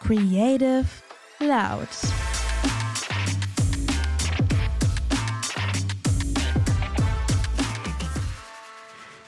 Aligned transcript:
Creative 0.00 0.84
Loud. 1.40 1.88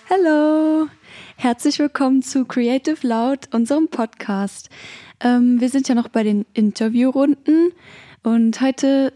Hallo, 0.08 0.88
herzlich 1.36 1.78
willkommen 1.78 2.22
zu 2.22 2.44
Creative 2.44 3.06
Loud, 3.06 3.48
unserem 3.52 3.88
Podcast. 3.88 4.70
Ähm, 5.20 5.60
wir 5.60 5.68
sind 5.68 5.88
ja 5.88 5.94
noch 5.94 6.08
bei 6.08 6.22
den 6.22 6.46
Interviewrunden 6.54 7.72
und 8.22 8.60
heute 8.60 9.12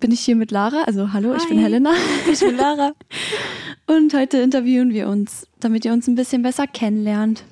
bin 0.00 0.10
ich 0.10 0.20
hier 0.20 0.36
mit 0.36 0.50
Lara. 0.50 0.84
Also 0.84 1.12
hallo, 1.12 1.30
Hi. 1.30 1.36
ich 1.38 1.48
bin 1.48 1.58
Helena. 1.58 1.92
Ich 2.30 2.40
bin 2.40 2.56
Lara. 2.56 2.92
Und 3.86 4.14
heute 4.14 4.38
interviewen 4.38 4.94
wir 4.94 5.08
uns, 5.08 5.46
damit 5.60 5.84
ihr 5.84 5.92
uns 5.92 6.06
ein 6.08 6.14
bisschen 6.14 6.42
besser 6.42 6.66
kennenlernt. 6.66 7.44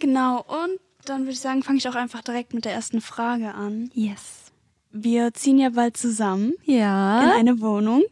Genau, 0.00 0.44
und 0.46 0.78
dann 1.08 1.22
würde 1.22 1.32
ich 1.32 1.40
sagen, 1.40 1.62
fange 1.62 1.78
ich 1.78 1.88
auch 1.88 1.94
einfach 1.94 2.22
direkt 2.22 2.54
mit 2.54 2.64
der 2.64 2.72
ersten 2.72 3.00
Frage 3.00 3.54
an. 3.54 3.90
Yes. 3.94 4.52
Wir 4.90 5.34
ziehen 5.34 5.58
ja 5.58 5.70
bald 5.70 5.96
zusammen 5.96 6.52
in 6.64 6.76
Ja. 6.78 7.32
eine 7.36 7.60
Wohnung. 7.60 8.02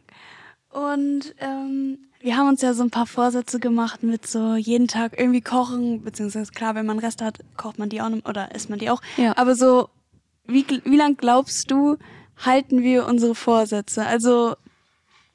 Und 0.69 1.33
ähm, 1.39 1.99
wir 2.19 2.37
haben 2.37 2.49
uns 2.49 2.61
ja 2.61 2.73
so 2.73 2.83
ein 2.83 2.89
paar 2.91 3.05
Vorsätze 3.05 3.59
gemacht 3.59 4.03
mit 4.03 4.27
so 4.27 4.55
jeden 4.55 4.87
Tag 4.87 5.17
irgendwie 5.19 5.41
kochen, 5.41 6.01
beziehungsweise 6.03 6.51
klar, 6.51 6.75
wenn 6.75 6.85
man 6.85 6.99
Reste 6.99 7.23
hat, 7.25 7.39
kocht 7.55 7.79
man 7.79 7.89
die 7.89 8.01
auch 8.01 8.09
oder 8.27 8.53
isst 8.53 8.69
man 8.69 8.79
die 8.79 8.89
auch. 8.89 9.01
Ja. 9.17 9.37
Aber 9.37 9.55
so, 9.55 9.89
wie, 10.45 10.65
wie 10.83 10.97
lang 10.97 11.17
glaubst 11.17 11.71
du, 11.71 11.97
halten 12.37 12.81
wir 12.81 13.05
unsere 13.05 13.35
Vorsätze? 13.35 14.05
Also 14.05 14.55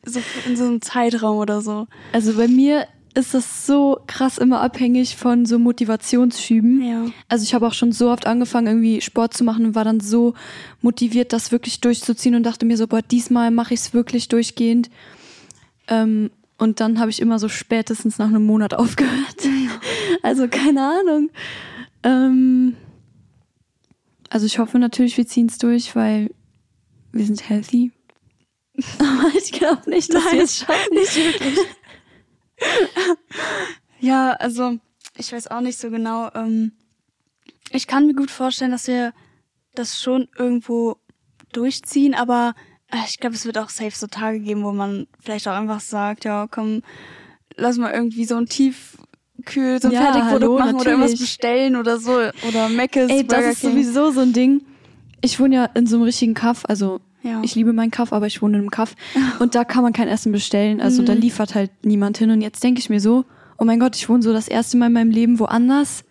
so 0.04 0.20
in 0.46 0.56
so 0.56 0.64
einem 0.64 0.82
Zeitraum 0.82 1.38
oder 1.38 1.60
so. 1.62 1.86
Also 2.12 2.34
bei 2.34 2.48
mir 2.48 2.86
ist 3.14 3.34
das 3.34 3.66
so 3.66 4.00
krass 4.06 4.38
immer 4.38 4.60
abhängig 4.60 5.16
von 5.16 5.44
so 5.44 5.58
Motivationsschüben. 5.58 6.82
Ja. 6.82 7.06
Also 7.28 7.42
ich 7.42 7.54
habe 7.54 7.66
auch 7.66 7.72
schon 7.72 7.92
so 7.92 8.10
oft 8.10 8.26
angefangen, 8.26 8.68
irgendwie 8.68 9.00
Sport 9.00 9.34
zu 9.34 9.44
machen 9.44 9.66
und 9.66 9.74
war 9.74 9.84
dann 9.84 10.00
so 10.00 10.34
motiviert, 10.80 11.32
das 11.32 11.50
wirklich 11.50 11.80
durchzuziehen 11.80 12.34
und 12.34 12.44
dachte 12.44 12.66
mir 12.66 12.76
so, 12.76 12.86
boah, 12.86 13.02
diesmal 13.02 13.50
mache 13.50 13.74
ich 13.74 13.80
es 13.80 13.94
wirklich 13.94 14.28
durchgehend. 14.28 14.90
Ähm, 15.88 16.30
und 16.56 16.80
dann 16.80 17.00
habe 17.00 17.10
ich 17.10 17.20
immer 17.20 17.38
so 17.38 17.48
spätestens 17.48 18.18
nach 18.18 18.28
einem 18.28 18.46
Monat 18.46 18.74
aufgehört. 18.78 19.48
Also 20.22 20.46
keine 20.46 20.82
Ahnung. 20.82 21.30
Ähm, 22.02 22.76
also 24.28 24.46
ich 24.46 24.58
hoffe 24.58 24.78
natürlich, 24.78 25.16
wir 25.16 25.26
ziehen 25.26 25.46
es 25.46 25.58
durch, 25.58 25.96
weil 25.96 26.30
wir 27.12 27.24
sind 27.24 27.48
healthy. 27.48 27.90
Aber 28.98 29.32
ich 29.36 29.52
glaube 29.52 29.90
nicht, 29.90 30.14
dass 30.14 30.32
wir 30.32 30.42
es 30.42 30.58
schaffen. 30.58 30.94
Nicht 30.94 31.16
wirklich. 31.16 31.58
ja, 34.00 34.32
also 34.32 34.78
ich 35.16 35.32
weiß 35.32 35.48
auch 35.48 35.60
nicht 35.60 35.78
so 35.78 35.90
genau. 35.90 36.30
Ähm, 36.34 36.72
ich 37.70 37.86
kann 37.86 38.06
mir 38.06 38.14
gut 38.14 38.30
vorstellen, 38.30 38.70
dass 38.72 38.86
wir 38.86 39.12
das 39.74 40.00
schon 40.00 40.28
irgendwo 40.36 40.96
durchziehen, 41.52 42.14
aber 42.14 42.54
äh, 42.90 42.96
ich 43.08 43.18
glaube, 43.18 43.36
es 43.36 43.44
wird 43.44 43.58
auch 43.58 43.68
safe 43.70 43.92
so 43.96 44.06
Tage 44.06 44.40
geben, 44.40 44.64
wo 44.64 44.72
man 44.72 45.06
vielleicht 45.20 45.46
auch 45.48 45.52
einfach 45.54 45.80
sagt, 45.80 46.24
ja, 46.24 46.46
komm, 46.50 46.82
lass 47.56 47.76
mal 47.78 47.92
irgendwie 47.92 48.24
so 48.24 48.36
ein 48.36 48.46
Tiefkühl, 48.46 49.80
so 49.80 49.88
ein 49.88 49.94
Ja, 49.94 50.02
Fertigprodukt 50.12 50.42
hallo, 50.42 50.58
machen 50.58 50.74
oder 50.76 50.90
irgendwas 50.90 51.10
natürlich. 51.12 51.20
bestellen 51.20 51.76
oder 51.76 51.98
so. 51.98 52.12
Oder 52.48 52.68
Mc's, 52.68 53.10
Ey, 53.10 53.26
das 53.26 53.36
Burger 53.38 53.50
ist 53.52 53.60
King. 53.60 53.70
sowieso 53.70 54.10
so 54.10 54.20
ein 54.20 54.32
Ding. 54.32 54.62
Ich 55.20 55.38
wohne 55.38 55.54
ja 55.54 55.64
in 55.66 55.86
so 55.86 55.96
einem 55.96 56.04
richtigen 56.04 56.34
Kaff, 56.34 56.64
also 56.66 57.00
Ja. 57.22 57.40
ich 57.42 57.54
liebe 57.54 57.72
meinen 57.72 57.90
Kaff, 57.90 58.12
aber 58.12 58.26
ich 58.26 58.40
wohne 58.42 58.56
in 58.56 58.62
einem 58.62 58.70
Kaff 58.70 58.94
und 59.38 59.54
da 59.54 59.64
kann 59.64 59.82
man 59.82 59.92
kein 59.92 60.08
Essen 60.08 60.32
bestellen, 60.32 60.80
also 60.80 61.02
da 61.02 61.12
liefert 61.12 61.54
halt 61.54 61.70
niemand 61.84 62.18
hin 62.18 62.30
und 62.30 62.40
jetzt 62.40 62.62
denke 62.64 62.80
ich 62.80 62.88
mir 62.90 63.00
so, 63.00 63.24
oh 63.58 63.64
mein 63.64 63.78
Gott, 63.78 63.96
ich 63.96 64.08
wohne 64.08 64.22
so 64.22 64.32
das 64.32 64.48
erste 64.48 64.76
Mal 64.78 64.86
in 64.86 64.92
meinem 64.94 65.10
Leben 65.10 65.38
woanders, 65.38 66.04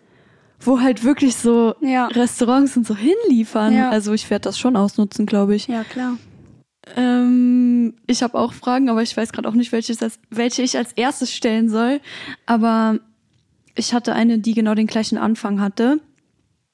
wo 0.60 0.80
halt 0.80 1.02
wirklich 1.04 1.34
so 1.36 1.74
Ja. 1.80 2.06
Restaurants 2.08 2.76
und 2.76 2.86
so 2.86 2.94
hinliefern. 2.96 3.74
Ja. 3.74 3.90
Also 3.90 4.12
ich 4.12 4.28
werde 4.30 4.42
das 4.44 4.58
schon 4.58 4.76
ausnutzen, 4.76 5.26
glaube 5.26 5.54
ich. 5.56 5.66
Ja, 5.66 5.84
klar. 5.84 6.16
Ähm, 6.96 7.94
ich 8.06 8.22
habe 8.22 8.38
auch 8.38 8.52
Fragen, 8.52 8.88
aber 8.88 9.02
ich 9.02 9.16
weiß 9.16 9.32
gerade 9.32 9.48
auch 9.48 9.54
nicht, 9.54 9.72
welches 9.72 10.02
als, 10.02 10.18
welche 10.30 10.62
ich 10.62 10.76
als 10.76 10.92
erstes 10.92 11.32
stellen 11.34 11.68
soll. 11.68 12.00
Aber 12.46 12.98
ich 13.74 13.94
hatte 13.94 14.12
eine, 14.14 14.38
die 14.38 14.54
genau 14.54 14.74
den 14.74 14.86
gleichen 14.86 15.18
Anfang 15.18 15.60
hatte. 15.60 16.00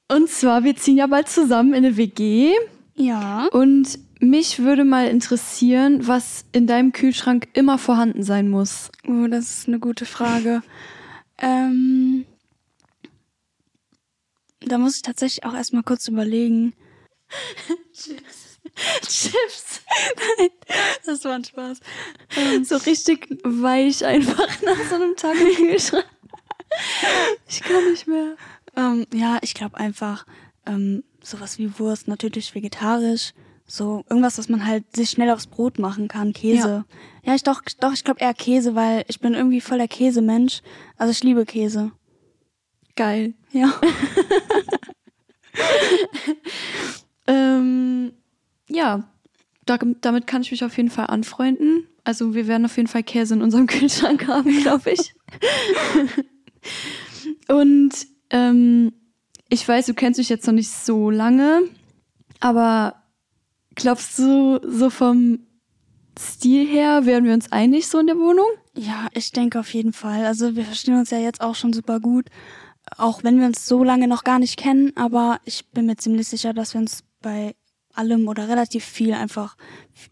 Und 0.09 0.29
zwar, 0.29 0.63
wir 0.63 0.75
ziehen 0.75 0.97
ja 0.97 1.07
bald 1.07 1.27
zusammen 1.27 1.73
in 1.73 1.85
eine 1.85 1.97
WG. 1.97 2.51
Ja. 2.95 3.47
Und 3.51 3.99
mich 4.19 4.59
würde 4.59 4.83
mal 4.85 5.07
interessieren, 5.07 6.07
was 6.07 6.45
in 6.51 6.67
deinem 6.67 6.91
Kühlschrank 6.91 7.47
immer 7.53 7.77
vorhanden 7.77 8.23
sein 8.23 8.49
muss. 8.49 8.89
Oh, 9.07 9.27
das 9.27 9.59
ist 9.59 9.67
eine 9.67 9.79
gute 9.79 10.05
Frage. 10.05 10.61
ähm, 11.39 12.25
da 14.61 14.77
muss 14.77 14.97
ich 14.97 15.01
tatsächlich 15.01 15.45
auch 15.45 15.53
erstmal 15.53 15.83
kurz 15.83 16.07
überlegen. 16.07 16.73
Chips. 17.93 18.57
Nein, 20.37 20.49
das 21.05 21.23
war 21.23 21.33
ein 21.35 21.43
Spaß. 21.45 21.79
Ähm, 22.35 22.63
So 22.63 22.77
richtig 22.77 23.27
weich 23.43 24.05
einfach 24.05 24.61
nach 24.61 24.77
so 24.89 24.95
einem 24.95 25.15
Tag 25.15 25.35
im 25.39 25.55
Kühlschrank. 25.55 26.05
Ich 27.47 27.61
kann 27.61 27.89
nicht 27.89 28.07
mehr. 28.07 28.35
ähm, 28.75 29.07
ja, 29.13 29.39
ich 29.41 29.53
glaube 29.53 29.77
einfach 29.77 30.25
ähm, 30.65 31.03
sowas 31.23 31.57
wie 31.57 31.79
Wurst, 31.79 32.07
natürlich 32.07 32.53
vegetarisch. 32.53 33.33
So 33.67 34.05
irgendwas, 34.09 34.37
was 34.37 34.49
man 34.49 34.65
halt 34.65 34.95
sich 34.95 35.09
schnell 35.09 35.29
aufs 35.29 35.47
Brot 35.47 35.77
machen 35.77 36.07
kann. 36.07 36.33
Käse. 36.33 36.85
Ja, 37.23 37.35
ich 37.35 37.43
doch, 37.43 37.61
doch, 37.79 37.91
ich 37.93 38.03
glaube 38.03 38.21
eher 38.21 38.33
Käse, 38.33 38.75
weil 38.75 39.03
ich 39.07 39.19
bin 39.19 39.33
irgendwie 39.33 39.61
voll 39.61 39.77
der 39.77 39.89
Käsemensch. 39.89 40.61
Also 40.95 41.11
ich 41.11 41.21
liebe 41.23 41.45
Käse. 41.45 41.91
Geil. 42.95 43.33
Ja. 43.51 43.73
Ähm, 47.27 48.13
ja, 48.69 49.03
da, 49.65 49.77
damit 49.77 50.27
kann 50.27 50.41
ich 50.41 50.51
mich 50.51 50.63
auf 50.63 50.75
jeden 50.77 50.89
Fall 50.89 51.07
anfreunden. 51.07 51.85
Also 52.05 52.33
wir 52.33 52.47
werden 52.47 52.65
auf 52.65 52.77
jeden 52.77 52.87
Fall 52.87 53.03
Käse 53.03 53.35
in 53.35 53.41
unserem 53.41 53.67
Kühlschrank 53.67 54.27
haben, 54.27 54.61
glaube 54.61 54.91
ich. 54.91 55.13
Und 57.49 57.91
ähm, 58.29 58.93
ich 59.49 59.67
weiß, 59.67 59.85
du 59.85 59.93
kennst 59.93 60.17
mich 60.17 60.29
jetzt 60.29 60.47
noch 60.47 60.53
nicht 60.53 60.69
so 60.69 61.09
lange, 61.09 61.63
aber 62.39 62.95
glaubst 63.77 64.19
du, 64.19 64.59
so 64.67 64.89
vom 64.89 65.39
Stil 66.19 66.67
her 66.67 67.05
wären 67.05 67.23
wir 67.23 67.33
uns 67.33 67.51
einig 67.51 67.87
so 67.87 67.99
in 67.99 68.07
der 68.07 68.17
Wohnung? 68.17 68.47
Ja, 68.75 69.07
ich 69.13 69.31
denke 69.31 69.59
auf 69.59 69.73
jeden 69.73 69.93
Fall. 69.93 70.25
Also 70.25 70.55
wir 70.55 70.65
verstehen 70.65 70.97
uns 70.99 71.11
ja 71.11 71.19
jetzt 71.19 71.41
auch 71.41 71.55
schon 71.55 71.73
super 71.73 71.99
gut, 71.99 72.25
auch 72.97 73.23
wenn 73.23 73.39
wir 73.39 73.45
uns 73.45 73.65
so 73.67 73.83
lange 73.83 74.07
noch 74.07 74.23
gar 74.23 74.39
nicht 74.39 74.57
kennen, 74.57 74.91
aber 74.95 75.39
ich 75.45 75.67
bin 75.69 75.85
mir 75.85 75.95
ziemlich 75.95 76.27
sicher, 76.27 76.53
dass 76.53 76.73
wir 76.73 76.81
uns 76.81 77.03
bei 77.21 77.55
allem 77.93 78.27
oder 78.27 78.47
relativ 78.49 78.83
viel 78.83 79.13
einfach 79.13 79.57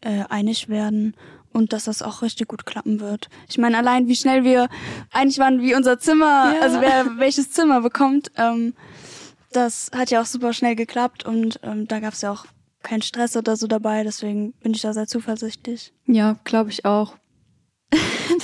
äh, 0.02 0.24
einig 0.30 0.70
werden 0.70 1.16
und 1.54 1.72
dass 1.74 1.86
das 1.86 2.02
auch 2.02 2.22
richtig 2.22 2.48
gut 2.48 2.66
klappen 2.66 3.00
wird. 3.00 3.30
Ich 3.48 3.58
meine, 3.58 3.78
allein 3.78 4.08
wie 4.08 4.16
schnell 4.16 4.44
wir 4.44 4.68
einig 5.12 5.38
waren, 5.40 5.62
wie 5.62 5.76
unser 5.76 6.00
Zimmer, 6.00 6.54
Ja. 6.56 6.62
also 6.62 6.82
wer 6.82 7.18
welches 7.18 7.52
Zimmer 7.52 7.82
bekommt, 7.82 8.32
ähm, 8.38 8.74
das 9.54 9.90
hat 9.96 10.12
ja 10.12 10.22
auch 10.22 10.26
super 10.26 10.52
schnell 10.54 10.76
geklappt 10.76 11.26
und 11.26 11.60
ähm, 11.64 11.88
da 11.88 12.00
gab 12.00 12.14
es 12.14 12.22
ja 12.22 12.32
auch 12.32 12.46
keinen 12.86 13.02
Stress 13.02 13.36
oder 13.36 13.56
so 13.56 13.68
dabei, 13.68 14.04
deswegen 14.04 14.54
bin 14.62 14.74
ich 14.74 14.82
da 14.82 14.94
sehr 14.94 15.08
zuversichtlich. 15.08 15.94
Ja, 16.06 16.38
glaube 16.44 16.70
ich 16.70 16.86
auch. 16.86 17.16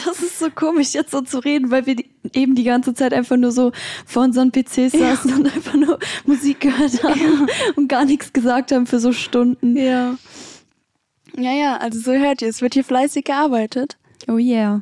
Das 0.06 0.20
ist 0.20 0.40
so 0.40 0.50
komisch, 0.50 0.94
jetzt 0.94 1.12
so 1.12 1.22
zu 1.22 1.40
reden, 1.40 1.72
weil 1.72 1.86
wir 1.86 1.96
die, 1.96 2.10
eben 2.34 2.56
die 2.56 2.64
ganze 2.64 2.94
Zeit 2.94 3.14
einfach 3.14 3.36
nur 3.36 3.52
so 3.52 3.72
vor 4.06 4.24
unseren 4.24 4.52
PCs 4.52 4.92
saßen 4.94 5.34
und 5.34 5.54
einfach 5.54 5.74
nur 5.74 6.00
Musik 6.26 6.62
gehört 6.62 7.04
haben 7.04 7.48
und 7.76 7.88
gar 7.88 8.06
nichts 8.06 8.32
gesagt 8.32 8.72
haben 8.72 8.86
für 8.86 9.00
so 9.00 9.12
Stunden. 9.12 9.76
Ja. 9.76 10.18
Ja, 11.36 11.52
ja, 11.52 11.78
also 11.78 12.00
so 12.00 12.12
hört 12.12 12.42
ihr, 12.42 12.50
es 12.50 12.62
wird 12.62 12.74
hier 12.76 12.84
fleißig 12.84 13.26
gearbeitet. 13.26 13.98
Oh 14.28 14.38
yeah. 14.38 14.82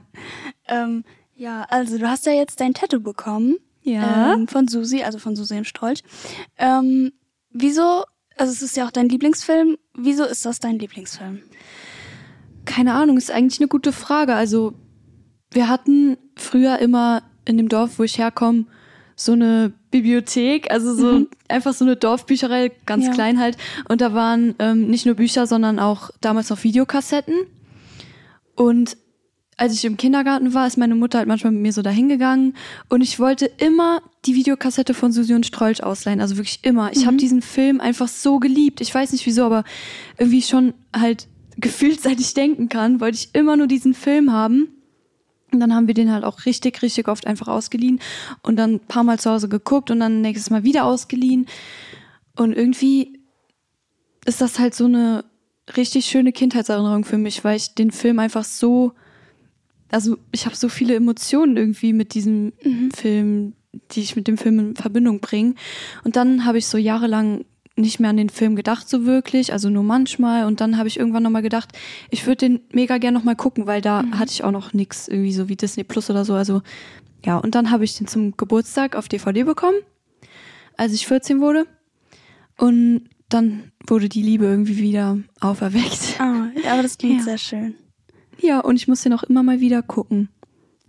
Ähm, 0.68 1.04
ja, 1.36 1.66
also 1.70 1.98
du 1.98 2.08
hast 2.08 2.26
ja 2.26 2.34
jetzt 2.34 2.60
dein 2.60 2.74
Tattoo 2.74 3.00
bekommen. 3.00 3.56
Ja. 3.82 4.34
Ähm, 4.34 4.48
von 4.48 4.68
Susi, 4.68 5.04
also 5.04 5.20
von 5.20 5.36
Susi 5.36 5.58
im 5.58 5.64
Strolch. 5.64 6.04
Ähm, 6.58 7.12
wieso, 7.52 8.04
also 8.40 8.52
es 8.54 8.62
ist 8.62 8.78
ja 8.78 8.88
auch 8.88 8.92
dein 8.92 9.10
Lieblingsfilm, 9.10 9.78
wieso 9.96 10.24
ist 10.24 10.46
das 10.46 10.60
dein 10.60 10.80
Lieblingsfilm? 10.80 11.42
Keine 12.66 12.94
Ahnung, 12.94 13.18
ist 13.18 13.32
eigentlich 13.32 13.60
eine 13.60 13.68
gute 13.68 13.92
Frage. 13.92 14.34
Also, 14.36 14.74
wir 15.52 15.68
hatten 15.68 16.18
früher 16.36 16.80
immer 16.80 17.24
in 17.46 17.58
dem 17.58 17.70
Dorf, 17.70 18.00
wo 18.00 18.04
ich 18.04 18.18
herkomme, 18.18 18.66
so 19.16 19.34
eine 19.34 19.74
Bibliothek, 19.92 20.72
also 20.72 20.96
so 20.96 21.26
einfach 21.50 21.74
so 21.74 21.84
eine 21.84 21.98
Dorfbücherei, 21.98 22.72
ganz 22.86 23.08
Ja. 23.08 23.12
klein 23.12 23.40
halt. 23.40 23.58
Und 23.90 24.00
da 24.00 24.14
waren 24.14 24.56
ähm, 24.60 24.88
nicht 24.88 25.06
nur 25.06 25.16
Bücher, 25.16 25.46
sondern 25.46 25.78
auch 25.80 26.10
damals 26.22 26.50
noch 26.50 26.64
Videokassetten. 26.64 27.36
Und 28.56 28.96
als 29.60 29.74
ich 29.74 29.84
im 29.84 29.98
Kindergarten 29.98 30.54
war, 30.54 30.66
ist 30.66 30.78
meine 30.78 30.96
Mutter 30.96 31.18
halt 31.18 31.28
manchmal 31.28 31.52
mit 31.52 31.62
mir 31.62 31.74
so 31.74 31.82
dahin 31.82 32.08
gegangen 32.08 32.56
und 32.88 33.02
ich 33.02 33.20
wollte 33.20 33.46
immer 33.46 34.02
die 34.26 34.34
Videokassette 34.36 34.94
von 34.94 35.12
Susi 35.12 35.34
und 35.34 35.46
Strolch 35.46 35.84
ausleihen, 35.84 36.22
also 36.22 36.38
wirklich 36.38 36.60
immer. 36.64 36.94
Ich 36.94 37.06
habe 37.06 37.18
diesen 37.18 37.42
Film 37.42 37.82
einfach 37.82 38.08
so 38.08 38.40
geliebt. 38.40 38.80
Ich 38.80 38.96
weiß 38.96 39.12
nicht 39.12 39.26
wieso, 39.26 39.44
aber 39.44 39.66
irgendwie 40.18 40.42
schon 40.42 40.74
halt 40.96 41.28
gefühlt, 41.58 42.00
seit 42.02 42.22
ich 42.22 42.34
denken 42.34 42.70
kann, 42.70 43.02
wollte 43.02 43.18
ich 43.18 43.36
immer 43.36 43.58
nur 43.58 43.68
diesen 43.68 43.94
Film 43.94 44.32
haben. 44.32 44.70
Und 45.52 45.60
dann 45.60 45.76
haben 45.76 45.88
wir 45.88 45.94
den 45.94 46.12
halt 46.12 46.24
auch 46.24 46.46
richtig, 46.46 46.82
richtig 46.82 47.10
oft 47.10 47.28
einfach 47.28 47.50
ausgeliehen 47.50 48.00
und 48.44 48.56
dann 48.56 48.76
ein 48.76 48.80
paar 48.80 49.04
Mal 49.04 49.20
zu 49.20 49.30
Hause 49.30 49.50
geguckt 49.50 49.92
und 49.92 50.00
dann 50.00 50.22
nächstes 50.22 50.52
Mal 50.52 50.64
wieder 50.64 50.86
ausgeliehen. 50.86 51.48
Und 52.38 52.54
irgendwie 52.54 53.20
ist 54.26 54.40
das 54.40 54.58
halt 54.58 54.74
so 54.74 54.86
eine 54.86 55.26
richtig 55.76 56.06
schöne 56.06 56.32
Kindheitserinnerung 56.32 57.04
für 57.04 57.18
mich, 57.18 57.44
weil 57.44 57.58
ich 57.58 57.76
den 57.76 57.92
Film 57.92 58.20
einfach 58.20 58.46
so, 58.46 58.94
also 59.92 60.18
ich 60.32 60.46
habe 60.46 60.56
so 60.56 60.70
viele 60.70 60.96
Emotionen 60.96 61.58
irgendwie 61.58 61.94
mit 61.94 62.14
diesem 62.14 62.54
Film, 62.96 63.54
die 63.92 64.02
ich 64.02 64.16
mit 64.16 64.28
dem 64.28 64.38
Film 64.38 64.60
in 64.60 64.76
Verbindung 64.76 65.20
bringe. 65.20 65.56
Und 66.04 66.16
dann 66.16 66.46
habe 66.46 66.58
ich 66.58 66.68
so 66.68 66.78
jahrelang 66.78 67.46
nicht 67.76 68.00
mehr 68.00 68.10
an 68.10 68.18
den 68.18 68.30
Film 68.30 68.56
gedacht 68.56 68.90
so 68.90 69.06
wirklich, 69.06 69.54
also 69.54 69.70
nur 69.70 69.84
manchmal. 69.84 70.46
Und 70.46 70.62
dann 70.62 70.78
habe 70.78 70.88
ich 70.88 71.00
irgendwann 71.00 71.24
nochmal 71.24 71.42
gedacht, 71.42 71.72
ich 72.10 72.26
würde 72.28 72.38
den 72.38 72.60
mega 72.74 72.98
gern 72.98 73.14
nochmal 73.14 73.36
gucken, 73.36 73.68
weil 73.68 73.82
da 73.82 74.04
hatte 74.12 74.32
ich 74.32 74.44
auch 74.44 74.52
noch 74.52 74.74
nix 74.74 75.08
irgendwie 75.08 75.34
so 75.34 75.50
wie 75.50 75.56
Disney 75.56 75.84
Plus 75.84 76.10
oder 76.10 76.26
so. 76.26 76.34
Also 76.34 76.62
ja, 77.26 77.38
und 77.38 77.56
dann 77.56 77.72
habe 77.72 77.84
ich 77.84 77.98
den 77.98 78.08
zum 78.08 78.36
Geburtstag 78.38 78.96
auf 78.96 79.08
DVD 79.08 79.44
bekommen, 79.44 79.78
als 80.78 80.94
ich 80.94 81.08
14 81.08 81.42
wurde. 81.42 81.66
Und 82.58 83.10
dann 83.30 83.72
wurde 83.88 84.10
die 84.10 84.24
Liebe 84.24 84.46
irgendwie 84.46 84.78
wieder 84.78 85.18
auferweckt. 85.40 86.18
Ja, 86.20 86.52
aber 86.72 86.82
das 86.84 86.98
klingt 86.98 87.20
Ja. 87.20 87.24
sehr 87.24 87.38
schön. 87.38 87.76
Ja, 88.42 88.60
und 88.62 88.76
ich 88.76 88.88
muss 88.88 89.02
den 89.02 89.14
auch 89.14 89.24
immer 89.24 89.44
mal 89.44 89.60
wieder 89.60 89.82
gucken. 89.82 90.30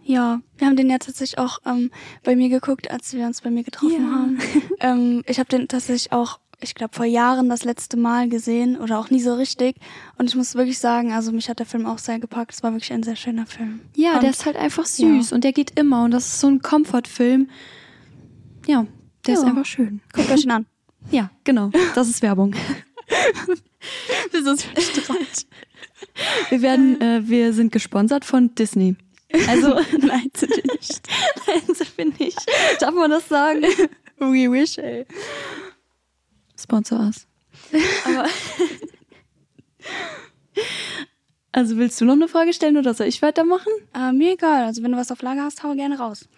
Ja, 0.03 0.41
wir 0.59 0.67
haben 0.67 0.77
den 0.77 0.89
ja 0.91 0.99
tatsächlich 0.99 1.39
auch 1.39 1.59
ähm, 1.67 1.91
bei 2.25 2.35
mir 2.35 2.49
geguckt, 2.49 2.91
als 2.91 3.13
wir 3.13 3.27
uns 3.27 3.43
bei 3.43 3.51
mir 3.51 3.63
getroffen 3.65 3.93
Ja. 4.07 4.13
haben. 4.13 4.39
ähm, 4.81 5.23
ich 5.27 5.39
habe 5.39 5.49
den 5.49 5.69
tatsächlich 5.69 6.11
auch, 6.13 6.41
ich 6.61 6.75
glaube, 6.75 6.95
vor 6.97 7.05
Jahren 7.05 7.49
das 7.49 7.65
letzte 7.65 7.97
Mal 7.97 8.29
gesehen 8.29 8.77
oder 8.77 8.99
auch 8.99 9.11
nie 9.11 9.21
so 9.21 9.35
richtig. 9.35 9.77
Und 10.19 10.29
ich 10.29 10.35
muss 10.37 10.55
wirklich 10.55 10.79
sagen, 10.79 11.13
also 11.13 11.33
mich 11.33 11.49
hat 11.49 11.59
der 11.59 11.67
Film 11.67 11.87
auch 11.87 11.99
sehr 11.99 12.19
gepackt. 12.19 12.53
Es 12.55 12.63
war 12.63 12.73
wirklich 12.73 12.93
ein 12.93 13.03
sehr 13.03 13.17
schöner 13.17 13.47
Film. 13.47 13.81
Ja, 13.95 14.15
und, 14.15 14.23
der 14.23 14.31
ist 14.31 14.47
halt 14.47 14.57
einfach 14.57 14.87
süß 14.87 15.33
und 15.33 15.45
der 15.45 15.53
geht 15.53 15.79
immer 15.79 16.05
und 16.05 16.11
das 16.13 16.27
ist 16.27 16.41
so 16.41 16.49
ein 16.49 16.61
Comfort-Film. 16.63 17.49
Ja, 18.67 18.87
der 19.27 19.35
ist 19.35 19.43
Ja. 19.43 19.49
einfach 19.49 19.67
schön. 19.67 20.01
Guckt 20.13 20.31
euch 20.31 20.45
ihn 20.45 20.51
an. 20.51 20.67
Ja, 21.11 21.31
genau. 21.45 21.71
Das 21.95 22.09
ist 22.11 22.21
Werbung. 22.21 22.55
Wieso 24.33 24.53
ist 24.53 24.65
verstrahlt? 24.65 25.47
Wir 26.49 26.63
werden, 26.63 27.01
äh, 27.01 27.23
wir 27.25 27.53
sind 27.53 27.73
gesponsert 27.73 28.25
von 28.25 28.55
Disney. 28.55 28.97
Also, 29.49 29.75
Nein, 29.99 30.31
sind 30.35 30.51
wir 30.57 30.73
nicht. 30.73 31.09
nein, 31.47 31.75
sind 31.75 31.99
wir 31.99 32.07
nicht. 32.19 32.39
Darf 32.81 32.95
man 32.95 33.11
das 33.11 33.29
sagen? 33.29 33.63
We 34.19 34.51
wish, 34.51 34.77
ey. 34.79 35.07
Sponsor 36.59 37.01
us. 37.01 37.27
Aber 38.05 38.27
also 41.53 41.77
willst 41.77 42.01
du 42.01 42.05
noch 42.05 42.15
eine 42.15 42.29
Frage 42.29 42.53
stellen 42.53 42.77
oder 42.77 42.93
soll 42.95 43.07
ich 43.07 43.23
weitermachen? 43.23 43.73
Äh, 43.95 44.13
mir 44.13 44.33
egal. 44.33 44.65
Also 44.65 44.83
wenn 44.83 44.93
du 44.93 44.99
was 44.99 45.13
auf 45.13 45.23
Lager 45.23 45.45
hast, 45.45 45.63
hau 45.63 45.75
gerne 45.75 45.99
raus. 45.99 46.29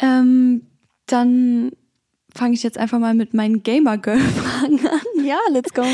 Ähm, 0.00 0.66
dann 1.06 1.72
fange 2.34 2.54
ich 2.54 2.62
jetzt 2.62 2.78
einfach 2.78 2.98
mal 2.98 3.14
mit 3.14 3.34
meinen 3.34 3.62
Gamer-Girl-Fragen 3.62 4.86
an. 4.86 5.24
Ja, 5.24 5.38
let's 5.50 5.72
go. 5.72 5.84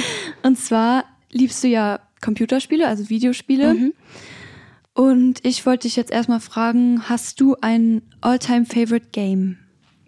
Und 0.42 0.58
zwar 0.58 1.04
liebst 1.30 1.62
du 1.62 1.68
ja 1.68 2.00
Computerspiele, 2.20 2.86
also 2.86 3.08
Videospiele. 3.08 3.92
Und 4.94 5.44
ich 5.44 5.64
wollte 5.64 5.86
dich 5.86 5.96
jetzt 5.96 6.10
erstmal 6.10 6.40
fragen, 6.40 7.08
hast 7.08 7.40
du 7.40 7.56
ein 7.60 8.02
All-Time-Favorite 8.20 9.08
Game? 9.12 9.58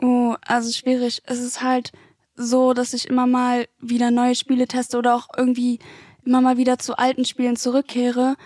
Oh, 0.02 0.34
also 0.46 0.72
schwierig. 0.72 1.22
Es 1.26 1.40
ist 1.40 1.62
halt 1.62 1.92
so, 2.34 2.72
dass 2.72 2.94
ich 2.94 3.08
immer 3.08 3.26
mal 3.26 3.66
wieder 3.80 4.10
neue 4.10 4.34
Spiele 4.34 4.66
teste 4.66 4.98
oder 4.98 5.14
auch 5.14 5.28
irgendwie 5.36 5.78
immer 6.24 6.40
mal 6.40 6.56
wieder 6.56 6.78
zu 6.78 6.96
alten 6.98 7.24
Spielen 7.24 7.56
zurückkehre. 7.56 8.36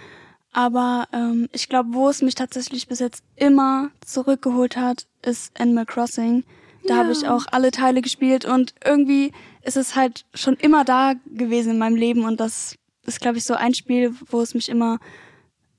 Aber 0.53 1.09
ähm, 1.13 1.49
ich 1.53 1.69
glaube, 1.69 1.91
wo 1.95 2.09
es 2.09 2.23
mich 2.23 2.35
tatsächlich 2.35 2.87
bis 2.89 2.99
jetzt 3.01 3.25
immer 3.37 3.91
zurückgeholt 4.05 4.77
hat, 4.77 5.07
ist 5.23 5.59
Animal 5.59 5.87
Crossing. 5.87 6.45
Da 6.87 6.95
Ja. 6.95 7.01
habe 7.01 7.13
ich 7.13 7.27
auch 7.27 7.47
alle 7.51 7.71
Teile 7.71 8.03
gespielt 8.03 8.45
und 8.45 8.75
irgendwie 8.85 9.33
ist 9.63 9.77
es 9.79 9.97
halt 9.97 10.27
schon 10.35 10.55
immer 10.57 10.85
da 10.85 11.15
gewesen 11.25 11.71
in 11.73 11.79
meinem 11.79 11.97
Leben 11.97 12.25
und 12.25 12.39
das 12.41 12.77
ist, 13.07 13.21
glaube 13.21 13.39
ich, 13.39 13.45
so 13.45 13.55
ein 13.55 13.75
Spiel, 13.75 14.15
wo 14.31 14.41
es 14.41 14.55
mich 14.55 14.69
immer 14.69 14.99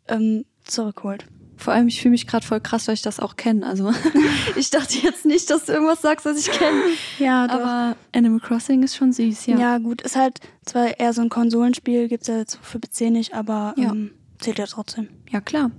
ähm, 0.07 0.45
zurückholt. 0.63 1.25
Vor 1.57 1.73
allem, 1.73 1.87
ich 1.87 2.01
fühle 2.01 2.11
mich 2.11 2.27
gerade 2.27 2.45
voll 2.45 2.59
krass, 2.59 2.87
weil 2.87 2.95
ich 2.95 3.01
das 3.01 3.19
auch 3.21 3.37
kenne. 3.37 3.65
Also 3.65 3.91
ich 4.57 4.69
dachte 4.71 4.97
jetzt 4.99 5.25
nicht, 5.25 5.49
dass 5.49 5.65
du 5.65 5.71
irgendwas 5.73 6.01
sagst, 6.01 6.25
was 6.25 6.37
ich 6.37 6.51
kenne. 6.51 6.81
Ja, 7.17 7.45
Aber 7.49 7.95
Animal 8.13 8.41
Crossing 8.41 8.83
ist 8.83 8.95
schon 8.97 9.13
süß, 9.13 9.45
ja. 9.45 9.57
Ja. 9.57 9.77
gut, 9.77 10.01
ist 10.01 10.17
halt 10.17 10.39
zwar 10.65 10.99
eher 10.99 11.13
so 11.13 11.21
ein 11.21 11.29
Konsolenspiel, 11.29 12.09
gibt's 12.09 12.27
ja 12.27 12.37
jetzt 12.37 12.59
für 12.61 12.79
PC 12.79 13.09
nicht, 13.09 13.33
aber 13.33 13.73
Ja. 13.77 13.91
ähm, 13.91 14.11
zählt 14.39 14.59
ja 14.59 14.65
trotzdem. 14.65 15.07
Ja, 15.31 15.39
klar. 15.39 15.71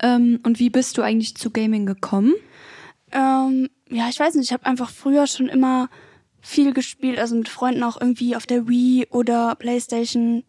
Ähm, 0.00 0.40
und 0.42 0.58
wie 0.58 0.70
bist 0.70 0.98
du 0.98 1.02
eigentlich 1.02 1.36
zu 1.36 1.50
Gaming 1.50 1.86
gekommen? 1.86 2.34
Ähm, 3.12 3.70
ja, 3.88 4.08
ich 4.08 4.18
weiß 4.18 4.34
nicht, 4.34 4.46
ich 4.46 4.52
habe 4.52 4.66
einfach 4.66 4.90
früher 4.90 5.28
schon 5.28 5.48
immer 5.48 5.88
viel 6.44 6.74
gespielt, 6.74 7.18
also 7.18 7.34
mit 7.34 7.48
Freunden 7.48 7.82
auch 7.82 7.98
irgendwie 7.98 8.36
auf 8.36 8.46
der 8.46 8.68
Wii 8.68 9.06
oder 9.10 9.54
Playstation. 9.54 10.44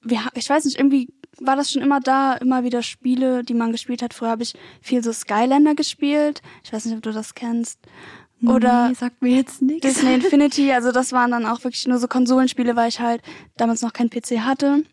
Wir, 0.00 0.20
ich 0.34 0.48
weiß 0.48 0.64
nicht, 0.64 0.78
irgendwie 0.78 1.08
war 1.40 1.56
das 1.56 1.72
schon 1.72 1.82
immer 1.82 1.98
da, 1.98 2.34
immer 2.34 2.62
wieder 2.62 2.82
Spiele, 2.82 3.42
die 3.42 3.54
man 3.54 3.72
gespielt 3.72 4.00
hat. 4.00 4.14
Früher 4.14 4.30
habe 4.30 4.44
ich 4.44 4.54
viel 4.80 5.02
so 5.02 5.12
Skylander 5.12 5.74
gespielt. 5.74 6.40
Ich 6.62 6.72
weiß 6.72 6.84
nicht, 6.84 6.94
ob 6.94 7.02
du 7.02 7.10
das 7.10 7.34
kennst. 7.34 7.80
Oder 8.46 8.90
nee, 8.90 8.94
sagt 8.94 9.22
mir 9.22 9.34
jetzt 9.36 9.60
nichts. 9.60 9.86
Disney 9.86 10.14
Infinity, 10.14 10.70
also 10.70 10.92
das 10.92 11.12
waren 11.12 11.32
dann 11.32 11.46
auch 11.46 11.64
wirklich 11.64 11.86
nur 11.88 11.98
so 11.98 12.06
Konsolenspiele, 12.06 12.76
weil 12.76 12.88
ich 12.88 13.00
halt 13.00 13.20
damals 13.56 13.82
noch 13.82 13.92
kein 13.92 14.10
PC 14.10 14.40
hatte. 14.40 14.84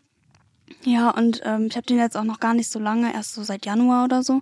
Ja, 0.84 1.10
und 1.10 1.42
ähm, 1.44 1.68
ich 1.70 1.76
habe 1.76 1.86
den 1.86 1.98
jetzt 1.98 2.16
auch 2.16 2.24
noch 2.24 2.40
gar 2.40 2.54
nicht 2.54 2.70
so 2.70 2.80
lange, 2.80 3.14
erst 3.14 3.34
so 3.34 3.44
seit 3.44 3.64
Januar 3.64 4.04
oder 4.04 4.24
so. 4.24 4.40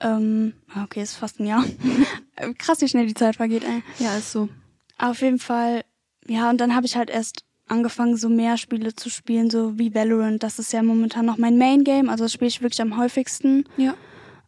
Ähm, 0.00 0.54
ah, 0.72 0.84
okay, 0.84 1.02
ist 1.02 1.16
fast 1.16 1.40
ein 1.40 1.46
Jahr. 1.46 1.64
Krass, 2.58 2.80
wie 2.80 2.88
schnell 2.88 3.06
die 3.06 3.14
Zeit 3.14 3.36
vergeht, 3.36 3.64
ey. 3.64 3.82
Ja, 3.98 4.16
ist 4.16 4.32
so. 4.32 4.48
Auf 4.98 5.20
jeden 5.20 5.38
Fall, 5.38 5.84
ja, 6.26 6.50
und 6.50 6.60
dann 6.60 6.74
habe 6.74 6.86
ich 6.86 6.96
halt 6.96 7.10
erst 7.10 7.44
angefangen, 7.68 8.16
so 8.16 8.28
mehr 8.28 8.56
Spiele 8.56 8.94
zu 8.94 9.10
spielen, 9.10 9.50
so 9.50 9.78
wie 9.78 9.94
Valorant. 9.94 10.42
Das 10.42 10.58
ist 10.58 10.72
ja 10.72 10.82
momentan 10.82 11.26
noch 11.26 11.36
mein 11.36 11.58
Main 11.58 11.84
Game, 11.84 12.08
also 12.08 12.24
das 12.24 12.32
spiele 12.32 12.48
ich 12.48 12.62
wirklich 12.62 12.80
am 12.80 12.96
häufigsten. 12.96 13.64
Ja. 13.76 13.94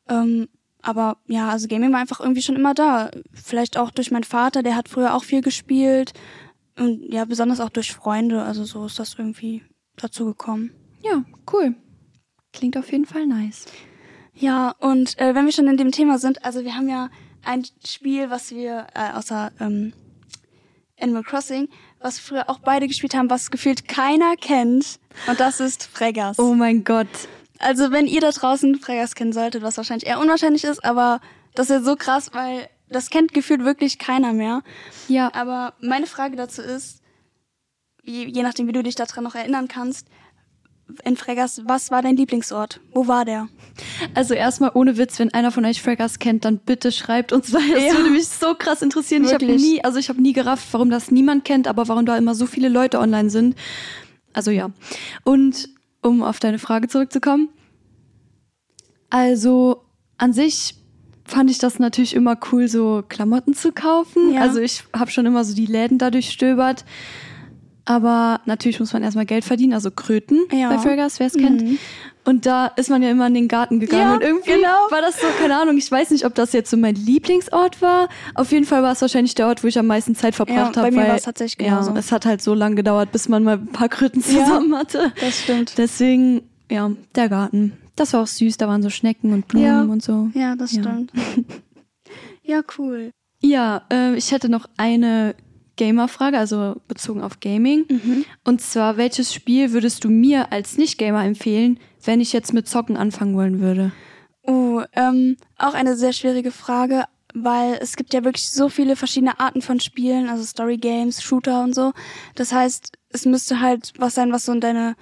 Ähm, 0.09 0.49
aber 0.83 1.19
ja, 1.27 1.49
also 1.49 1.69
Gaming 1.69 1.93
war 1.93 2.01
einfach 2.01 2.21
irgendwie 2.21 2.43
schon 2.43 2.57
immer 2.57 2.75
da. 2.75 3.11
Vielleicht 3.35 3.77
auch 3.77 3.91
durch 3.91 4.11
meinen 4.11 4.25
Vater, 4.25 4.63
der 4.63 4.77
hat 4.77 4.89
früher 4.89 5.15
auch 5.15 5.25
viel 5.25 5.43
gespielt. 5.43 6.13
Und 6.79 7.13
ja, 7.13 7.25
besonders 7.25 7.61
auch 7.61 7.71
durch 7.71 7.93
Freunde. 7.93 8.43
Also 8.43 8.65
so 8.65 8.87
ist 8.87 8.99
das 8.99 9.17
irgendwie 9.19 9.65
dazu 9.97 10.25
gekommen. 10.25 10.71
Ja, 11.03 11.25
cool. 11.53 11.75
Klingt 12.53 12.77
auf 12.77 12.93
jeden 12.93 13.07
Fall 13.07 13.27
nice. 13.27 13.67
Ja, 14.35 14.71
und 14.79 15.19
äh, 15.19 15.35
wenn 15.35 15.45
wir 15.45 15.53
schon 15.53 15.67
in 15.67 15.77
dem 15.77 15.91
Thema 15.91 16.19
sind, 16.19 16.45
also 16.45 16.65
wir 16.65 16.77
haben 16.77 16.89
ja 16.89 17.11
ein 17.45 17.65
Spiel, 17.85 18.31
was 18.31 18.53
wir, 18.53 18.87
äh, 18.95 19.13
außer 19.17 19.51
ähm, 19.59 19.93
Animal 21.01 21.23
Crossing, 21.23 21.69
was 22.01 22.17
wir 22.19 22.23
früher 22.23 22.51
auch 22.51 22.59
beide 22.61 22.87
gespielt 22.89 23.15
haben, 23.15 23.31
was 23.31 23.51
gefühlt 23.51 23.89
keiner 23.89 24.37
kennt. 24.37 24.99
Und 25.27 25.41
das 25.41 25.61
ist 25.61 25.85
Fregas. 25.85 26.39
Oh 26.39 26.55
mein 26.55 26.85
Gott. 26.85 27.09
Also 27.59 27.91
wenn 27.91 28.07
ihr 28.07 28.21
da 28.21 28.31
draußen 28.31 28.77
Fregas 28.77 29.15
kennen 29.15 29.33
solltet, 29.33 29.63
was 29.63 29.77
wahrscheinlich 29.77 30.09
eher 30.09 30.21
unwahrscheinlich 30.21 30.65
ist, 30.65 30.85
aber 30.85 31.21
das 31.55 31.71
ist 31.71 31.77
jetzt 31.77 31.85
so 31.87 31.97
krass, 31.97 32.31
weil 32.33 32.69
das 32.89 33.11
kennt 33.11 33.35
gefühlt 33.35 33.65
wirklich 33.65 33.99
keiner 33.99 34.33
mehr. 34.33 34.63
Ja, 35.09 35.33
Aber 35.35 35.75
meine 35.81 36.07
Frage 36.07 36.37
dazu 36.37 36.63
ist, 36.63 37.03
je, 38.03 38.25
je 38.27 38.43
nachdem, 38.43 38.67
wie 38.69 38.73
du 38.73 38.83
dich 38.83 38.95
daran 38.95 39.25
noch 39.25 39.35
erinnern 39.35 39.69
kannst, 39.69 40.07
in 41.05 41.17
Fregas, 41.17 41.63
was 41.67 41.91
war 41.91 42.03
dein 42.03 42.17
Lieblingsort? 42.17 42.81
Wo 42.93 43.07
war 43.07 43.25
der? 43.25 43.49
also 44.15 44.35
erstmal 44.35 44.73
ohne 44.75 44.97
Witz, 44.97 45.19
wenn 45.19 45.33
einer 45.33 45.51
von 45.53 45.65
euch 45.65 45.81
Fraggers 45.83 46.19
kennt, 46.19 46.45
dann 46.45 46.59
bitte 46.59 46.91
schreibt 46.93 47.33
uns, 47.33 47.53
weil 47.53 47.69
das 47.71 47.85
Ja. 47.85 47.97
würde 47.97 48.11
mich 48.11 48.29
so 48.29 48.55
krass 48.55 48.83
interessieren. 48.83 49.25
Ich 49.25 49.33
habe 49.33 49.47
Wirklich. 49.47 49.63
nie, 49.63 49.85
also 49.85 49.99
ich 49.99 50.09
habe 50.09 50.21
nie 50.21 50.33
gerafft, 50.33 50.67
warum 50.73 50.91
das 50.91 51.11
niemand 51.11 51.45
kennt, 51.45 51.69
aber 51.69 51.87
warum 51.89 52.05
da 52.07 52.17
immer 52.17 52.35
so 52.35 52.47
viele 52.47 52.69
Leute 52.69 52.99
online 52.99 53.31
sind. 53.31 53.55
Also 54.33 54.51
ja. 54.51 54.71
Und 55.25 55.69
um 56.03 56.23
auf 56.23 56.39
deine 56.41 56.59
Frage 56.59 56.89
zurückzukommen. 56.89 57.49
Also 59.11 59.83
an 60.17 60.33
sich 60.33 60.75
fand 61.25 61.51
ich 61.51 61.59
das 61.59 61.79
natürlich 61.79 62.15
immer 62.15 62.39
cool, 62.53 62.69
so 62.69 63.03
Klamotten 63.09 63.55
zu 63.55 63.73
kaufen. 63.73 64.33
Ja. 64.35 64.41
Also 64.43 64.61
ich 64.61 64.83
habe 64.95 65.11
schon 65.11 65.27
immer 65.27 65.45
so 65.45 65.55
die 65.55 65.67
Läden 65.67 65.99
dadurch 65.99 66.31
stöbert. 66.31 66.85
Aber 67.91 68.41
natürlich 68.45 68.79
muss 68.81 68.93
man 68.93 69.03
erstmal 69.03 69.25
Geld 69.25 69.45
verdienen, 69.45 69.73
also 69.73 69.91
Kröten 69.91 70.41
Ja. 70.53 70.69
bei 70.69 70.79
Fergus, 70.79 71.19
wer 71.21 71.27
es 71.29 71.33
kennt. 71.33 71.63
Mhm. 71.63 71.79
Und 72.27 72.45
da 72.45 72.67
ist 72.67 72.91
man 72.91 73.03
ja 73.03 73.09
immer 73.11 73.27
in 73.29 73.33
den 73.33 73.49
Garten 73.49 73.81
gegangen. 73.81 74.03
Ja, 74.03 74.15
und 74.15 74.23
irgendwie 74.23 74.51
genau. 74.53 74.69
war 74.91 75.01
das 75.01 75.19
so, 75.19 75.27
keine 75.41 75.57
Ahnung, 75.59 75.79
ich 75.79 75.91
weiß 75.91 76.11
nicht, 76.11 76.27
ob 76.27 76.35
das 76.35 76.53
jetzt 76.53 76.71
so 76.71 76.77
mein 76.77 76.95
Lieblingsort 76.95 77.81
war. 77.81 78.11
Auf 78.35 78.53
jeden 78.53 78.67
Fall 78.67 78.83
war 78.83 78.93
es 78.93 79.01
wahrscheinlich 79.01 79.35
der 79.35 79.47
Ort, 79.47 79.65
wo 79.65 79.69
ich 79.69 79.79
am 79.79 79.87
meisten 79.87 80.15
Zeit 80.15 80.35
verbracht 80.35 80.77
Ja, 80.77 80.83
habe. 80.83 80.83
bei 80.83 80.91
mir 80.91 81.09
war 81.09 81.17
es 81.17 81.23
tatsächlich 81.23 81.67
Ja, 81.67 81.79
genauso. 81.79 81.95
es 81.97 82.13
hat 82.13 82.27
halt 82.27 82.43
so 82.43 82.53
lange 82.53 82.75
gedauert, 82.75 83.11
bis 83.13 83.31
man 83.31 83.45
mal 83.45 83.55
ein 83.57 83.69
paar 83.69 83.89
Kröten 83.89 84.23
zusammen 84.23 84.77
hatte. 84.77 85.11
Das 85.23 85.41
stimmt. 85.41 85.79
Deswegen, 85.79 86.43
ja, 86.71 86.91
der 87.15 87.31
Garten. 87.31 87.73
Das 87.97 88.13
war 88.13 88.21
auch 88.23 88.27
süß, 88.27 88.59
da 88.59 88.69
waren 88.69 88.83
so 88.83 88.91
Schnecken 88.91 89.33
und 89.33 89.49
Blumen 89.49 89.67
Ja. 89.67 89.81
und 89.83 90.03
so. 90.03 90.29
Ja, 90.35 90.55
das 90.55 90.73
Ja. 90.73 90.83
stimmt. 90.83 91.11
ja, 92.43 92.61
cool. 92.77 93.11
Ja, 93.41 93.83
äh, 93.91 94.15
ich 94.17 94.33
hätte 94.33 94.51
noch 94.51 94.67
eine 94.77 95.35
Gamer-Frage, 95.79 96.37
also 96.37 96.77
bezogen 96.87 97.23
auf 97.23 97.41
Gaming. 97.41 97.87
Mhm. 97.89 98.25
Und 98.45 98.61
zwar, 98.61 98.99
welches 98.99 99.33
Spiel 99.33 99.73
würdest 99.73 100.05
du 100.05 100.11
mir 100.11 100.53
als 100.53 100.77
Nicht-Gamer 100.77 101.25
empfehlen, 101.25 101.81
wenn 102.05 102.21
ich 102.21 102.35
jetzt 102.35 102.53
mit 102.53 102.69
Zocken 102.69 102.99
anfangen 102.99 103.35
wollen 103.35 103.61
würde? 103.61 103.93
Oh, 104.43 104.83
ähm, 104.93 105.37
auch 105.57 105.75
eine 105.75 105.97
sehr 105.97 106.13
schwierige 106.13 106.51
Frage, 106.51 107.05
weil 107.35 107.79
es 107.81 107.97
gibt 107.97 108.13
ja 108.13 108.25
wirklich 108.25 108.51
so 108.51 108.69
viele 108.69 108.97
verschiedene 108.97 109.41
Arten 109.41 109.63
von 109.63 109.81
Spielen, 109.81 110.29
also 110.29 110.45
Story 110.45 110.77
Games, 110.77 111.23
Shooter 111.23 111.63
und 111.63 111.75
so. 111.75 111.93
Das 112.35 112.53
heißt, 112.53 112.93
es 113.11 113.25
müsste 113.25 113.61
halt 113.61 113.93
was 113.99 114.15
sein, 114.15 114.33
was 114.33 114.45
so 114.45 114.53
in 114.53 114.61
deine, 114.61 114.97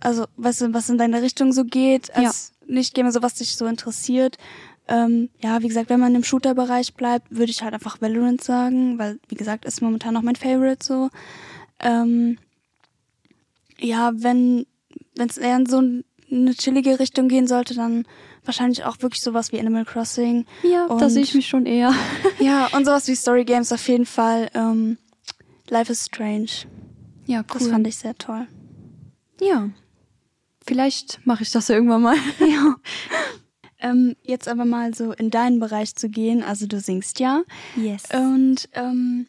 also 0.00 0.26
weißt 0.36 0.62
du, 0.62 0.74
was 0.74 0.88
in 0.90 0.98
deine 0.98 1.22
Richtung 1.22 1.52
so 1.52 1.64
geht, 1.64 2.14
als 2.14 2.52
nicht 2.66 2.94
Gamer, 2.94 3.12
so 3.12 3.22
was 3.22 3.34
dich 3.34 3.56
so 3.56 3.66
interessiert. 3.66 4.36
Ähm, 4.88 5.30
ja, 5.42 5.62
wie 5.62 5.68
gesagt, 5.68 5.90
wenn 5.90 6.00
man 6.00 6.14
im 6.14 6.24
Shooter-Bereich 6.24 6.94
bleibt, 6.94 7.30
würde 7.30 7.50
ich 7.50 7.62
halt 7.62 7.74
einfach 7.74 8.00
Valorant 8.00 8.42
sagen, 8.42 8.98
weil, 8.98 9.20
wie 9.28 9.36
gesagt, 9.36 9.64
ist 9.64 9.80
momentan 9.80 10.14
noch 10.14 10.22
mein 10.22 10.36
Favorite 10.36 10.84
so. 10.84 11.08
Ähm, 11.80 12.38
ja, 13.78 14.12
wenn 14.14 14.66
es 15.18 15.38
eher 15.38 15.56
in 15.56 15.66
so 15.66 15.78
eine 16.30 16.54
chillige 16.54 16.98
Richtung 16.98 17.28
gehen 17.28 17.46
sollte, 17.46 17.74
dann 17.74 18.06
wahrscheinlich 18.44 18.84
auch 18.84 19.00
wirklich 19.00 19.22
sowas 19.22 19.52
wie 19.52 19.60
Animal 19.60 19.84
Crossing. 19.84 20.46
Ja, 20.62 20.88
da 20.88 21.08
sehe 21.08 21.22
ich 21.22 21.34
mich 21.34 21.46
schon 21.46 21.66
eher. 21.66 21.92
ja, 22.40 22.68
und 22.72 22.84
sowas 22.84 23.06
wie 23.08 23.14
Story 23.14 23.44
Games 23.44 23.72
auf 23.72 23.86
jeden 23.88 24.06
Fall. 24.06 24.50
Ähm, 24.54 24.98
Life 25.68 25.92
is 25.92 26.06
Strange. 26.06 26.50
Ja, 27.26 27.38
cool. 27.40 27.58
Das 27.58 27.68
fand 27.68 27.86
ich 27.86 27.96
sehr 27.96 28.16
toll. 28.16 28.46
Ja. 29.40 29.70
Vielleicht 30.66 31.20
mache 31.24 31.42
ich 31.42 31.50
das 31.50 31.68
ja 31.68 31.76
irgendwann 31.76 32.02
mal. 32.02 32.16
ja. 32.40 32.76
Ähm, 33.82 34.14
jetzt 34.22 34.46
aber 34.46 34.64
mal 34.64 34.94
so 34.94 35.12
in 35.12 35.30
deinen 35.30 35.58
Bereich 35.58 35.96
zu 35.96 36.08
gehen. 36.08 36.42
Also 36.42 36.66
du 36.66 36.78
singst 36.78 37.18
ja. 37.18 37.42
Yes. 37.76 38.04
Und 38.14 38.68
ähm, 38.74 39.26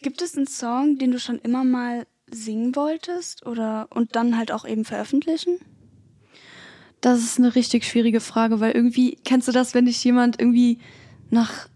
gibt 0.00 0.22
es 0.22 0.36
einen 0.36 0.46
Song, 0.46 0.98
den 0.98 1.10
du 1.10 1.18
schon 1.18 1.40
immer 1.40 1.64
mal 1.64 2.06
singen 2.30 2.76
wolltest 2.76 3.44
oder 3.44 3.88
und 3.90 4.14
dann 4.14 4.38
halt 4.38 4.52
auch 4.52 4.64
eben 4.64 4.84
veröffentlichen? 4.84 5.58
Das 7.00 7.20
ist 7.20 7.38
eine 7.38 7.54
richtig 7.54 7.84
schwierige 7.84 8.20
Frage, 8.20 8.60
weil 8.60 8.72
irgendwie 8.72 9.18
kennst 9.24 9.48
du 9.48 9.52
das, 9.52 9.74
wenn 9.74 9.86
dich 9.86 10.02
jemand 10.04 10.40
irgendwie 10.40 10.78
nach 11.28 11.68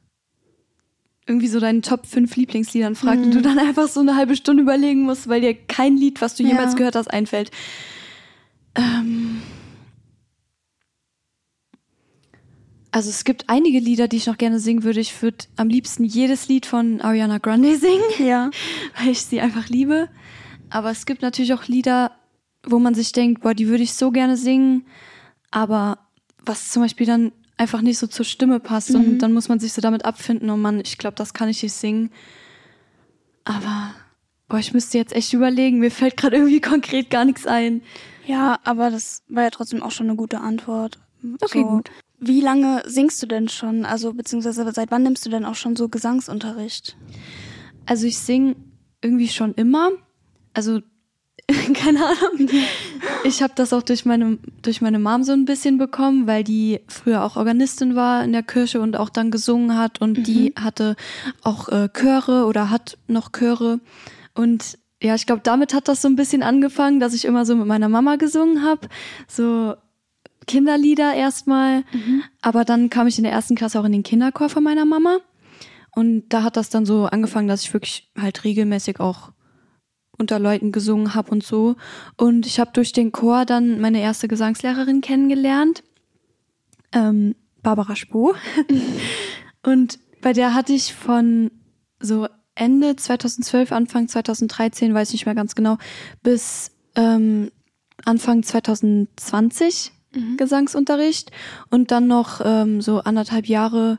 irgendwie 1.27 1.49
so 1.49 1.61
deinen 1.61 1.83
Top 1.83 2.07
5 2.07 2.35
Lieblingsliedern 2.37 2.95
fragt 2.95 3.19
mhm. 3.19 3.25
und 3.27 3.35
du 3.35 3.43
dann 3.43 3.59
einfach 3.59 3.89
so 3.89 4.01
eine 4.01 4.17
halbe 4.17 4.37
Stunde 4.37 4.63
überlegen 4.63 5.03
musst, 5.03 5.29
weil 5.29 5.41
dir 5.41 5.55
kein 5.55 5.97
Lied, 5.97 6.21
was 6.21 6.35
du 6.35 6.43
jemals 6.43 6.73
ja. 6.73 6.79
gehört 6.79 6.97
hast, 6.97 7.09
einfällt. 7.09 7.51
Ähm 8.75 9.43
also 12.93 13.11
es 13.11 13.25
gibt 13.25 13.49
einige 13.49 13.79
Lieder, 13.79 14.09
die 14.09 14.17
ich 14.17 14.27
noch 14.27 14.39
gerne 14.39 14.59
singen 14.59 14.83
würde. 14.83 15.01
Ich 15.01 15.23
würde 15.23 15.45
am 15.57 15.69
liebsten 15.69 16.05
jedes 16.05 16.49
Lied 16.49 16.67
von 16.67 17.01
Ariana 17.01 17.39
Grande 17.39 17.77
singen, 17.77 18.03
ja, 18.19 18.51
weil 18.99 19.11
ich 19.11 19.23
sie 19.23 19.41
einfach 19.41 19.69
liebe. 19.69 20.09
Aber 20.71 20.91
es 20.91 21.07
gibt 21.07 21.23
natürlich 21.23 21.53
auch 21.55 21.67
Lieder, 21.67 22.13
wo 22.65 22.79
man 22.79 22.95
sich 22.95 23.13
denkt, 23.13 23.43
boah, 23.43 23.55
die 23.55 23.69
würde 23.69 23.83
ich 23.83 23.95
so 23.95 24.11
gerne 24.11 24.37
singen, 24.37 24.87
aber 25.51 25.99
was 26.45 26.71
zum 26.71 26.83
Beispiel 26.83 27.07
dann 27.07 27.33
einfach 27.57 27.83
nicht 27.83 27.99
so 27.99 28.07
zur 28.07 28.25
Stimme 28.25 28.61
passt 28.61 28.91
mhm. 28.91 28.97
und 28.97 29.19
dann 29.19 29.33
muss 29.33 29.49
man 29.49 29.61
sich 29.61 29.73
so 29.73 29.81
damit 29.83 30.05
abfinden 30.05 30.51
und 30.51 30.61
man, 30.61 30.81
ich 30.81 30.99
glaube, 30.99 31.17
das 31.17 31.35
kann 31.35 31.49
ich 31.49 31.63
nicht 31.63 31.75
singen. 31.75 32.11
Aber 33.45 33.95
boah, 34.49 34.59
ich 34.59 34.73
müsste 34.73 34.99
jetzt 34.99 35.13
echt 35.13 35.33
überlegen, 35.33 35.79
mir 35.79 35.91
fällt 35.91 36.17
gerade 36.17 36.37
irgendwie 36.37 36.61
konkret 36.61 37.11
gar 37.11 37.25
nichts 37.25 37.47
ein. 37.47 37.83
Ja, 38.27 38.59
aber 38.65 38.91
das 38.91 39.23
war 39.29 39.45
ja 39.45 39.51
trotzdem 39.51 39.83
auch 39.83 39.91
schon 39.91 40.09
eine 40.09 40.17
gute 40.17 40.41
Antwort. 40.41 40.99
Okay, 41.41 41.63
so. 41.63 41.69
gut. 41.69 41.91
Wie 42.21 42.41
lange 42.41 42.83
singst 42.87 43.23
du 43.23 43.27
denn 43.27 43.49
schon? 43.49 43.85
Also 43.85 44.13
beziehungsweise 44.13 44.71
seit 44.73 44.91
wann 44.91 45.03
nimmst 45.03 45.25
du 45.27 45.31
denn 45.31 45.45
auch 45.45 45.55
schon 45.55 45.77
so 45.77 45.89
Gesangsunterricht? 45.89 46.97
Also 47.87 48.07
ich 48.07 48.19
singe 48.19 48.57
irgendwie 49.03 49.29
schon 49.29 49.55
immer 49.55 49.91
also 50.55 50.81
keine 51.75 52.05
Ahnung. 52.05 52.49
Ich 53.25 53.43
habe 53.43 53.53
das 53.57 53.73
auch 53.73 53.83
durch 53.83 54.05
meine 54.05 54.39
durch 54.63 54.81
meine 54.81 54.99
Mom 54.99 55.25
so 55.25 55.33
ein 55.33 55.45
bisschen 55.47 55.79
bekommen, 55.79 56.27
weil 56.27 56.45
die 56.45 56.81
früher 56.87 57.25
auch 57.25 57.37
Organistin 57.37 57.97
war 57.97 58.23
in 58.23 58.33
der 58.33 58.43
Kirche 58.43 58.81
und 58.81 58.97
auch 58.97 59.11
dann 59.11 59.31
gesungen 59.31 59.77
hat 59.77 60.01
und 60.01 60.19
mhm. 60.19 60.25
die 60.25 60.55
hatte 60.57 60.97
auch 61.43 61.69
äh, 61.69 61.89
Chöre 61.89 62.45
oder 62.47 62.71
hat 62.71 62.99
noch 63.09 63.33
Chöre 63.33 63.81
und 64.35 64.79
ja, 65.03 65.15
ich 65.15 65.25
glaube, 65.25 65.41
damit 65.43 65.73
hat 65.73 65.89
das 65.89 66.03
so 66.03 66.09
ein 66.09 66.17
bisschen 66.17 66.43
angefangen, 66.43 67.01
dass 67.01 67.15
ich 67.15 67.25
immer 67.25 67.47
so 67.47 67.57
mit 67.57 67.67
meiner 67.67 67.89
Mama 67.89 68.17
gesungen 68.17 68.63
habe, 68.63 68.87
so 69.27 69.75
Kinderlieder 70.51 71.15
erstmal, 71.15 71.85
mhm. 71.93 72.23
aber 72.43 72.65
dann 72.65 72.91
kam 72.91 73.07
ich 73.07 73.19
in 73.19 73.25
der 73.25 73.33
ersten 73.33 73.55
Klasse 73.55 73.79
auch 73.79 73.85
in 73.85 73.93
den 73.93 74.03
Kinderchor 74.03 74.49
von 74.49 74.65
meiner 74.65 74.85
Mama 74.85 75.19
und 75.93 76.29
da 76.29 76.43
hat 76.43 76.57
das 76.57 76.71
dann 76.71 76.87
so 76.87 77.07
angefangen, 77.07 77.49
dass 77.49 77.63
ich 77.63 77.73
wirklich 77.73 78.11
halt 78.19 78.45
regelmäßig 78.45 79.01
auch 79.01 79.33
unter 80.19 80.39
Leuten 80.39 80.71
gesungen 80.71 81.15
habe 81.15 81.31
und 81.31 81.43
so. 81.43 81.77
Und 82.17 82.47
ich 82.47 82.61
habe 82.61 82.71
durch 82.75 82.93
den 82.93 83.11
Chor 83.11 83.47
dann 83.47 83.81
meine 83.81 84.01
erste 84.01 84.29
Gesangslehrerin 84.29 85.01
kennengelernt, 85.01 85.83
ähm, 86.93 87.35
Barbara 87.63 87.97
Spoh. 87.97 88.35
und 89.63 89.99
bei 90.21 90.33
der 90.33 90.55
hatte 90.55 90.73
ich 90.73 90.95
von 90.95 91.51
so 92.01 92.29
Ende 92.55 92.97
2012, 92.97 93.73
Anfang 93.73 94.09
2013, 94.09 94.93
weiß 94.93 95.13
nicht 95.13 95.27
mehr 95.27 95.35
ganz 95.35 95.55
genau, 95.55 95.79
bis 96.23 96.71
ähm, 96.95 97.51
Anfang 98.05 98.43
2020 98.43 99.93
mhm. 100.15 100.37
Gesangsunterricht 100.37 101.31
und 101.71 101.91
dann 101.91 102.07
noch 102.07 102.41
ähm, 102.45 102.81
so 102.81 103.01
anderthalb 103.01 103.47
Jahre, 103.47 103.99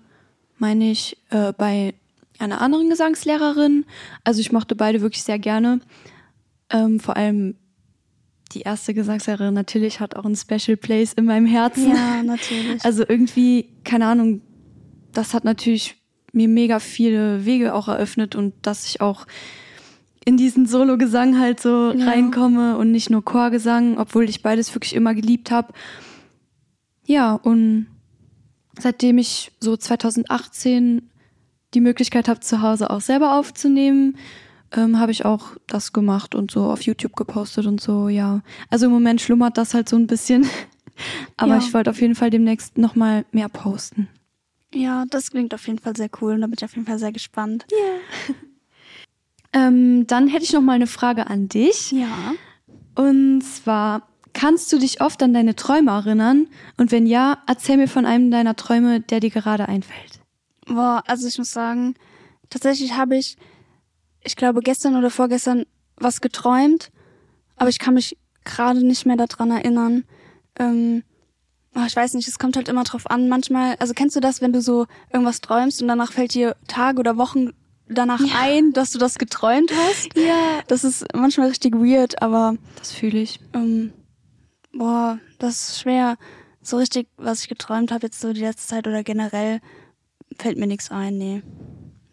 meine 0.58 0.92
ich, 0.92 1.18
äh, 1.30 1.54
bei 1.54 1.94
einer 2.40 2.62
anderen 2.62 2.90
Gesangslehrerin. 2.90 3.86
Also 4.24 4.42
ich 4.42 4.52
mochte 4.52 4.76
beide 4.76 5.02
wirklich 5.02 5.24
sehr 5.24 5.40
gerne. 5.40 5.80
Ähm, 6.70 7.00
vor 7.00 7.16
allem 7.16 7.56
die 8.54 8.62
erste 8.62 8.94
Gesangslehrerin 8.94 9.54
natürlich 9.54 10.00
hat 10.00 10.16
auch 10.16 10.26
ein 10.26 10.36
Special 10.36 10.78
Place 10.78 11.14
in 11.14 11.26
meinem 11.26 11.46
Herzen. 11.46 11.90
Ja, 11.90 12.24
natürlich. 12.24 12.84
Also 12.84 13.04
irgendwie, 13.08 13.70
keine 13.84 14.08
Ahnung, 14.08 14.42
das 15.14 15.34
hat 15.34 15.44
natürlich 15.44 15.96
mir 16.34 16.48
mega 16.48 16.80
viele 16.80 17.46
Wege 17.46 17.74
auch 17.74 17.88
eröffnet 17.88 18.36
und 18.36 18.54
dass 18.62 18.86
ich 18.86 19.02
auch 19.02 19.28
in 20.26 20.38
diesen 20.38 20.66
Solo-Gesang 20.66 21.40
halt 21.40 21.60
so 21.60 21.92
ja. 21.92 22.06
reinkomme 22.06 22.78
und 22.78 22.92
nicht 22.92 23.10
nur 23.10 23.26
Chorgesang, 23.26 23.98
obwohl 23.98 24.30
ich 24.30 24.44
beides 24.44 24.74
wirklich 24.76 24.96
immer 24.96 25.14
geliebt 25.16 25.52
habe. 25.52 25.74
Ja, 27.06 27.34
und 27.34 27.88
seitdem 28.80 29.18
ich 29.18 29.52
so 29.60 29.76
2018 29.76 31.10
die 31.74 31.82
Möglichkeit 31.82 32.28
habe, 32.28 32.42
zu 32.42 32.62
Hause 32.62 32.90
auch 32.90 33.02
selber 33.02 33.38
aufzunehmen, 33.38 34.18
ähm, 34.74 35.00
habe 35.00 35.12
ich 35.12 35.26
auch 35.26 35.58
das 35.68 35.92
gemacht 35.92 36.36
und 36.36 36.52
so 36.52 36.66
auf 36.66 36.82
YouTube 36.84 37.16
gepostet 37.16 37.66
und 37.66 37.82
so, 37.82 38.08
ja. 38.08 38.42
Also 38.70 38.86
im 38.86 38.92
Moment 38.92 39.22
schlummert 39.22 39.58
das 39.58 39.74
halt 39.74 39.90
so 39.90 39.96
ein 39.96 40.08
bisschen. 40.08 40.48
Aber 41.38 41.54
ja. 41.54 41.58
ich 41.58 41.74
wollte 41.74 41.90
auf 41.90 42.00
jeden 42.00 42.16
Fall 42.16 42.30
demnächst 42.30 42.78
nochmal 42.78 43.26
mehr 43.32 43.50
posten. 43.50 44.08
Ja, 44.74 45.06
das 45.10 45.32
klingt 45.32 45.54
auf 45.54 45.66
jeden 45.68 45.80
Fall 45.80 45.96
sehr 45.96 46.10
cool 46.22 46.34
und 46.34 46.42
da 46.42 46.48
bin 46.48 46.56
ich 46.58 46.64
auf 46.64 46.76
jeden 46.76 46.86
Fall 46.86 47.00
sehr 47.00 47.12
gespannt. 47.12 47.66
Ja. 47.72 48.36
ähm, 49.54 50.08
dann 50.08 50.28
hätte 50.28 50.44
ich 50.44 50.54
noch 50.54 50.62
mal 50.62 50.74
eine 50.74 50.88
Frage 50.88 51.28
an 51.28 51.48
dich. 51.48 51.92
Ja. 51.92 52.34
Und 52.96 53.42
zwar, 53.42 54.08
kannst 54.34 54.72
du 54.72 54.80
dich 54.80 55.02
oft 55.02 55.22
an 55.24 55.34
deine 55.34 55.56
Träume 55.56 55.92
erinnern? 55.92 56.48
Und 56.78 56.92
wenn 56.92 57.06
ja, 57.06 57.38
erzähl 57.48 57.78
mir 57.78 57.88
von 57.88 58.06
einem 58.06 58.32
deiner 58.32 58.56
Träume, 58.56 59.02
der 59.02 59.20
dir 59.20 59.30
gerade 59.30 59.68
einfällt. 59.68 60.20
Boah, 60.66 61.04
also 61.08 61.28
ich 61.28 61.38
muss 61.38 61.52
sagen, 61.52 61.96
tatsächlich 62.50 62.96
habe 62.96 63.18
ich 63.18 63.38
ich 64.24 64.36
glaube, 64.36 64.62
gestern 64.62 64.96
oder 64.96 65.10
vorgestern 65.10 65.66
was 65.98 66.22
geträumt, 66.22 66.92
aber 67.58 67.70
ich 67.70 67.80
kann 67.80 67.96
mich 67.96 68.18
gerade 68.44 68.86
nicht 68.86 69.06
mehr 69.06 69.18
daran 69.18 69.52
erinnern. 69.52 70.04
Ähm, 70.58 71.04
oh, 71.76 71.84
ich 71.86 71.96
weiß 71.96 72.14
nicht, 72.14 72.28
es 72.28 72.40
kommt 72.40 72.56
halt 72.56 72.70
immer 72.70 72.84
drauf 72.84 73.10
an. 73.10 73.30
Manchmal, 73.30 73.76
also 73.80 73.94
kennst 73.94 74.16
du 74.16 74.20
das, 74.20 74.42
wenn 74.42 74.54
du 74.54 74.62
so 74.62 74.88
irgendwas 75.12 75.42
träumst 75.42 75.82
und 75.82 75.88
danach 75.88 76.12
fällt 76.12 76.34
dir 76.34 76.56
Tage 76.68 77.00
oder 77.00 77.18
Wochen 77.18 77.50
danach 77.92 78.20
ja. 78.20 78.34
ein, 78.40 78.74
dass 78.74 78.92
du 78.92 78.98
das 78.98 79.18
geträumt 79.18 79.72
hast? 79.72 80.18
Ja. 80.18 80.62
Das 80.68 80.84
ist 80.84 81.06
manchmal 81.14 81.50
richtig 81.50 81.76
weird, 81.76 82.22
aber. 82.22 82.56
Das 82.78 82.92
fühle 82.92 83.20
ich. 83.20 83.40
Ähm, 83.54 83.94
boah, 84.74 85.20
das 85.40 85.70
ist 85.70 85.82
schwer. 85.82 86.18
So 86.62 86.78
richtig, 86.78 87.08
was 87.18 87.42
ich 87.42 87.50
geträumt 87.50 87.92
habe 87.92 88.08
jetzt 88.08 88.20
so 88.20 88.34
die 88.34 88.42
letzte 88.42 88.68
Zeit 88.68 88.88
oder 88.88 89.04
generell, 89.04 89.60
fällt 90.38 90.58
mir 90.58 90.68
nichts 90.68 90.92
ein, 90.92 91.18
nee. 91.18 91.42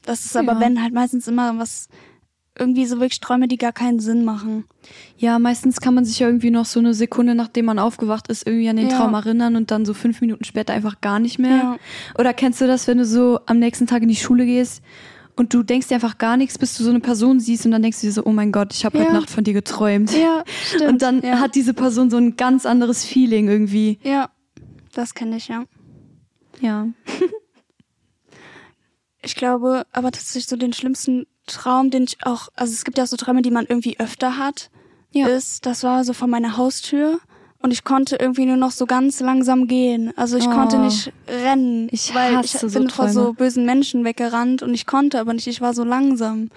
Das 0.02 0.24
ist 0.24 0.36
aber, 0.36 0.54
ja. 0.54 0.60
wenn 0.60 0.82
halt 0.82 0.94
meistens 0.94 1.28
immer 1.28 1.58
was, 1.58 1.88
irgendwie 2.58 2.86
so 2.86 2.98
wirklich 2.98 3.20
Träume, 3.20 3.46
die 3.46 3.56
gar 3.56 3.72
keinen 3.72 4.00
Sinn 4.00 4.24
machen. 4.24 4.64
Ja, 5.16 5.38
meistens 5.38 5.80
kann 5.80 5.94
man 5.94 6.04
sich 6.04 6.18
ja 6.18 6.26
irgendwie 6.26 6.50
noch 6.50 6.64
so 6.64 6.80
eine 6.80 6.94
Sekunde, 6.94 7.34
nachdem 7.34 7.66
man 7.66 7.78
aufgewacht 7.78 8.28
ist, 8.28 8.46
irgendwie 8.46 8.68
an 8.68 8.76
den 8.76 8.88
ja. 8.88 8.96
Traum 8.96 9.14
erinnern 9.14 9.54
und 9.54 9.70
dann 9.70 9.84
so 9.84 9.94
fünf 9.94 10.20
Minuten 10.20 10.44
später 10.44 10.72
einfach 10.72 11.00
gar 11.00 11.18
nicht 11.18 11.38
mehr. 11.38 11.56
Ja. 11.56 11.76
Oder 12.18 12.34
kennst 12.34 12.60
du 12.60 12.66
das, 12.66 12.86
wenn 12.88 12.98
du 12.98 13.04
so 13.04 13.40
am 13.46 13.58
nächsten 13.58 13.86
Tag 13.86 14.02
in 14.02 14.08
die 14.08 14.16
Schule 14.16 14.44
gehst 14.44 14.82
und 15.38 15.54
du 15.54 15.62
denkst 15.62 15.88
dir 15.88 15.94
einfach 15.94 16.18
gar 16.18 16.36
nichts, 16.36 16.58
bis 16.58 16.76
du 16.76 16.84
so 16.84 16.90
eine 16.90 17.00
Person 17.00 17.40
siehst 17.40 17.64
und 17.64 17.72
dann 17.72 17.82
denkst 17.82 18.00
du 18.00 18.06
dir 18.08 18.12
so, 18.12 18.24
oh 18.24 18.32
mein 18.32 18.52
Gott, 18.52 18.74
ich 18.74 18.84
habe 18.84 18.98
ja. 18.98 19.04
heute 19.04 19.14
Nacht 19.14 19.30
von 19.30 19.44
dir 19.44 19.54
geträumt. 19.54 20.12
Ja, 20.12 20.44
stimmt. 20.66 20.84
Und 20.84 21.02
dann 21.02 21.22
hat 21.40 21.54
diese 21.54 21.74
Person 21.74 22.10
so 22.10 22.16
ein 22.16 22.36
ganz 22.36 22.66
anderes 22.66 23.04
Feeling 23.04 23.48
irgendwie. 23.48 23.98
Ja, 24.02 24.30
das 24.92 25.14
kenne 25.14 25.36
ich, 25.36 25.48
ja. 25.48 25.64
Ja. 26.60 26.88
Ich 29.20 29.34
glaube, 29.34 29.84
aber 29.92 30.12
tatsächlich 30.12 30.46
so 30.46 30.56
den 30.56 30.72
schlimmsten 30.72 31.26
Traum, 31.46 31.90
den 31.90 32.04
ich 32.04 32.24
auch, 32.24 32.48
also 32.54 32.72
es 32.72 32.84
gibt 32.84 32.98
ja 32.98 33.04
auch 33.04 33.08
so 33.08 33.16
Träume, 33.16 33.42
die 33.42 33.50
man 33.50 33.66
irgendwie 33.66 33.98
öfter 33.98 34.38
hat, 34.38 34.70
ja. 35.10 35.26
ist, 35.26 35.66
das 35.66 35.82
war 35.82 36.04
so 36.04 36.12
vor 36.12 36.28
meiner 36.28 36.56
Haustür 36.56 37.18
und 37.68 37.72
ich 37.72 37.84
konnte 37.84 38.16
irgendwie 38.16 38.46
nur 38.46 38.56
noch 38.56 38.70
so 38.70 38.86
ganz 38.86 39.20
langsam 39.20 39.66
gehen. 39.68 40.10
Also 40.16 40.38
ich 40.38 40.46
Oh. 40.46 40.50
konnte 40.50 40.78
nicht 40.78 41.12
rennen, 41.28 41.88
Ich 41.90 42.14
weil 42.14 42.42
ich 42.42 42.52
so 42.52 42.66
bin 42.70 42.88
vor 42.88 43.10
so 43.10 43.34
bösen 43.34 43.66
Menschen 43.66 44.06
weggerannt 44.06 44.62
und 44.62 44.72
ich 44.72 44.86
konnte 44.86 45.20
aber 45.20 45.34
nicht, 45.34 45.46
ich 45.46 45.60
war 45.60 45.74
so 45.74 45.84
langsam. 45.84 46.48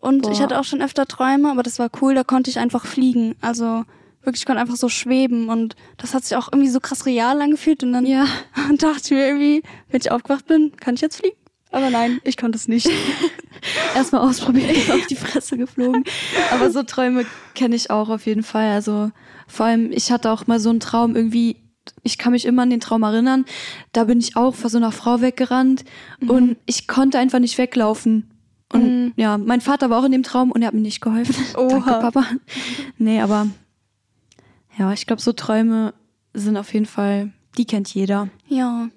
Und 0.00 0.26
ich 0.28 0.38
Boah. 0.38 0.44
hatte 0.44 0.58
auch 0.58 0.64
schon 0.64 0.80
öfter 0.80 1.04
Träume, 1.04 1.50
aber 1.50 1.62
das 1.62 1.78
war 1.78 1.90
cool, 2.00 2.14
da 2.14 2.24
konnte 2.24 2.48
ich 2.48 2.58
einfach 2.58 2.86
fliegen. 2.86 3.34
Also 3.42 3.84
wirklich, 4.22 4.40
ich 4.40 4.46
konnte 4.46 4.62
einfach 4.62 4.76
so 4.76 4.88
schweben 4.88 5.50
und 5.50 5.76
das 5.98 6.14
hat 6.14 6.24
sich 6.24 6.34
auch 6.34 6.48
irgendwie 6.50 6.70
so 6.70 6.80
krass 6.80 7.04
real 7.04 7.42
angefühlt 7.42 7.82
und 7.82 7.92
dann 7.92 8.06
Ja. 8.06 8.24
dachte 8.78 9.02
ich 9.04 9.10
mir 9.10 9.26
irgendwie, 9.26 9.62
wenn 9.90 10.00
ich 10.00 10.10
aufgewacht 10.10 10.46
bin, 10.46 10.72
kann 10.80 10.94
ich 10.94 11.02
jetzt 11.02 11.16
fliegen? 11.18 11.36
Aber 11.72 11.90
nein, 11.90 12.20
ich 12.24 12.36
konnte 12.36 12.56
es 12.56 12.68
nicht. 12.68 12.88
Erstmal 13.94 14.20
ausprobiert, 14.28 14.90
auf 14.90 15.06
die 15.06 15.16
Fresse 15.16 15.56
geflogen. 15.56 16.04
Aber 16.52 16.70
so 16.70 16.82
Träume 16.82 17.24
kenne 17.54 17.74
ich 17.76 17.90
auch 17.90 18.08
auf 18.08 18.26
jeden 18.26 18.42
Fall. 18.42 18.70
Also 18.72 19.10
vor 19.48 19.66
allem, 19.66 19.90
ich 19.92 20.10
hatte 20.12 20.30
auch 20.30 20.46
mal 20.46 20.60
so 20.60 20.70
einen 20.70 20.80
Traum 20.80 21.16
irgendwie, 21.16 21.56
ich 22.02 22.18
kann 22.18 22.32
mich 22.32 22.44
immer 22.44 22.62
an 22.62 22.70
den 22.70 22.80
Traum 22.80 23.02
erinnern. 23.02 23.44
Da 23.92 24.04
bin 24.04 24.18
ich 24.20 24.36
auch 24.36 24.54
vor 24.54 24.68
so 24.70 24.78
einer 24.78 24.92
Frau 24.92 25.20
weggerannt 25.20 25.84
und 26.26 26.56
ich 26.66 26.86
konnte 26.88 27.18
einfach 27.18 27.38
nicht 27.38 27.56
weglaufen. 27.58 28.28
Und 28.72 28.82
Mhm. 28.82 29.12
ja, 29.16 29.36
mein 29.38 29.60
Vater 29.60 29.90
war 29.90 30.00
auch 30.00 30.04
in 30.04 30.12
dem 30.12 30.22
Traum 30.22 30.50
und 30.50 30.62
er 30.62 30.68
hat 30.68 30.74
mir 30.74 30.80
nicht 30.80 31.00
geholfen. 31.00 31.34
Oha. 31.56 31.68
Danke, 31.68 31.90
Papa. 32.00 32.24
Nee, 32.98 33.20
aber 33.20 33.46
ja, 34.78 34.92
ich 34.92 35.06
glaube, 35.06 35.20
so 35.22 35.32
Träume 35.32 35.92
sind 36.34 36.56
auf 36.56 36.72
jeden 36.72 36.86
Fall, 36.86 37.32
die 37.58 37.66
kennt 37.66 37.92
jeder. 37.94 38.28
Ja. 38.48 38.88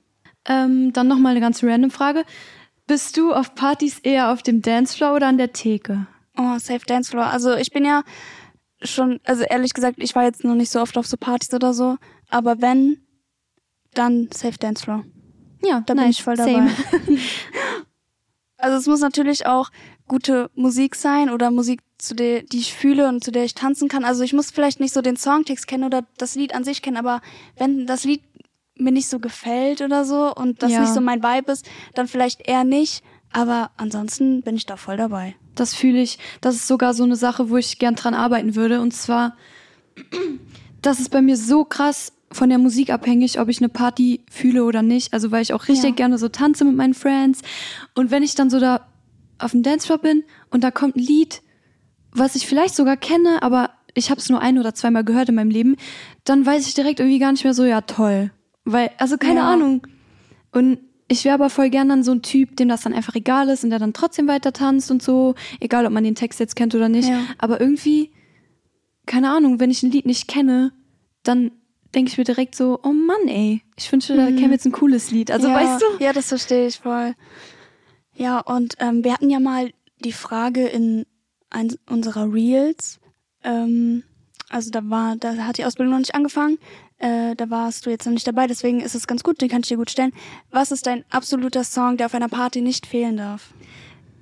Ähm, 0.47 0.93
dann 0.93 1.07
noch 1.07 1.17
mal 1.17 1.29
eine 1.31 1.41
ganz 1.41 1.61
random 1.63 1.91
Frage. 1.91 2.23
Bist 2.87 3.17
du 3.17 3.33
auf 3.33 3.55
Partys 3.55 3.99
eher 3.99 4.31
auf 4.31 4.43
dem 4.43 4.61
Dancefloor 4.61 5.15
oder 5.15 5.27
an 5.27 5.37
der 5.37 5.53
Theke? 5.53 6.07
Oh, 6.37 6.57
Safe 6.59 6.85
Dance 6.85 7.09
Floor. 7.09 7.25
Also 7.25 7.55
ich 7.55 7.71
bin 7.71 7.85
ja 7.85 8.03
schon, 8.81 9.19
also 9.23 9.43
ehrlich 9.43 9.73
gesagt, 9.73 9.97
ich 9.99 10.15
war 10.15 10.23
jetzt 10.23 10.43
noch 10.43 10.55
nicht 10.55 10.69
so 10.69 10.81
oft 10.81 10.97
auf 10.97 11.07
so 11.07 11.17
Partys 11.17 11.53
oder 11.53 11.73
so, 11.73 11.97
aber 12.29 12.61
wenn, 12.61 12.97
dann 13.93 14.29
Safe 14.33 14.57
Dance 14.57 14.83
Floor. 14.83 15.03
Ja, 15.63 15.81
Da 15.85 15.93
bin 15.93 16.09
ich 16.09 16.23
voll 16.23 16.35
dabei. 16.35 16.51
Same. 16.53 16.71
Also 18.57 18.77
es 18.77 18.87
muss 18.87 19.01
natürlich 19.01 19.45
auch 19.45 19.69
gute 20.07 20.49
Musik 20.55 20.95
sein 20.95 21.29
oder 21.29 21.51
Musik, 21.51 21.81
zu 21.97 22.15
der, 22.15 22.41
die 22.41 22.57
ich 22.57 22.73
fühle 22.73 23.07
und 23.07 23.23
zu 23.23 23.31
der 23.31 23.43
ich 23.45 23.53
tanzen 23.53 23.87
kann. 23.87 24.03
Also 24.03 24.23
ich 24.23 24.33
muss 24.33 24.51
vielleicht 24.51 24.79
nicht 24.79 24.93
so 24.93 25.01
den 25.01 25.17
Songtext 25.17 25.67
kennen 25.67 25.83
oder 25.83 26.05
das 26.17 26.35
Lied 26.35 26.53
an 26.55 26.63
sich 26.63 26.81
kennen, 26.81 26.97
aber 26.97 27.21
wenn 27.57 27.85
das 27.85 28.03
Lied 28.05 28.21
mir 28.77 28.91
nicht 28.91 29.07
so 29.07 29.19
gefällt 29.19 29.81
oder 29.81 30.03
so 30.05 30.33
und 30.35 30.61
das 30.63 30.71
Ja. 30.71 30.81
nicht 30.81 30.93
so 30.93 31.01
mein 31.01 31.23
Vibe 31.23 31.51
ist, 31.51 31.65
dann 31.93 32.07
vielleicht 32.07 32.47
eher 32.47 32.63
nicht. 32.63 33.03
Aber 33.31 33.71
ansonsten 33.77 34.41
bin 34.43 34.55
ich 34.55 34.65
da 34.65 34.77
voll 34.77 34.97
dabei. 34.97 35.35
Das 35.55 35.73
fühle 35.73 36.01
ich. 36.01 36.19
Das 36.41 36.55
ist 36.55 36.67
sogar 36.67 36.93
so 36.93 37.03
eine 37.03 37.15
Sache, 37.15 37.49
wo 37.49 37.57
ich 37.57 37.79
gern 37.79 37.95
dran 37.95 38.13
arbeiten 38.13 38.55
würde. 38.55 38.79
Und 38.81 38.93
zwar, 38.93 39.35
das 40.81 40.99
ist 40.99 41.09
bei 41.09 41.21
mir 41.21 41.37
so 41.37 41.65
krass 41.65 42.13
von 42.31 42.49
der 42.49 42.57
Musik 42.57 42.89
abhängig, 42.91 43.39
ob 43.39 43.47
ich 43.49 43.59
eine 43.59 43.69
Party 43.69 44.21
fühle 44.29 44.63
oder 44.65 44.81
nicht. 44.81 45.13
Also 45.13 45.31
weil 45.31 45.41
ich 45.41 45.53
auch 45.53 45.67
richtig 45.67 45.89
Ja. 45.91 45.95
gerne 45.95 46.17
so 46.17 46.27
tanze 46.29 46.65
mit 46.65 46.75
meinen 46.75 46.93
Friends. 46.93 47.41
Und 47.93 48.11
wenn 48.11 48.23
ich 48.23 48.35
dann 48.35 48.49
so 48.49 48.59
da 48.59 48.87
auf 49.39 49.51
dem 49.51 49.63
Dancefloor 49.63 49.97
bin 49.99 50.23
und 50.49 50.63
da 50.63 50.71
kommt 50.71 50.95
ein 50.95 50.99
Lied, 51.03 51.41
was 52.11 52.35
ich 52.35 52.47
vielleicht 52.47 52.75
sogar 52.75 52.95
kenne, 52.97 53.41
aber 53.41 53.71
ich 53.93 54.09
habe 54.09 54.19
es 54.19 54.29
nur 54.29 54.39
ein 54.41 54.57
oder 54.59 54.73
zweimal 54.73 55.03
gehört 55.03 55.29
in 55.29 55.35
meinem 55.35 55.49
Leben, 55.49 55.75
dann 56.23 56.45
weiß 56.45 56.67
ich 56.67 56.73
direkt 56.73 56.99
irgendwie 56.99 57.19
gar 57.19 57.31
nicht 57.31 57.43
mehr 57.43 57.53
so, 57.53 57.63
ja 57.65 57.81
toll. 57.81 58.31
Weil, 58.65 58.91
also 58.97 59.17
keine 59.17 59.39
Ja. 59.41 59.51
Ahnung. 59.53 59.85
Und 60.51 60.79
ich 61.07 61.23
wäre 61.23 61.35
aber 61.35 61.49
voll 61.49 61.69
gern 61.69 61.87
dann 61.89 62.03
so 62.03 62.11
ein 62.11 62.21
Typ, 62.23 62.57
dem 62.57 62.67
das 62.67 62.81
dann 62.81 62.93
einfach 62.93 63.15
egal 63.15 63.47
ist 63.49 63.63
und 63.63 63.69
der 63.69 63.77
dann 63.79 63.93
trotzdem 63.93 64.27
weiter 64.27 64.53
tanzt 64.53 64.89
und 64.89 65.03
so, 65.03 65.35
egal 65.59 65.85
ob 65.85 65.91
man 65.91 66.03
den 66.03 66.15
Text 66.15 66.39
jetzt 66.39 66.55
kennt 66.55 66.73
oder 66.73 66.89
nicht. 66.89 67.07
Ja. 67.09 67.19
Aber 67.37 67.61
irgendwie, 67.61 68.11
keine 69.05 69.29
Ahnung, 69.29 69.59
wenn 69.59 69.69
ich 69.69 69.83
ein 69.83 69.91
Lied 69.91 70.05
nicht 70.07 70.27
kenne, 70.27 70.71
dann 71.23 71.51
denke 71.93 72.11
ich 72.11 72.17
mir 72.17 72.23
direkt 72.23 72.55
so, 72.55 72.79
oh 72.83 72.91
Mann, 72.91 73.27
ey, 73.27 73.61
ich 73.77 73.91
wünschte, 73.91 74.15
da 74.17 74.25
käme 74.31 74.53
jetzt 74.53 74.65
ein 74.65 74.71
cooles 74.71 75.11
Lied. 75.11 75.29
Also 75.31 75.47
Mhm. 75.47 75.53
ja, 75.53 75.59
weißt 75.61 75.81
du? 75.81 76.03
Ja, 76.03 76.11
das 76.13 76.27
verstehe 76.29 76.67
ich 76.67 76.79
voll. 76.79 77.13
Ja, 78.15 78.39
und 78.39 78.75
ähm, 78.79 79.03
wir 79.03 79.13
hatten 79.13 79.29
ja 79.29 79.39
mal 79.39 79.71
die 80.03 80.11
Frage 80.11 80.65
in 80.65 81.05
ein, 81.49 81.73
unserer 81.89 82.33
Reels. 82.33 82.99
Ähm, 83.43 84.03
also 84.49 84.71
da 84.71 84.81
war, 84.89 85.15
da 85.17 85.35
hat 85.45 85.57
die 85.57 85.65
Ausbildung 85.65 85.91
noch 85.93 85.99
nicht 85.99 86.15
angefangen. 86.15 86.57
Äh, 86.97 87.35
da 87.35 87.49
warst 87.49 87.85
du 87.85 87.89
jetzt 87.89 88.05
noch 88.05 88.13
nicht 88.13 88.25
dabei, 88.27 88.47
deswegen 88.47 88.79
ist 88.79 88.95
es 88.95 89.05
ganz 89.07 89.21
gut, 89.23 89.41
den 89.41 89.49
kann 89.49 89.61
ich 89.61 89.67
dir 89.67 89.77
gut 89.77 89.91
stellen. 89.91 90.13
Was 90.51 90.71
ist 90.71 90.87
dein 90.87 91.03
absoluter 91.09 91.63
Song, 91.63 91.97
der 91.97 92.05
auf 92.05 92.13
einer 92.15 92.29
Party 92.29 92.61
nicht 92.61 92.85
fehlen 92.85 93.17
darf? 93.17 93.53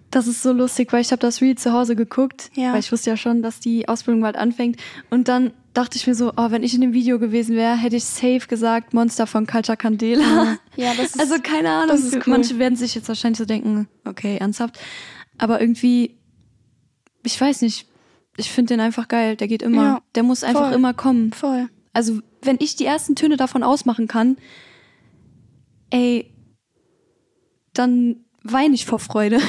Das 0.10 0.28
ist 0.28 0.42
so 0.44 0.52
lustig, 0.52 0.92
weil 0.94 1.02
ich 1.02 1.12
habe 1.12 1.20
das 1.20 1.42
Reel 1.42 1.56
zu 1.58 1.72
Hause 1.74 1.96
geguckt, 1.96 2.52
Ja. 2.56 2.72
weil 2.74 2.80
ich 2.80 2.92
wusste 2.92 3.10
ja 3.12 3.18
schon, 3.18 3.42
dass 3.42 3.60
die 3.60 3.88
Ausbildung 3.88 4.22
bald 4.22 4.36
anfängt. 4.36 4.78
Und 5.10 5.28
dann 5.28 5.54
dachte 5.74 5.98
ich 5.98 6.06
mir 6.06 6.14
so, 6.14 6.32
oh, 6.38 6.52
wenn 6.52 6.62
ich 6.62 6.76
in 6.76 6.82
dem 6.82 6.94
Video 6.94 7.18
gewesen 7.18 7.56
wäre, 7.56 7.76
hätte 7.76 7.96
ich 7.96 8.04
safe 8.06 8.42
gesagt 8.48 8.94
Monster 8.94 9.26
von 9.26 9.48
Culture 9.48 9.76
Candela. 9.78 10.58
Ja, 10.76 10.94
das 10.98 11.16
ist, 11.16 11.20
Also 11.20 11.36
keine 11.42 11.70
Ahnung, 11.72 11.88
das 11.90 12.02
ist 12.04 12.16
cool. 12.16 12.24
manche 12.28 12.60
werden 12.60 12.76
sich 12.76 12.94
jetzt 12.94 13.08
wahrscheinlich 13.08 13.40
so 13.40 13.46
denken, 13.46 13.88
okay, 14.06 14.38
ernsthaft. 14.38 14.80
Aber 15.40 15.60
irgendwie, 15.62 16.16
ich 17.24 17.40
weiß 17.40 17.62
nicht, 17.62 17.88
ich 18.38 18.52
finde 18.52 18.76
den 18.76 18.82
einfach 18.82 19.08
geil. 19.08 19.36
Der 19.36 19.48
geht 19.48 19.62
immer. 19.64 19.84
Ja, 19.84 20.02
der 20.14 20.24
muss 20.24 20.44
einfach 20.44 20.66
voll. 20.70 20.74
immer 20.74 20.94
kommen. 20.94 21.34
voll. 21.34 21.70
Also 21.92 22.20
wenn 22.44 22.58
ich 22.60 22.76
die 22.76 22.86
ersten 22.86 23.16
Töne 23.16 23.38
davon 23.38 23.64
ausmachen 23.64 24.08
kann, 24.08 24.38
ey, 25.90 26.34
dann 27.74 28.26
weine 28.44 28.76
ich 28.76 28.86
vor 28.86 29.00
Freude. 29.00 29.40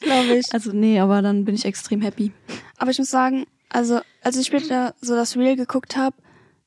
Glaube 0.00 0.34
ich. 0.38 0.46
Also 0.52 0.72
nee, 0.72 0.98
aber 0.98 1.22
dann 1.22 1.44
bin 1.44 1.54
ich 1.54 1.64
extrem 1.64 2.00
happy. 2.00 2.32
Aber 2.78 2.90
ich 2.90 2.98
muss 2.98 3.10
sagen, 3.10 3.46
also 3.68 4.00
als 4.22 4.36
ich 4.36 4.46
später 4.46 4.94
so 5.00 5.14
das 5.14 5.36
Reel 5.36 5.56
geguckt 5.56 5.96
habe, 5.96 6.16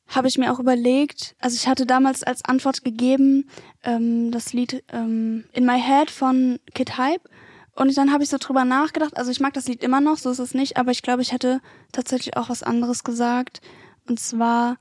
habe 0.07 0.27
ich 0.27 0.37
mir 0.37 0.51
auch 0.51 0.59
überlegt, 0.59 1.35
also 1.39 1.55
ich 1.55 1.67
hatte 1.67 1.85
damals 1.85 2.23
als 2.23 2.43
Antwort 2.43 2.83
gegeben 2.83 3.49
ähm, 3.83 4.31
das 4.31 4.51
Lied 4.51 4.83
ähm, 4.91 5.45
In 5.53 5.65
My 5.65 5.81
Head 5.81 6.11
von 6.11 6.59
Kid 6.73 6.97
Hype 6.97 7.29
und 7.75 7.95
dann 7.97 8.11
habe 8.11 8.23
ich 8.23 8.29
so 8.29 8.37
drüber 8.37 8.65
nachgedacht, 8.65 9.17
also 9.17 9.31
ich 9.31 9.39
mag 9.39 9.53
das 9.53 9.67
Lied 9.67 9.81
immer 9.81 10.01
noch, 10.01 10.17
so 10.17 10.29
ist 10.29 10.39
es 10.39 10.53
nicht, 10.53 10.75
aber 10.75 10.91
ich 10.91 11.01
glaube, 11.01 11.21
ich 11.21 11.31
hätte 11.31 11.61
tatsächlich 11.93 12.35
auch 12.35 12.49
was 12.49 12.61
anderes 12.61 13.05
gesagt 13.05 13.61
und 14.07 14.19
zwar 14.19 14.77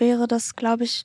wäre 0.00 0.26
das, 0.28 0.56
glaube 0.56 0.84
ich, 0.84 1.04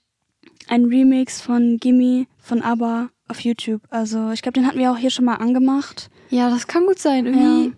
ein 0.67 0.85
Remix 0.85 1.41
von 1.41 1.77
Gimme 1.77 2.25
von 2.39 2.61
ABBA 2.61 3.09
auf 3.27 3.39
YouTube. 3.41 3.81
Also 3.89 4.31
ich 4.31 4.41
glaube, 4.41 4.53
den 4.59 4.67
hatten 4.67 4.79
wir 4.79 4.91
auch 4.91 4.97
hier 4.97 5.09
schon 5.09 5.25
mal 5.25 5.35
angemacht. 5.35 6.09
Ja, 6.29 6.49
das 6.49 6.67
kann 6.67 6.85
gut 6.85 6.99
sein. 6.99 7.25
Irgendwie, 7.25 7.67
Ja. 7.69 7.73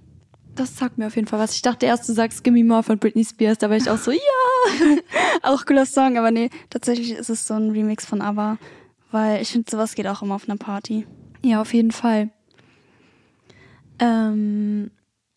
das 0.56 0.78
sagt 0.78 0.98
mir 0.98 1.08
auf 1.08 1.16
jeden 1.16 1.28
Fall 1.28 1.40
was. 1.40 1.54
Ich 1.56 1.62
dachte 1.62 1.86
erst, 1.86 2.08
du 2.10 2.14
sagst 2.14 2.44
Gimme 2.44 2.64
More 2.64 2.84
von 2.84 2.98
Britney 3.00 3.24
Spears, 3.26 3.58
da 3.58 3.70
war 3.70 3.78
ich 3.78 3.90
auch 3.90 3.98
so, 3.98 4.12
ja. 4.12 4.20
Auch 5.44 5.66
cooler 5.66 5.86
Song, 5.86 6.18
aber 6.18 6.32
nee, 6.32 6.50
tatsächlich 6.70 7.12
ist 7.12 7.30
es 7.30 7.46
so 7.46 7.54
ein 7.54 7.70
Remix 7.72 8.06
von 8.06 8.22
ABBA, 8.22 8.58
weil 9.12 9.42
ich 9.42 9.50
finde, 9.52 9.70
sowas 9.70 9.94
geht 9.96 10.08
auch 10.08 10.22
immer 10.24 10.36
auf 10.36 10.48
einer 10.50 10.58
Party. 10.58 11.06
Ja, 11.44 11.62
auf 11.62 11.74
jeden 11.74 11.92
Fall. 11.92 12.30
Ähm, 14.00 14.92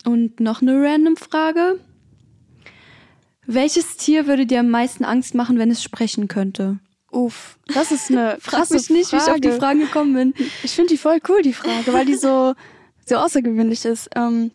und 0.05 0.39
noch 0.39 0.61
eine 0.61 0.81
random 0.81 1.15
Frage. 1.17 1.79
Welches 3.51 3.97
Tier 3.97 4.27
würde 4.27 4.45
dir 4.45 4.59
am 4.59 4.69
meisten 4.69 5.03
Angst 5.03 5.33
machen, 5.33 5.57
wenn 5.57 5.71
es 5.71 5.81
sprechen 5.81 6.27
könnte? 6.27 6.77
Uff, 7.09 7.57
das 7.73 7.91
ist 7.91 8.11
eine 8.11 8.37
Frag 8.41 8.69
mich 8.69 8.91
nicht, 8.91 9.11
wie 9.11 9.15
ich 9.15 9.23
auf 9.23 9.39
die 9.39 9.47
Frage. 9.47 9.59
Fragen 9.59 9.79
gekommen 9.79 10.13
bin. 10.13 10.33
Ich 10.61 10.73
finde 10.73 10.89
die 10.89 10.99
voll 10.99 11.19
cool, 11.27 11.41
die 11.41 11.53
Frage, 11.53 11.91
weil 11.91 12.05
die 12.05 12.13
so, 12.13 12.53
so 13.07 13.15
außergewöhnlich 13.15 13.85
ist. 13.85 14.07
Ähm, 14.15 14.51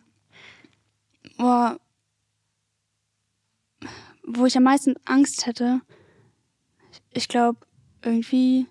boah, 1.37 1.77
wo 4.23 4.45
ich 4.45 4.55
am 4.55 4.63
meisten 4.63 4.95
Angst 5.03 5.45
hätte, 5.45 5.81
ich 7.11 7.27
glaube, 7.27 7.59
irgendwie, 8.01 8.65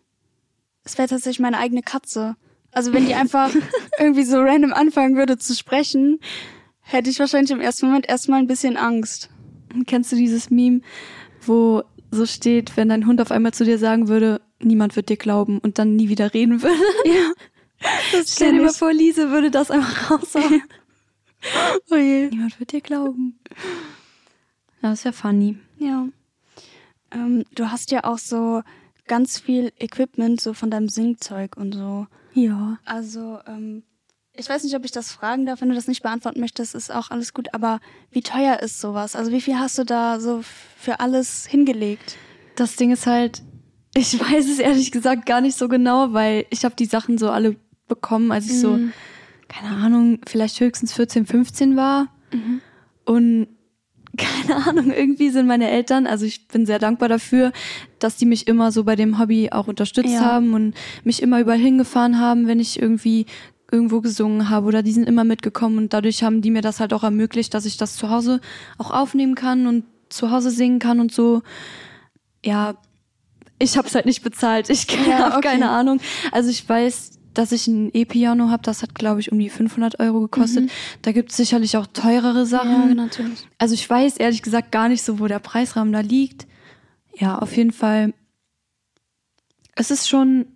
es 0.85 0.97
wäre 0.97 1.09
tatsächlich 1.09 1.41
meine 1.41 1.59
eigene 1.59 1.83
Katze. 1.83 2.37
Also 2.73 2.95
wenn 2.95 3.05
die 3.05 3.15
einfach 3.15 3.51
irgendwie 3.99 4.25
so 4.25 4.41
random 4.41 4.73
anfangen 4.73 5.17
würde 5.17 5.37
zu 5.37 5.55
sprechen, 5.55 6.19
hätte 6.81 7.11
ich 7.11 7.19
wahrscheinlich 7.19 7.51
im 7.51 7.61
ersten 7.61 7.89
Moment 7.89 8.09
erstmal 8.09 8.39
ein 8.39 8.47
bisschen 8.47 8.79
Angst. 8.79 9.29
Kennst 9.87 10.13
du 10.13 10.17
dieses 10.17 10.51
Meme, 10.51 10.81
wo 11.43 11.83
so 12.11 12.27
steht, 12.27 12.77
wenn 12.77 12.89
dein 12.89 13.07
Hund 13.07 13.21
auf 13.21 13.31
einmal 13.31 13.53
zu 13.53 13.65
dir 13.65 13.79
sagen 13.79 14.09
würde, 14.09 14.41
niemand 14.61 14.97
wird 14.97 15.09
dir 15.09 15.17
glauben 15.17 15.59
und 15.59 15.79
dann 15.79 15.97
nie 15.97 16.09
wieder 16.09 16.33
reden 16.35 16.63
würde? 16.63 16.79
Ja. 17.05 17.33
Stell 18.25 18.53
dir 18.53 18.63
mal 18.63 18.73
vor, 18.73 18.93
Lise 18.95 19.31
würde 19.31 19.51
das 19.51 19.71
einfach 19.71 20.11
raushauen. 20.11 20.63
Oh 21.91 21.97
je. 21.97 22.31
niemand 22.31 22.59
wird 22.59 22.73
dir 22.73 22.81
glauben. 22.81 23.39
Ja, 24.81 24.91
das 24.91 25.05
wäre 25.05 25.13
funny. 25.13 25.59
Ja. 25.79 26.09
Ähm, 27.11 27.45
du 27.55 27.71
hast 27.71 27.91
ja 27.91 28.05
auch 28.05 28.17
so 28.17 28.63
ganz 29.07 29.39
viel 29.39 29.71
Equipment, 29.79 30.41
so 30.41 30.55
von 30.55 30.71
deinem 30.71 30.89
Singzeug 30.89 31.59
und 31.59 31.75
so. 31.75 32.07
Ja. 32.33 32.79
Also, 32.87 33.41
ähm, 33.47 33.83
ich 34.37 34.49
weiß 34.49 34.65
nicht, 34.65 34.75
ob 34.75 34.85
ich 34.85 34.91
das 34.93 35.13
fragen 35.13 35.47
darf. 35.47 35.61
Wenn 35.61 35.69
du 35.69 35.75
das 35.75 35.87
nicht 35.89 36.03
beantworten 36.03 36.41
möchtest, 36.41 36.75
ist 36.75 36.93
auch 36.93 37.11
alles 37.11 37.33
gut. 37.35 37.55
Aber 37.55 37.81
wie 38.11 38.23
teuer 38.23 38.61
ist 38.61 38.81
sowas? 38.81 39.15
Also, 39.17 39.31
wie 39.33 39.41
viel 39.41 39.59
hast 39.59 39.79
du 39.79 39.85
da 39.85 40.19
so 40.21 40.41
für 40.77 41.01
alles 41.01 41.47
hingelegt? 41.47 42.17
Das 42.57 42.77
Ding 42.77 42.91
ist 42.91 43.07
halt, 43.07 43.43
ich 43.95 44.19
weiß 44.21 44.49
es 44.49 44.59
ehrlich 44.59 44.91
gesagt 44.91 45.27
gar 45.27 45.41
nicht 45.41 45.57
so 45.57 45.69
genau, 45.69 46.13
weil 46.13 46.47
ich 46.51 46.65
habe 46.65 46.75
die 46.75 46.87
Sachen 46.87 47.19
so 47.19 47.31
alle 47.31 47.57
bekommen, 47.89 48.33
als 48.33 48.47
ich 48.47 48.59
so, 48.61 48.79
keine 49.49 49.77
Ahnung, 49.77 50.19
vielleicht 50.27 50.59
höchstens 50.61 50.93
14, 50.95 51.27
15 51.27 51.77
war. 51.77 52.09
Und 53.05 53.47
keine 54.17 54.67
Ahnung, 54.67 54.93
irgendwie 54.93 55.31
sind 55.31 55.47
meine 55.47 55.69
Eltern, 55.69 56.07
also 56.07 56.25
ich 56.25 56.47
bin 56.49 56.67
sehr 56.67 56.79
dankbar 56.79 57.09
dafür, 57.09 57.53
dass 57.99 58.17
die 58.17 58.27
mich 58.27 58.47
immer 58.47 58.71
so 58.71 58.85
bei 58.85 58.95
dem 58.95 59.19
Hobby 59.19 59.51
auch 59.51 59.67
unterstützt 59.67 60.15
Ja. 60.15 60.21
haben 60.21 60.55
und 60.55 60.75
mich 61.03 61.21
immer 61.21 61.41
überall 61.41 61.59
hingefahren 61.59 62.21
haben, 62.21 62.47
wenn 62.47 62.61
ich 62.61 62.81
irgendwie 62.81 63.27
irgendwo 63.75 64.01
gesungen 64.01 64.49
habe 64.49 64.67
oder 64.67 64.83
die 64.83 64.93
sind 64.93 65.09
immer 65.09 65.25
mitgekommen 65.25 65.79
und 65.79 65.93
dadurch 65.93 66.23
haben 66.23 66.41
die 66.41 66.51
mir 66.53 66.63
das 66.63 66.79
halt 66.79 66.93
auch 66.93 67.03
ermöglicht, 67.03 67.53
dass 67.53 67.67
ich 67.67 67.77
das 67.77 67.97
zu 67.97 68.09
Hause 68.09 68.41
auch 68.79 68.93
aufnehmen 68.93 69.35
kann 69.35 69.67
und 69.67 69.85
zu 70.09 70.31
Hause 70.31 70.51
singen 70.51 70.79
kann 70.79 71.01
und 71.01 71.13
so. 71.13 71.43
Ja, 72.45 72.77
ich 73.59 73.77
habe 73.77 73.89
es 73.89 73.95
halt 73.95 74.07
nicht 74.07 74.23
bezahlt. 74.23 74.71
Ich 74.71 74.87
Ja, 75.09 75.19
habe 75.19 75.37
okay. 75.39 75.49
keine 75.49 75.71
Ahnung. 75.71 76.01
Also 76.31 76.51
ich 76.51 76.67
weiß, 76.69 77.19
dass 77.35 77.51
ich 77.51 77.67
ein 77.67 77.91
E-Piano 77.93 78.49
habe, 78.49 78.63
das 78.63 78.83
hat 78.83 78.95
glaube 78.95 79.19
ich 79.19 79.33
um 79.33 79.39
die 79.41 79.51
500 79.51 79.99
Euro 79.99 80.21
gekostet. 80.21 80.71
Da 81.03 81.11
gibt 81.11 81.33
es 81.33 81.37
sicherlich 81.37 81.77
auch 81.77 81.89
teurere 81.89 82.47
Sachen. 82.47 82.85
Mhm. 82.85 82.89
Ja, 82.91 82.95
natürlich. 82.95 83.49
Also 83.59 83.75
ich 83.75 83.91
weiß 83.91 84.19
ehrlich 84.19 84.43
gesagt 84.43 84.71
gar 84.71 84.89
nicht 84.89 85.03
so, 85.03 85.19
wo 85.19 85.27
der 85.27 85.41
Preisrahmen 85.41 85.93
da 85.93 86.01
liegt. 86.01 86.47
Ja, 87.17 87.39
auf 87.39 87.57
jeden 87.57 87.73
Fall. 87.73 88.15
Es 89.75 89.91
ist 89.91 90.09
schon 90.09 90.47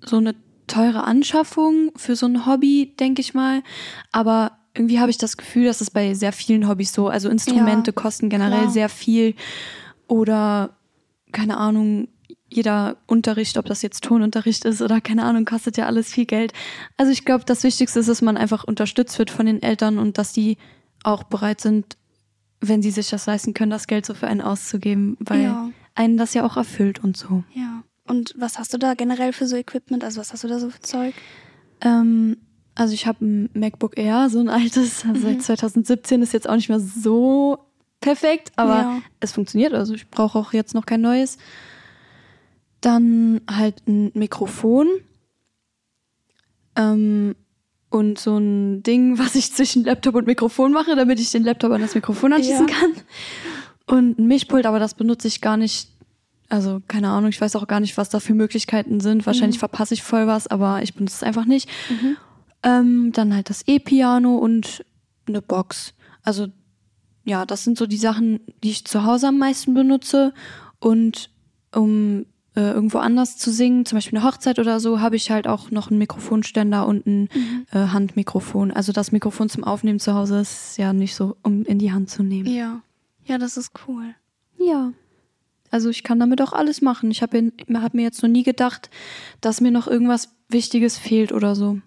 so 0.00 0.16
eine 0.16 0.34
teure 0.66 1.04
Anschaffung 1.04 1.92
für 1.96 2.16
so 2.16 2.26
ein 2.26 2.46
Hobby, 2.46 2.94
denke 2.98 3.20
ich 3.20 3.34
mal. 3.34 3.62
Aber 4.12 4.52
irgendwie 4.74 5.00
habe 5.00 5.10
ich 5.10 5.18
das 5.18 5.36
Gefühl, 5.36 5.64
dass 5.66 5.80
es 5.80 5.90
bei 5.90 6.14
sehr 6.14 6.32
vielen 6.32 6.68
Hobbys 6.68 6.92
so, 6.92 7.08
also 7.08 7.28
Instrumente 7.28 7.90
Ja, 7.90 8.02
kosten 8.02 8.28
generell 8.28 8.62
klar. 8.62 8.70
sehr 8.70 8.88
viel. 8.88 9.34
Oder, 10.08 10.76
keine 11.32 11.56
Ahnung, 11.56 12.08
jeder 12.48 12.96
Unterricht, 13.06 13.58
ob 13.58 13.66
das 13.66 13.82
jetzt 13.82 14.04
Tonunterricht 14.04 14.64
ist 14.64 14.80
oder 14.80 15.00
keine 15.00 15.24
Ahnung, 15.24 15.44
kostet 15.44 15.76
ja 15.76 15.86
alles 15.86 16.12
viel 16.12 16.26
Geld. 16.26 16.52
Also 16.96 17.10
ich 17.10 17.24
glaube, 17.24 17.44
das 17.44 17.64
Wichtigste 17.64 17.98
ist, 18.00 18.08
dass 18.08 18.22
man 18.22 18.36
einfach 18.36 18.64
unterstützt 18.64 19.18
wird 19.18 19.30
von 19.30 19.46
den 19.46 19.62
Eltern 19.62 19.98
und 19.98 20.16
dass 20.18 20.32
die 20.32 20.56
auch 21.02 21.24
bereit 21.24 21.60
sind, 21.60 21.96
wenn 22.60 22.82
sie 22.82 22.90
sich 22.90 23.08
das 23.10 23.26
leisten 23.26 23.52
können, 23.52 23.70
das 23.70 23.86
Geld 23.86 24.06
so 24.06 24.14
für 24.14 24.28
einen 24.28 24.40
auszugeben, 24.40 25.16
weil 25.20 25.42
Ja. 25.42 25.70
einen 25.94 26.16
das 26.16 26.34
ja 26.34 26.44
auch 26.44 26.56
erfüllt 26.56 27.02
und 27.02 27.16
so. 27.16 27.42
Ja. 27.52 27.82
Und 28.06 28.34
was 28.36 28.58
hast 28.58 28.72
du 28.72 28.78
da 28.78 28.94
generell 28.94 29.32
für 29.32 29.46
so 29.46 29.56
Equipment? 29.56 30.04
Also 30.04 30.20
was 30.20 30.32
hast 30.32 30.44
du 30.44 30.48
da 30.48 30.58
so 30.58 30.70
für 30.70 30.80
Zeug? 30.80 31.14
Ähm, 31.80 32.36
also 32.74 32.94
ich 32.94 33.06
habe 33.06 33.24
ein 33.24 33.50
MacBook 33.54 33.98
Air, 33.98 34.28
so 34.30 34.38
ein 34.40 34.48
altes, 34.48 35.04
also 35.08 35.22
seit 35.22 35.42
2017 35.42 36.22
ist 36.22 36.32
jetzt 36.32 36.48
auch 36.48 36.54
nicht 36.56 36.68
mehr 36.68 36.80
so 36.80 37.58
perfekt, 38.00 38.52
aber 38.56 38.74
Ja. 38.76 39.02
es 39.20 39.32
funktioniert. 39.32 39.72
Also 39.72 39.94
ich 39.94 40.08
brauche 40.10 40.38
auch 40.38 40.52
jetzt 40.52 40.74
noch 40.74 40.86
kein 40.86 41.00
neues. 41.00 41.38
Dann 42.80 43.40
halt 43.50 43.82
ein 43.88 44.12
Mikrofon 44.14 44.86
ähm, 46.76 47.34
und 47.90 48.18
so 48.18 48.36
ein 48.38 48.82
Ding, 48.82 49.18
was 49.18 49.34
ich 49.34 49.52
zwischen 49.52 49.84
Laptop 49.84 50.14
und 50.14 50.26
Mikrofon 50.26 50.72
mache, 50.72 50.94
damit 50.94 51.18
ich 51.20 51.30
den 51.32 51.42
Laptop 51.44 51.72
an 51.72 51.80
das 51.80 51.94
Mikrofon 51.94 52.32
anschließen 52.32 52.68
Ja. 52.68 52.74
kann. 52.74 52.92
Und 53.88 54.18
ein 54.18 54.26
Mischpult, 54.26 54.66
aber 54.66 54.78
das 54.78 54.94
benutze 54.94 55.28
ich 55.28 55.40
gar 55.40 55.56
nicht. 55.56 55.88
Also 56.48 56.80
keine 56.86 57.08
Ahnung, 57.08 57.30
ich 57.30 57.40
weiß 57.40 57.56
auch 57.56 57.66
gar 57.66 57.80
nicht, 57.80 57.96
was 57.96 58.08
da 58.08 58.20
für 58.20 58.34
Möglichkeiten 58.34 59.00
sind. 59.00 59.26
Wahrscheinlich 59.26 59.58
verpasse 59.58 59.94
ich 59.94 60.02
voll 60.02 60.26
was, 60.26 60.46
aber 60.46 60.82
ich 60.82 60.94
benutze 60.94 61.16
es 61.16 61.22
einfach 61.22 61.44
nicht. 61.44 61.68
Ähm, 62.62 63.12
dann 63.12 63.34
halt 63.34 63.50
das 63.50 63.62
E-Piano 63.66 64.36
und 64.36 64.84
eine 65.26 65.42
Box. 65.42 65.94
Also 66.22 66.48
ja, 67.24 67.44
das 67.44 67.64
sind 67.64 67.76
so 67.76 67.86
die 67.86 67.96
Sachen, 67.96 68.40
die 68.62 68.70
ich 68.70 68.84
zu 68.84 69.04
Hause 69.04 69.28
am 69.28 69.38
meisten 69.38 69.74
benutze. 69.74 70.32
Und 70.78 71.30
um 71.74 72.26
äh, 72.54 72.70
irgendwo 72.70 72.98
anders 72.98 73.36
zu 73.36 73.50
singen, 73.50 73.84
zum 73.84 73.96
Beispiel 73.96 74.18
eine 74.18 74.26
Hochzeit 74.26 74.58
oder 74.58 74.78
so, 74.80 75.00
habe 75.00 75.16
ich 75.16 75.30
halt 75.30 75.48
auch 75.48 75.70
noch 75.70 75.90
einen 75.90 75.98
Mikrofonständer 75.98 76.86
und 76.86 77.06
ein 77.06 77.28
äh, 77.72 77.88
Handmikrofon. 77.88 78.70
Also 78.70 78.92
das 78.92 79.10
Mikrofon 79.12 79.48
zum 79.48 79.64
Aufnehmen 79.64 79.98
zu 79.98 80.14
Hause 80.14 80.40
ist 80.40 80.78
ja 80.78 80.92
nicht 80.92 81.16
so, 81.16 81.36
um 81.42 81.64
in 81.64 81.78
die 81.78 81.92
Hand 81.92 82.08
zu 82.10 82.22
nehmen. 82.22 82.48
Ja. 82.48 82.80
Ja, 83.24 83.38
das 83.38 83.56
ist 83.56 83.72
cool. 83.88 84.14
Ja. 84.58 84.92
Also 85.70 85.90
ich 85.90 86.02
kann 86.02 86.20
damit 86.20 86.40
auch 86.42 86.52
alles 86.52 86.80
machen. 86.82 87.10
Ich 87.10 87.22
habe 87.22 87.52
hab 87.74 87.94
mir 87.94 88.02
jetzt 88.02 88.22
noch 88.22 88.30
nie 88.30 88.42
gedacht, 88.42 88.90
dass 89.40 89.60
mir 89.60 89.70
noch 89.70 89.86
irgendwas 89.86 90.34
Wichtiges 90.48 90.98
fehlt 90.98 91.32
oder 91.32 91.54
so. 91.54 91.80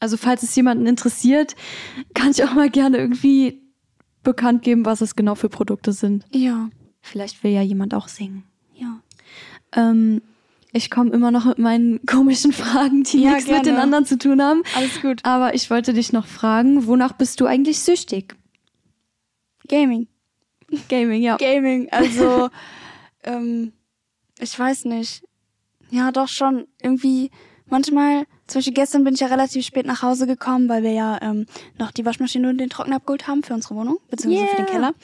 Also 0.00 0.16
falls 0.16 0.42
es 0.42 0.54
jemanden 0.54 0.86
interessiert, 0.86 1.56
kann 2.14 2.30
ich 2.30 2.42
auch 2.44 2.54
mal 2.54 2.70
gerne 2.70 2.98
irgendwie 2.98 3.62
bekannt 4.22 4.62
geben, 4.62 4.84
was 4.84 5.00
es 5.00 5.16
genau 5.16 5.34
für 5.34 5.48
Produkte 5.48 5.92
sind. 5.92 6.24
Ja. 6.32 6.70
Vielleicht 7.00 7.42
will 7.44 7.52
ja 7.52 7.62
jemand 7.62 7.94
auch 7.94 8.08
singen. 8.08 8.44
Ja. 8.74 9.00
Ähm, 9.72 10.20
ich 10.72 10.90
komme 10.90 11.10
immer 11.10 11.30
noch 11.30 11.46
mit 11.46 11.58
meinen 11.58 12.00
komischen 12.06 12.52
Fragen, 12.52 13.04
die 13.04 13.22
Ja, 13.22 13.32
nichts 13.34 13.46
mit 13.46 13.58
den 13.58 13.64
gerne. 13.64 13.82
anderen 13.82 14.04
zu 14.04 14.18
tun 14.18 14.42
haben. 14.42 14.62
Alles 14.76 15.00
gut. 15.00 15.24
Aber 15.24 15.54
ich 15.54 15.70
wollte 15.70 15.92
dich 15.92 16.12
noch 16.12 16.26
fragen, 16.26 16.86
wonach 16.86 17.12
bist 17.12 17.40
du 17.40 17.46
eigentlich 17.46 17.80
süchtig? 17.80 18.36
Gaming. 19.68 20.08
Gaming, 20.88 21.22
ja. 21.22 21.36
Gaming, 21.36 21.88
also 21.90 22.50
ähm, 23.28 23.72
ich 24.38 24.58
weiß 24.58 24.86
nicht. 24.86 25.22
Ja, 25.90 26.12
doch 26.12 26.28
schon 26.28 26.66
irgendwie 26.82 27.30
manchmal, 27.70 28.24
zum 28.46 28.58
Beispiel 28.58 28.74
gestern 28.74 29.04
bin 29.04 29.14
ich 29.14 29.20
ja 29.20 29.28
relativ 29.28 29.64
spät 29.64 29.86
nach 29.86 30.02
Hause 30.02 30.26
gekommen, 30.26 30.68
weil 30.68 30.82
wir 30.82 30.92
ja 30.92 31.18
ähm, 31.22 31.46
noch 31.78 31.90
die 31.92 32.04
Waschmaschine 32.04 32.48
und 32.48 32.58
den 32.58 32.70
Trockner 32.70 32.96
abgeholt 32.96 33.26
haben 33.26 33.42
für 33.42 33.54
unsere 33.54 33.74
Wohnung, 33.74 33.98
beziehungsweise 34.10 34.48
für 34.48 34.56
den 34.56 34.64
Yeah. 34.66 34.72
Keller. 34.72 34.94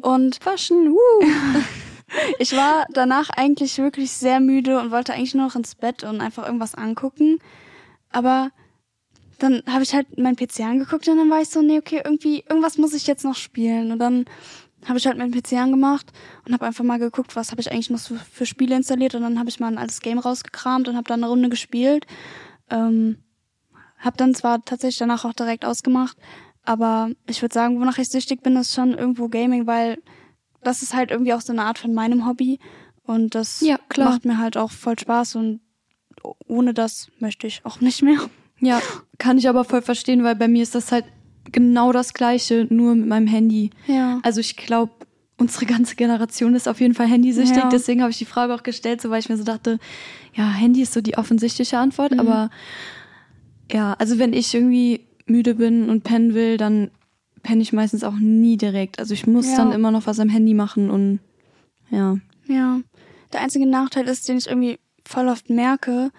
Und 0.00 0.44
Waschen, 0.44 0.92
wuh. 0.92 1.26
ich 2.38 2.56
war 2.56 2.86
danach 2.90 3.30
eigentlich 3.30 3.78
wirklich 3.78 4.12
sehr 4.12 4.40
müde 4.40 4.80
und 4.80 4.90
wollte 4.90 5.12
eigentlich 5.14 5.34
nur 5.34 5.46
noch 5.46 5.56
ins 5.56 5.74
Bett 5.74 6.04
und 6.04 6.20
einfach 6.20 6.46
irgendwas 6.46 6.74
angucken. 6.74 7.38
Aber 8.10 8.50
dann 9.38 9.62
habe 9.66 9.82
ich 9.82 9.94
halt 9.94 10.18
meinen 10.18 10.36
PC 10.36 10.60
angeguckt 10.60 11.08
und 11.08 11.16
dann 11.16 11.30
war 11.30 11.40
ich 11.40 11.48
so, 11.48 11.62
nee, 11.62 11.78
okay, 11.78 12.02
irgendwie, 12.04 12.44
irgendwas 12.48 12.78
muss 12.78 12.92
ich 12.92 13.06
jetzt 13.06 13.24
noch 13.24 13.36
spielen. 13.36 13.92
Und 13.92 13.98
dann 13.98 14.26
habe 14.86 14.98
ich 14.98 15.06
halt 15.06 15.18
meinen 15.18 15.32
PC 15.32 15.54
angemacht 15.54 16.10
und 16.46 16.52
habe 16.52 16.66
einfach 16.66 16.84
mal 16.84 16.98
geguckt, 16.98 17.36
was 17.36 17.50
habe 17.50 17.60
ich 17.60 17.70
eigentlich 17.70 17.90
noch 17.90 17.98
so 17.98 18.16
für 18.32 18.46
Spiele 18.46 18.76
installiert. 18.76 19.14
Und 19.14 19.22
dann 19.22 19.38
habe 19.38 19.48
ich 19.48 19.60
mal 19.60 19.68
ein 19.68 19.78
altes 19.78 20.00
Game 20.00 20.18
rausgekramt 20.18 20.88
und 20.88 20.96
habe 20.96 21.08
dann 21.08 21.20
eine 21.20 21.30
Runde 21.30 21.48
gespielt. 21.48 22.06
Ähm, 22.70 23.18
habe 23.98 24.16
dann 24.16 24.34
zwar 24.34 24.64
tatsächlich 24.64 24.98
danach 24.98 25.24
auch 25.24 25.34
direkt 25.34 25.64
ausgemacht, 25.64 26.16
aber 26.64 27.10
ich 27.26 27.42
würde 27.42 27.52
sagen, 27.52 27.80
wonach 27.80 27.98
ich 27.98 28.08
süchtig 28.08 28.42
bin, 28.42 28.56
ist 28.56 28.74
schon 28.74 28.92
irgendwo 28.94 29.28
Gaming, 29.28 29.66
weil 29.66 29.98
das 30.62 30.82
ist 30.82 30.94
halt 30.94 31.10
irgendwie 31.10 31.34
auch 31.34 31.40
so 31.40 31.52
eine 31.52 31.62
Art 31.62 31.78
von 31.78 31.92
meinem 31.92 32.26
Hobby 32.26 32.58
und 33.02 33.34
das 33.34 33.60
Ja, 33.60 33.78
macht 33.98 34.24
mir 34.24 34.38
halt 34.38 34.56
auch 34.56 34.70
voll 34.70 34.98
Spaß 34.98 35.36
und 35.36 35.60
ohne 36.46 36.74
das 36.74 37.08
möchte 37.18 37.46
ich 37.46 37.64
auch 37.64 37.80
nicht 37.80 38.02
mehr. 38.02 38.18
Ja, 38.60 38.80
kann 39.18 39.38
ich 39.38 39.48
aber 39.48 39.64
voll 39.64 39.82
verstehen, 39.82 40.22
weil 40.22 40.36
bei 40.36 40.48
mir 40.48 40.62
ist 40.62 40.74
das 40.74 40.92
halt 40.92 41.04
genau 41.52 41.92
das 41.92 42.14
Gleiche, 42.14 42.66
nur 42.70 42.94
mit 42.94 43.06
meinem 43.06 43.26
Handy. 43.26 43.70
Ja. 43.86 44.20
Also 44.22 44.40
ich 44.40 44.56
glaube, 44.56 44.92
unsere 45.38 45.66
ganze 45.66 45.96
Generation 45.96 46.54
ist 46.54 46.68
auf 46.68 46.80
jeden 46.80 46.94
Fall 46.94 47.06
handysüchtig. 47.06 47.56
Ja. 47.56 47.68
Deswegen 47.70 48.02
habe 48.02 48.10
ich 48.10 48.18
die 48.18 48.24
Frage 48.26 48.54
auch 48.54 48.62
gestellt, 48.62 49.00
so 49.00 49.10
weil 49.10 49.20
ich 49.20 49.28
mir 49.28 49.36
so 49.36 49.44
dachte, 49.44 49.78
ja, 50.34 50.48
Handy 50.50 50.82
ist 50.82 50.92
so 50.92 51.00
die 51.00 51.16
offensichtliche 51.16 51.78
Antwort. 51.78 52.12
Mhm. 52.12 52.20
Aber 52.20 52.50
ja, 53.72 53.94
also 53.98 54.18
wenn 54.18 54.32
ich 54.32 54.54
irgendwie 54.54 55.06
müde 55.26 55.54
bin 55.54 55.88
und 55.88 56.02
pennen 56.04 56.34
will, 56.34 56.56
dann 56.56 56.90
penne 57.42 57.62
ich 57.62 57.72
meistens 57.72 58.04
auch 58.04 58.16
nie 58.16 58.56
direkt. 58.56 58.98
Also 58.98 59.14
ich 59.14 59.26
muss 59.26 59.50
Ja. 59.50 59.56
dann 59.56 59.72
immer 59.72 59.90
noch 59.90 60.06
was 60.06 60.20
am 60.20 60.28
Handy 60.28 60.54
machen 60.54 60.90
und 60.90 61.20
ja. 61.90 62.18
Ja. 62.46 62.80
Der 63.32 63.40
einzige 63.40 63.66
Nachteil 63.66 64.06
ist, 64.08 64.28
den 64.28 64.36
ich 64.38 64.48
irgendwie 64.48 64.78
voll 65.06 65.28
oft 65.28 65.48
merke, 65.50 66.10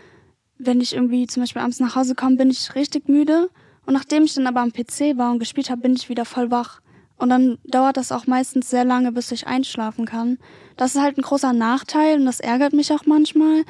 wenn 0.57 0.81
ich 0.81 0.93
irgendwie 0.95 1.27
zum 1.27 1.43
Beispiel 1.43 1.61
abends 1.61 1.79
nach 1.79 1.95
Hause 1.95 2.15
komme, 2.15 2.37
bin 2.37 2.49
ich 2.49 2.73
richtig 2.75 3.07
müde. 3.09 3.49
Und 3.85 3.93
nachdem 3.93 4.23
ich 4.23 4.33
dann 4.33 4.47
aber 4.47 4.61
am 4.61 4.71
PC 4.71 5.17
war 5.17 5.31
und 5.31 5.39
gespielt 5.39 5.69
habe, 5.69 5.81
bin 5.81 5.93
ich 5.93 6.09
wieder 6.09 6.25
voll 6.25 6.51
wach. 6.51 6.81
Und 7.17 7.29
dann 7.29 7.59
dauert 7.65 7.97
das 7.97 8.11
auch 8.11 8.25
meistens 8.25 8.69
sehr 8.69 8.83
lange, 8.85 9.11
bis 9.11 9.31
ich 9.31 9.45
einschlafen 9.47 10.05
kann. 10.05 10.37
Das 10.77 10.95
ist 10.95 11.01
halt 11.01 11.17
ein 11.17 11.21
großer 11.21 11.53
Nachteil 11.53 12.17
und 12.19 12.25
das 12.25 12.39
ärgert 12.39 12.73
mich 12.73 12.91
auch 12.93 13.05
manchmal. 13.05 13.63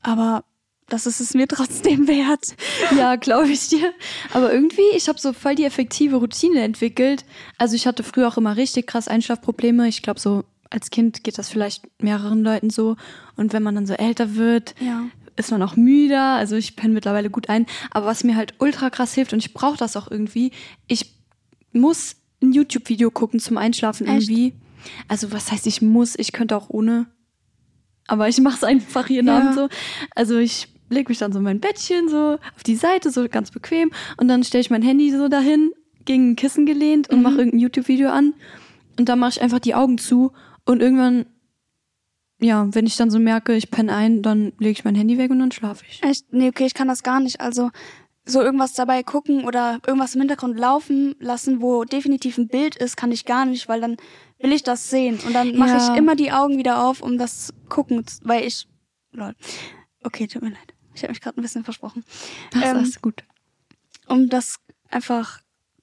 Aber 0.00 0.44
das 0.88 1.06
ist 1.06 1.20
es 1.20 1.34
mir 1.34 1.48
trotzdem 1.48 2.06
wert. 2.06 2.54
Ja, 2.96 3.16
glaube 3.16 3.48
ich 3.48 3.68
dir. 3.68 3.92
Aber 4.32 4.52
irgendwie, 4.52 4.88
ich 4.94 5.08
habe 5.08 5.18
so 5.18 5.32
voll 5.32 5.54
die 5.54 5.64
effektive 5.64 6.16
Routine 6.16 6.60
entwickelt. 6.60 7.24
Also 7.58 7.74
ich 7.74 7.86
hatte 7.86 8.02
früher 8.04 8.28
auch 8.28 8.36
immer 8.36 8.56
richtig 8.56 8.86
krass 8.86 9.08
Einschlafprobleme. 9.08 9.88
Ich 9.88 10.02
glaube, 10.02 10.20
so 10.20 10.44
als 10.70 10.90
Kind 10.90 11.24
geht 11.24 11.38
das 11.38 11.48
vielleicht 11.48 11.84
mehreren 12.00 12.44
Leuten 12.44 12.70
so. 12.70 12.96
Und 13.36 13.52
wenn 13.52 13.62
man 13.62 13.74
dann 13.74 13.86
so 13.86 13.94
älter 13.94 14.34
wird, 14.36 14.74
Ja. 14.80 15.04
Ist 15.36 15.50
man 15.50 15.62
auch 15.62 15.76
müder. 15.76 16.34
Also 16.34 16.56
ich 16.56 16.76
penne 16.76 16.94
mittlerweile 16.94 17.30
gut 17.30 17.48
ein. 17.48 17.66
Aber 17.90 18.06
was 18.06 18.24
mir 18.24 18.36
halt 18.36 18.54
ultra 18.58 18.90
krass 18.90 19.14
hilft, 19.14 19.32
und 19.32 19.38
ich 19.40 19.52
brauche 19.54 19.76
das 19.76 19.96
auch 19.96 20.10
irgendwie, 20.10 20.52
ich 20.86 21.14
muss 21.72 22.16
ein 22.42 22.52
YouTube-Video 22.52 23.10
gucken 23.10 23.40
zum 23.40 23.56
Einschlafen 23.58 24.06
Echt? 24.06 24.28
irgendwie. 24.28 24.54
Also 25.08 25.32
was 25.32 25.50
heißt, 25.50 25.66
ich 25.66 25.82
muss, 25.82 26.14
ich 26.18 26.32
könnte 26.32 26.56
auch 26.56 26.68
ohne. 26.70 27.06
Aber 28.06 28.28
ich 28.28 28.38
mache 28.40 28.56
es 28.56 28.64
einfach 28.64 29.08
jeden 29.08 29.28
Ja. 29.28 29.38
Abend 29.38 29.54
so. 29.54 29.68
Also 30.14 30.38
ich 30.38 30.68
leg 30.90 31.08
mich 31.08 31.18
dann 31.18 31.32
so 31.32 31.38
in 31.38 31.44
mein 31.44 31.60
Bettchen 31.60 32.08
so 32.08 32.38
auf 32.56 32.62
die 32.64 32.76
Seite, 32.76 33.10
so 33.10 33.26
ganz 33.28 33.50
bequem. 33.50 33.90
Und 34.18 34.28
dann 34.28 34.44
stelle 34.44 34.60
ich 34.60 34.70
mein 34.70 34.82
Handy 34.82 35.10
so 35.10 35.28
dahin, 35.28 35.72
gegen 36.04 36.32
ein 36.32 36.36
Kissen 36.36 36.66
gelehnt 36.66 37.08
und 37.08 37.16
Mhm. 37.18 37.22
mache 37.22 37.36
irgendein 37.36 37.60
YouTube-Video 37.60 38.10
an. 38.10 38.34
Und 38.98 39.08
dann 39.08 39.18
mache 39.18 39.30
ich 39.30 39.40
einfach 39.42 39.58
die 39.58 39.74
Augen 39.74 39.96
zu. 39.98 40.32
Und 40.66 40.80
irgendwann, 40.82 41.24
ja, 42.44 42.66
wenn 42.74 42.86
ich 42.86 42.96
dann 42.96 43.10
so 43.10 43.18
merke, 43.18 43.54
ich 43.54 43.70
penne 43.70 43.94
ein, 43.94 44.22
dann 44.22 44.52
lege 44.58 44.72
ich 44.72 44.84
mein 44.84 44.94
Handy 44.94 45.18
weg 45.18 45.30
und 45.30 45.38
dann 45.38 45.52
schlafe 45.52 45.84
ich. 45.88 46.02
Echt? 46.02 46.32
Nee, 46.32 46.48
okay, 46.48 46.66
ich 46.66 46.74
kann 46.74 46.88
das 46.88 47.02
gar 47.02 47.20
nicht. 47.20 47.40
Also 47.40 47.70
so 48.26 48.40
irgendwas 48.40 48.72
dabei 48.72 49.02
gucken 49.02 49.44
oder 49.44 49.80
irgendwas 49.86 50.14
im 50.14 50.20
Hintergrund 50.22 50.58
laufen 50.58 51.14
lassen, 51.20 51.60
wo 51.60 51.84
definitiv 51.84 52.38
ein 52.38 52.48
Bild 52.48 52.76
ist, 52.76 52.96
kann 52.96 53.12
ich 53.12 53.24
gar 53.26 53.44
nicht, 53.44 53.68
weil 53.68 53.80
dann 53.80 53.96
will 54.38 54.52
ich 54.52 54.62
das 54.62 54.88
sehen. 54.90 55.18
Und 55.26 55.32
dann 55.34 55.56
mache 55.56 55.70
Ja. 55.76 55.92
ich 55.92 55.98
immer 55.98 56.16
die 56.16 56.32
Augen 56.32 56.56
wieder 56.58 56.84
auf, 56.86 57.02
um 57.02 57.18
das 57.18 57.52
gucken, 57.68 58.04
weil 58.22 58.44
ich, 58.46 58.66
lol. 59.12 59.34
Okay, 60.02 60.26
tut 60.26 60.42
mir 60.42 60.50
leid. 60.50 60.74
Ich 60.94 61.02
habe 61.02 61.12
mich 61.12 61.20
gerade 61.20 61.38
ein 61.40 61.42
bisschen 61.42 61.64
versprochen. 61.64 62.04
Das 62.52 62.62
Ähm, 62.70 62.76
ist 62.82 63.02
gut. 63.02 63.24
um 64.06 64.28
das 64.28 64.56
einfach 64.90 65.40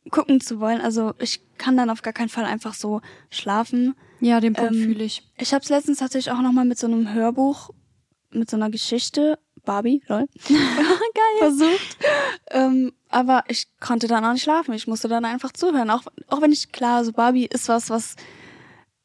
gucken 0.09 0.41
zu 0.41 0.59
wollen. 0.59 0.81
Also 0.81 1.13
ich 1.19 1.41
kann 1.57 1.77
dann 1.77 1.89
auf 1.91 2.01
gar 2.01 2.13
keinen 2.13 2.29
Fall 2.29 2.45
einfach 2.45 2.73
so 2.73 3.01
schlafen. 3.29 3.93
Ja, 4.21 4.39
den 4.39 4.53
Punkt 4.53 4.73
ähm, 4.75 4.83
fühle 4.83 5.03
ich. 5.03 5.23
Ich 5.37 5.53
habe 5.53 5.63
es 5.63 5.69
letztens 5.69 5.97
tatsächlich 5.99 6.31
auch 6.33 6.41
nochmal 6.41 6.65
mit 6.65 6.77
so 6.77 6.87
einem 6.87 7.11
Hörbuch, 7.13 7.71
mit 8.31 8.49
so 8.49 8.55
einer 8.55 8.69
Geschichte, 8.69 9.37
Barbie, 9.65 10.01
lol, 10.07 10.25
Geil. 10.47 11.37
versucht. 11.39 11.97
ähm, 12.51 12.93
aber 13.09 13.43
ich 13.47 13.67
konnte 13.79 14.07
dann 14.07 14.23
auch 14.25 14.33
nicht 14.33 14.43
schlafen. 14.43 14.73
Ich 14.73 14.87
musste 14.87 15.07
dann 15.07 15.25
einfach 15.25 15.51
zuhören. 15.51 15.89
Auch, 15.89 16.03
auch 16.27 16.41
wenn 16.41 16.51
ich, 16.51 16.71
klar, 16.71 17.03
so 17.03 17.11
Barbie 17.11 17.45
ist 17.45 17.67
was, 17.67 17.89
was 17.89 18.15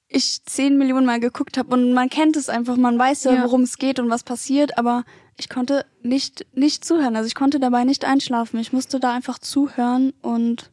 ich 0.09 0.45
zehn 0.45 0.79
Millionen 0.79 1.05
Mal 1.07 1.19
geguckt 1.21 1.59
habe 1.59 1.75
und 1.75 1.93
man 1.93 2.09
kennt 2.09 2.37
es 2.37 2.49
einfach, 2.49 2.77
man 2.77 2.99
weiß 2.99 3.25
ja, 3.25 3.35
Ja. 3.35 3.43
worum 3.43 3.63
es 3.63 3.77
geht 3.79 3.99
und 3.99 4.09
was 4.09 4.23
passiert, 4.23 4.79
aber 4.79 5.05
ich 5.37 5.49
konnte 5.49 5.85
nicht, 6.03 6.47
nicht 6.55 6.85
zuhören. 6.85 7.17
Also 7.17 7.27
ich 7.27 7.35
konnte 7.35 7.59
dabei 7.59 7.85
nicht 7.85 8.05
einschlafen. 8.05 8.59
Ich 8.61 8.73
musste 8.73 9.01
da 9.01 9.13
einfach 9.13 9.39
zuhören 9.39 10.13
und 10.23 10.71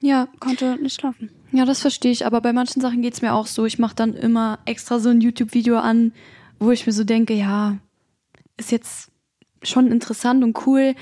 Ja, 0.00 0.26
konnte 0.40 0.76
nicht 0.82 1.00
schlafen. 1.00 1.30
Ja, 1.52 1.64
das 1.64 1.80
verstehe 1.80 2.10
ich. 2.12 2.26
Aber 2.26 2.40
bei 2.40 2.52
manchen 2.52 2.80
Sachen 2.80 3.02
geht's 3.02 3.22
mir 3.22 3.32
auch 3.34 3.46
so. 3.46 3.64
Ich 3.66 3.78
mache 3.78 3.94
dann 3.94 4.14
immer 4.14 4.58
extra 4.64 4.98
so 4.98 5.10
ein 5.10 5.20
YouTube-Video 5.20 5.78
an, 5.78 6.12
wo 6.58 6.70
ich 6.70 6.86
mir 6.86 6.92
so 6.92 7.04
denke, 7.04 7.34
ja, 7.34 7.76
ist 8.56 8.72
jetzt 8.72 9.10
schon 9.62 9.90
interessant 9.90 10.42
und 10.44 10.66
cool. 10.66 10.94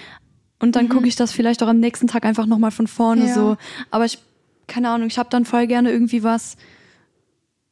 Und 0.59 0.77
dann 0.77 0.89
gucke 0.91 1.09
ich 1.09 1.17
das 1.17 1.33
vielleicht 1.33 1.63
auch 1.63 1.69
am 1.69 1.81
nächsten 1.81 2.07
Tag 2.07 2.25
einfach 2.27 2.47
nochmal 2.47 2.71
von 2.71 2.87
vorne 2.87 3.27
Ja. 3.29 3.35
so. 3.35 3.57
Aber 3.91 4.05
ich, 4.05 4.19
keine 4.67 4.91
Ahnung, 4.91 5.07
ich 5.07 5.19
habe 5.19 5.31
dann 5.31 5.45
voll 5.47 5.67
gerne 5.67 5.91
irgendwie 5.91 6.23
was, 6.23 6.57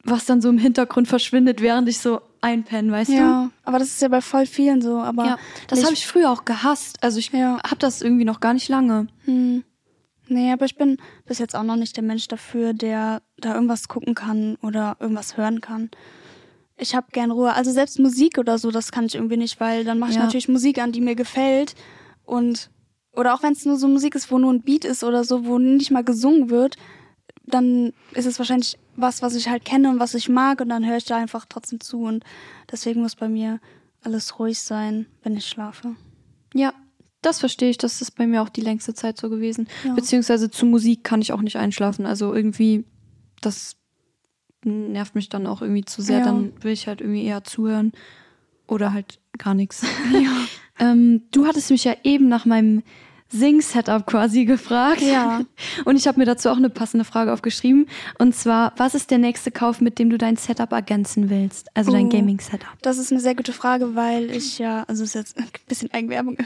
was 0.03 0.25
dann 0.25 0.41
so 0.41 0.49
im 0.49 0.57
Hintergrund 0.57 1.07
verschwindet, 1.07 1.61
während 1.61 1.87
ich 1.89 1.99
so 1.99 2.21
einpenne, 2.41 2.91
weißt 2.91 3.11
du? 3.11 3.15
Ja, 3.15 3.51
aber 3.63 3.79
das 3.79 3.89
ist 3.89 4.01
ja 4.01 4.07
bei 4.07 4.21
voll 4.21 4.45
vielen 4.45 4.81
so. 4.81 4.97
Aber 4.99 5.25
Ja, 5.25 5.37
das 5.67 5.83
habe 5.83 5.93
ich 5.93 6.07
früher 6.07 6.31
auch 6.31 6.45
gehasst. 6.45 7.03
Also 7.03 7.19
ich 7.19 7.31
Ja. 7.31 7.59
habe 7.63 7.77
das 7.77 8.01
irgendwie 8.01 8.25
noch 8.25 8.39
gar 8.39 8.53
nicht 8.53 8.69
lange. 8.69 9.07
Hm. 9.25 9.63
Nee, 10.29 10.51
aber 10.51 10.65
ich 10.65 10.75
bin 10.75 10.97
bis 11.25 11.39
jetzt 11.39 11.55
auch 11.55 11.63
noch 11.63 11.75
nicht 11.75 11.95
der 11.97 12.03
Mensch 12.03 12.27
dafür, 12.27 12.73
der 12.73 13.21
da 13.37 13.55
irgendwas 13.55 13.87
gucken 13.87 14.15
kann 14.15 14.57
oder 14.61 14.95
irgendwas 14.99 15.37
hören 15.37 15.59
kann. 15.59 15.89
Ich 16.77 16.95
habe 16.95 17.07
gern 17.11 17.31
Ruhe. 17.31 17.53
Also 17.53 17.71
selbst 17.71 17.99
Musik 17.99 18.37
oder 18.37 18.57
so, 18.57 18.71
das 18.71 18.91
kann 18.91 19.05
ich 19.05 19.15
irgendwie 19.15 19.37
nicht, 19.37 19.59
weil 19.59 19.83
dann 19.83 19.99
mache 19.99 20.11
ich 20.11 20.15
Ja. 20.17 20.23
natürlich 20.23 20.47
Musik 20.47 20.79
an, 20.79 20.91
die 20.91 21.01
mir 21.01 21.15
gefällt. 21.15 21.75
Und 22.25 22.69
oder 23.11 23.33
auch 23.33 23.43
wenn 23.43 23.53
es 23.53 23.65
nur 23.65 23.75
so 23.77 23.87
Musik 23.87 24.15
ist, 24.15 24.31
wo 24.31 24.37
nur 24.37 24.53
ein 24.53 24.61
Beat 24.61 24.85
ist 24.85 25.03
oder 25.03 25.23
so, 25.23 25.45
wo 25.45 25.57
nicht 25.57 25.91
mal 25.91 26.03
gesungen 26.03 26.49
wird, 26.49 26.77
dann 27.45 27.91
ist 28.13 28.27
es 28.27 28.37
wahrscheinlich 28.37 28.77
was, 28.95 29.21
was 29.21 29.35
ich 29.35 29.49
halt 29.49 29.65
kenne 29.65 29.89
und 29.89 29.99
was 29.99 30.13
ich 30.13 30.29
mag 30.29 30.61
und 30.61 30.69
dann 30.69 30.85
höre 30.85 30.97
ich 30.97 31.05
da 31.05 31.17
einfach 31.17 31.45
trotzdem 31.49 31.79
zu. 31.79 32.03
Und 32.03 32.23
deswegen 32.71 33.01
muss 33.01 33.15
bei 33.15 33.27
mir 33.27 33.59
alles 34.03 34.39
ruhig 34.39 34.59
sein, 34.59 35.07
wenn 35.23 35.35
ich 35.35 35.47
schlafe. 35.47 35.95
Ja, 36.53 36.73
das 37.21 37.39
verstehe 37.39 37.69
ich. 37.69 37.77
Das 37.77 38.01
ist 38.01 38.11
bei 38.11 38.27
mir 38.27 38.41
auch 38.41 38.49
die 38.49 38.61
längste 38.61 38.93
Zeit 38.93 39.17
so 39.17 39.29
gewesen. 39.29 39.67
Ja. 39.83 39.93
Beziehungsweise 39.93 40.49
zu 40.49 40.65
Musik 40.65 41.03
kann 41.03 41.21
ich 41.21 41.33
auch 41.33 41.41
nicht 41.41 41.57
einschlafen. 41.57 42.05
Also 42.05 42.33
irgendwie, 42.33 42.85
das 43.41 43.75
nervt 44.63 45.15
mich 45.15 45.29
dann 45.29 45.47
auch 45.47 45.61
irgendwie 45.61 45.85
zu 45.85 46.01
sehr. 46.01 46.19
Ja. 46.19 46.25
Dann 46.25 46.53
will 46.61 46.71
ich 46.71 46.87
halt 46.87 47.01
irgendwie 47.01 47.23
eher 47.23 47.43
zuhören 47.43 47.91
oder 48.67 48.93
halt 48.93 49.19
gar 49.37 49.53
nichts. 49.53 49.83
ähm, 50.79 51.23
du 51.31 51.45
hattest 51.45 51.71
mich 51.71 51.83
ja 51.83 51.95
eben 52.03 52.27
nach 52.27 52.45
meinem 52.45 52.83
Sing-Setup 53.31 54.05
quasi 54.07 54.45
gefragt. 54.45 55.01
Ja. 55.01 55.41
Und 55.85 55.95
ich 55.95 56.07
habe 56.07 56.19
mir 56.19 56.25
dazu 56.25 56.49
auch 56.49 56.57
eine 56.57 56.69
passende 56.69 57.05
Frage 57.05 57.31
aufgeschrieben. 57.31 57.87
Und 58.17 58.35
zwar, 58.35 58.73
was 58.77 58.95
ist 58.95 59.11
der 59.11 59.19
nächste 59.19 59.51
Kauf, 59.51 59.81
mit 59.81 59.99
dem 59.99 60.09
du 60.09 60.17
dein 60.17 60.35
Setup 60.35 60.71
ergänzen 60.71 61.29
willst? 61.29 61.67
Also 61.75 61.91
dein 61.91 62.07
Oh. 62.07 62.09
Gaming-Setup. 62.09 62.67
Das 62.81 62.97
ist 62.97 63.11
eine 63.11 63.21
sehr 63.21 63.35
gute 63.35 63.53
Frage, 63.53 63.95
weil 63.95 64.31
ich 64.31 64.57
ja, 64.57 64.83
also 64.87 65.03
ist 65.03 65.15
jetzt 65.15 65.37
ein 65.37 65.47
bisschen 65.67 65.93
Eigenwerbung. 65.93 66.37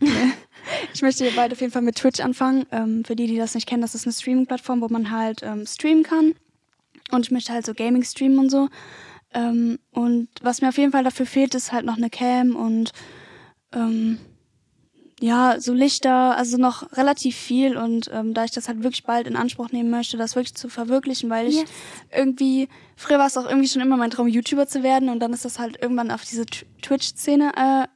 ich 0.94 1.02
möchte 1.02 1.24
hier 1.24 1.34
bald 1.36 1.52
auf 1.52 1.60
jeden 1.60 1.72
Fall 1.72 1.82
mit 1.82 1.96
Twitch 1.96 2.20
anfangen. 2.20 2.64
Ähm, 2.72 3.04
für 3.04 3.16
die, 3.16 3.26
die 3.26 3.36
das 3.36 3.54
nicht 3.54 3.66
kennen, 3.68 3.82
das 3.82 3.94
ist 3.94 4.06
eine 4.06 4.12
Streaming-Plattform, 4.14 4.80
wo 4.80 4.88
man 4.88 5.10
halt 5.10 5.42
ähm, 5.42 5.66
streamen 5.66 6.02
kann. 6.04 6.34
Und 7.10 7.26
ich 7.26 7.30
möchte 7.32 7.52
halt 7.52 7.66
so 7.66 7.74
Gaming 7.74 8.02
streamen 8.04 8.38
und 8.38 8.50
so. 8.50 8.68
Ähm, 9.34 9.78
und 9.90 10.28
was 10.42 10.60
mir 10.62 10.68
auf 10.68 10.78
jeden 10.78 10.92
Fall 10.92 11.04
dafür 11.04 11.26
fehlt, 11.26 11.54
ist 11.54 11.72
halt 11.72 11.84
noch 11.84 11.96
eine 11.96 12.08
Cam 12.10 12.56
und 12.56 12.92
ähm, 13.72 14.18
ja, 15.20 15.60
so 15.60 15.72
Lichter, 15.74 16.36
also 16.36 16.56
noch 16.56 16.92
relativ 16.96 17.36
viel 17.36 17.76
und 17.76 18.08
ähm, 18.12 18.32
da 18.34 18.44
ich 18.44 18.50
das 18.52 18.68
halt 18.68 18.82
wirklich 18.82 19.04
bald 19.04 19.26
in 19.26 19.36
Anspruch 19.36 19.70
nehmen 19.70 19.90
möchte, 19.90 20.16
das 20.16 20.34
wirklich 20.34 20.54
zu 20.54 20.68
verwirklichen, 20.68 21.28
weil 21.30 21.46
ich 21.48 21.56
Yes. 21.56 21.70
irgendwie, 22.10 22.68
früher 22.96 23.18
war 23.18 23.26
es 23.26 23.36
auch 23.36 23.46
irgendwie 23.46 23.68
schon 23.68 23.82
immer 23.82 23.96
mein 23.98 24.10
Traum, 24.10 24.28
YouTuber 24.28 24.66
zu 24.66 24.82
werden 24.82 25.08
und 25.10 25.20
dann 25.20 25.32
ist 25.34 25.44
das 25.44 25.58
halt 25.58 25.76
irgendwann 25.82 26.10
auf 26.10 26.24
diese 26.24 26.42
Tw- 26.44 26.64
Twitch-Szene 26.82 27.52
äh, 27.54 27.86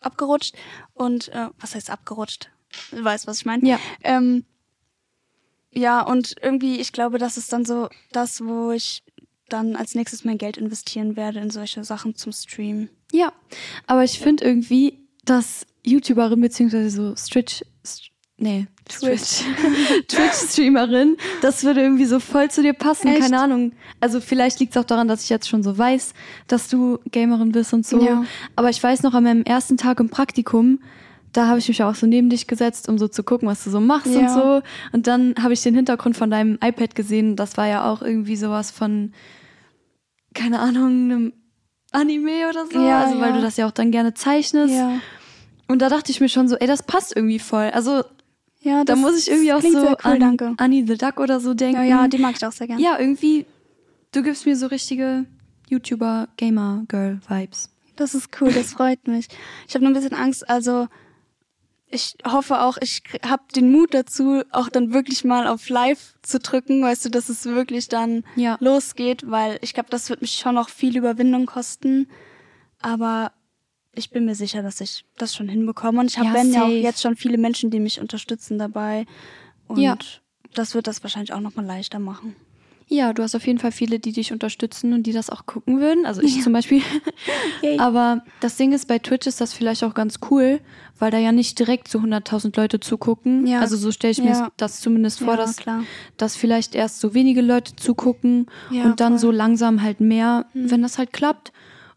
abgerutscht 0.00 0.54
und, 0.94 1.28
äh, 1.30 1.48
was 1.58 1.74
heißt 1.74 1.90
abgerutscht? 1.90 2.50
Du 2.92 3.02
weißt, 3.02 3.26
was 3.26 3.38
ich 3.38 3.44
meine? 3.46 3.66
Ja. 3.68 3.80
Ähm, 4.04 4.44
ja, 5.72 6.02
und 6.02 6.34
irgendwie, 6.40 6.80
ich 6.80 6.92
glaube, 6.92 7.18
das 7.18 7.36
ist 7.36 7.52
dann 7.52 7.64
so 7.64 7.88
das, 8.12 8.44
wo 8.44 8.70
ich 8.72 9.02
dann 9.48 9.76
als 9.76 9.94
nächstes 9.94 10.24
mein 10.24 10.38
Geld 10.38 10.56
investieren 10.56 11.16
werde 11.16 11.40
in 11.40 11.50
solche 11.50 11.82
Sachen 11.84 12.14
zum 12.14 12.32
Stream. 12.32 12.88
Ja, 13.12 13.32
aber 13.86 14.04
ich 14.04 14.18
finde 14.18 14.44
irgendwie, 14.44 14.98
dass 15.24 15.66
YouTuberin 15.88 16.40
beziehungsweise 16.40 16.90
so 16.90 17.14
Twitch, 17.14 17.64
St- 17.84 18.10
nee, 18.38 18.66
Twitch. 18.88 19.42
Twitch-Streamerin, 20.08 21.16
das 21.42 21.64
würde 21.64 21.82
irgendwie 21.82 22.04
so 22.04 22.20
voll 22.20 22.50
zu 22.50 22.62
dir 22.62 22.72
passen, 22.72 23.08
Echt? 23.08 23.20
keine 23.22 23.38
Ahnung. 23.40 23.72
Also 24.00 24.20
vielleicht 24.20 24.60
liegt 24.60 24.74
es 24.76 24.80
auch 24.80 24.86
daran, 24.86 25.08
dass 25.08 25.24
ich 25.24 25.28
jetzt 25.30 25.48
schon 25.48 25.62
so 25.62 25.76
weiß, 25.76 26.14
dass 26.46 26.68
du 26.68 26.98
Gamerin 27.10 27.52
bist 27.52 27.72
und 27.72 27.86
so. 27.86 28.02
Ja. 28.04 28.24
Aber 28.56 28.70
ich 28.70 28.82
weiß 28.82 29.02
noch, 29.02 29.14
an 29.14 29.24
meinem 29.24 29.42
ersten 29.42 29.76
Tag 29.76 30.00
im 30.00 30.08
Praktikum, 30.08 30.80
da 31.32 31.46
habe 31.48 31.58
ich 31.58 31.68
mich 31.68 31.82
auch 31.82 31.94
so 31.94 32.06
neben 32.06 32.30
dich 32.30 32.46
gesetzt, 32.46 32.88
um 32.88 32.96
so 32.98 33.06
zu 33.08 33.22
gucken, 33.22 33.48
was 33.48 33.62
du 33.64 33.70
so 33.70 33.80
machst 33.80 34.06
und 34.06 34.22
Ja. 34.22 34.32
so. 34.34 34.62
Und 34.92 35.06
dann 35.06 35.34
habe 35.42 35.52
ich 35.52 35.62
den 35.62 35.74
Hintergrund 35.74 36.16
von 36.16 36.30
deinem 36.30 36.58
iPad 36.64 36.94
gesehen. 36.94 37.36
Das 37.36 37.56
war 37.58 37.66
ja 37.66 37.90
auch 37.92 38.00
irgendwie 38.00 38.36
sowas 38.36 38.70
von, 38.70 39.12
keine 40.34 40.58
Ahnung, 40.60 40.86
einem 41.10 41.32
Anime 41.92 42.48
oder 42.48 42.66
so. 42.66 42.80
Ja, 42.80 43.02
also 43.04 43.20
weil 43.20 43.32
du 43.34 43.40
das 43.42 43.56
ja 43.58 43.66
auch 43.66 43.70
dann 43.72 43.90
gerne 43.90 44.14
zeichnest. 44.14 44.74
Ja, 44.74 44.98
Und 45.68 45.80
da 45.80 45.88
dachte 45.88 46.10
ich 46.10 46.20
mir 46.20 46.28
schon 46.28 46.48
so, 46.48 46.56
ey, 46.56 46.66
das 46.66 46.82
passt 46.82 47.14
irgendwie 47.14 47.38
voll. 47.38 47.70
Also 47.74 48.02
ja 48.60 48.84
da 48.84 48.96
muss 48.96 49.16
ich 49.18 49.30
irgendwie 49.30 49.52
auch 49.52 49.60
so 49.62 49.68
cool, 49.78 49.96
an 50.02 50.20
danke. 50.20 50.54
Annie 50.56 50.84
the 50.86 50.96
Duck 50.96 51.20
oder 51.20 51.40
so 51.40 51.54
denken. 51.54 51.82
Ja, 51.82 52.02
ja, 52.02 52.08
die 52.08 52.18
mag 52.18 52.34
ich 52.36 52.44
auch 52.44 52.52
sehr 52.52 52.66
gerne. 52.66 52.82
Ja, 52.82 52.98
irgendwie, 52.98 53.46
du 54.12 54.22
gibst 54.22 54.46
mir 54.46 54.56
so 54.56 54.66
richtige 54.66 55.26
YouTuber, 55.68 56.28
Gamer, 56.36 56.84
Girl 56.88 57.20
Vibes. 57.28 57.70
Das 57.96 58.14
ist 58.14 58.30
cool, 58.40 58.52
das 58.52 58.72
freut 58.72 59.06
mich. 59.06 59.28
Ich 59.68 59.74
habe 59.74 59.84
nur 59.84 59.92
ein 59.92 60.00
bisschen 60.00 60.14
Angst, 60.18 60.48
also 60.48 60.88
ich 61.90 62.14
hoffe 62.26 62.60
auch, 62.60 62.76
ich 62.82 63.02
habe 63.24 63.42
den 63.56 63.72
Mut 63.72 63.94
dazu, 63.94 64.42
auch 64.52 64.68
dann 64.68 64.92
wirklich 64.92 65.24
mal 65.24 65.46
auf 65.46 65.68
Live 65.68 66.14
zu 66.22 66.38
drücken, 66.38 66.82
weißt 66.82 67.06
du, 67.06 67.08
dass 67.08 67.28
es 67.30 67.46
wirklich 67.46 67.88
dann 67.88 68.24
Ja. 68.36 68.56
losgeht, 68.60 69.30
weil 69.30 69.58
ich 69.62 69.72
glaube, 69.74 69.88
das 69.90 70.10
wird 70.10 70.20
mich 70.20 70.32
schon 70.32 70.54
noch 70.54 70.68
viel 70.68 70.96
Überwindung 70.96 71.46
kosten. 71.46 72.08
Aber 72.80 73.32
ich 73.98 74.10
bin 74.10 74.24
mir 74.24 74.34
sicher, 74.34 74.62
dass 74.62 74.80
ich 74.80 75.04
das 75.16 75.34
schon 75.34 75.48
hinbekomme. 75.48 76.00
Und 76.00 76.06
ich 76.10 76.18
habe 76.18 76.28
Ja, 76.38 76.42
ja 76.44 76.64
auch 76.64 76.68
jetzt 76.68 77.02
schon 77.02 77.16
viele 77.16 77.36
Menschen, 77.38 77.70
die 77.70 77.80
mich 77.80 78.00
unterstützen 78.00 78.58
dabei. 78.58 79.04
Und 79.66 79.80
Ja. 79.80 79.96
das 80.54 80.74
wird 80.74 80.86
das 80.86 81.02
wahrscheinlich 81.02 81.32
auch 81.32 81.40
nochmal 81.40 81.66
leichter 81.66 81.98
machen. 81.98 82.34
Ja, 82.90 83.12
du 83.12 83.22
hast 83.22 83.34
auf 83.34 83.46
jeden 83.46 83.58
Fall 83.58 83.70
viele, 83.70 83.98
die 83.98 84.12
dich 84.12 84.32
unterstützen 84.32 84.94
und 84.94 85.02
die 85.02 85.12
das 85.12 85.28
auch 85.28 85.44
gucken 85.44 85.78
würden. 85.78 86.06
Also 86.06 86.22
ich 86.22 86.42
zum 86.42 86.54
Beispiel. 86.54 86.80
Aber 87.78 88.22
das 88.40 88.56
Ding 88.56 88.72
ist, 88.72 88.88
bei 88.88 88.98
Twitch 88.98 89.26
ist 89.26 89.40
das 89.42 89.52
vielleicht 89.52 89.84
auch 89.84 89.92
ganz 89.92 90.20
cool, 90.30 90.60
weil 90.98 91.10
da 91.10 91.18
ja 91.18 91.30
nicht 91.32 91.58
direkt 91.58 91.88
so 91.88 91.98
100.000 91.98 92.56
Leute 92.56 92.80
zugucken. 92.80 93.46
Ja. 93.46 93.60
Also 93.60 93.76
so 93.76 93.90
stelle 93.92 94.12
ich 94.12 94.22
mir 94.22 94.30
Ja. 94.30 94.52
das 94.56 94.80
zumindest 94.80 95.18
vor, 95.18 95.34
Ja, 95.34 95.36
dass, 95.36 95.56
klar. 95.58 95.84
dass 96.16 96.36
vielleicht 96.36 96.74
erst 96.74 97.00
so 97.00 97.12
wenige 97.12 97.42
Leute 97.42 97.76
zugucken 97.76 98.46
Ja, 98.70 98.84
und 98.84 99.00
dann 99.00 99.12
voll. 99.14 99.18
so 99.18 99.30
langsam 99.32 99.82
halt 99.82 100.00
mehr, 100.00 100.46
wenn 100.54 100.80
das 100.82 100.96
halt 100.96 101.12
klappt. 101.12 101.52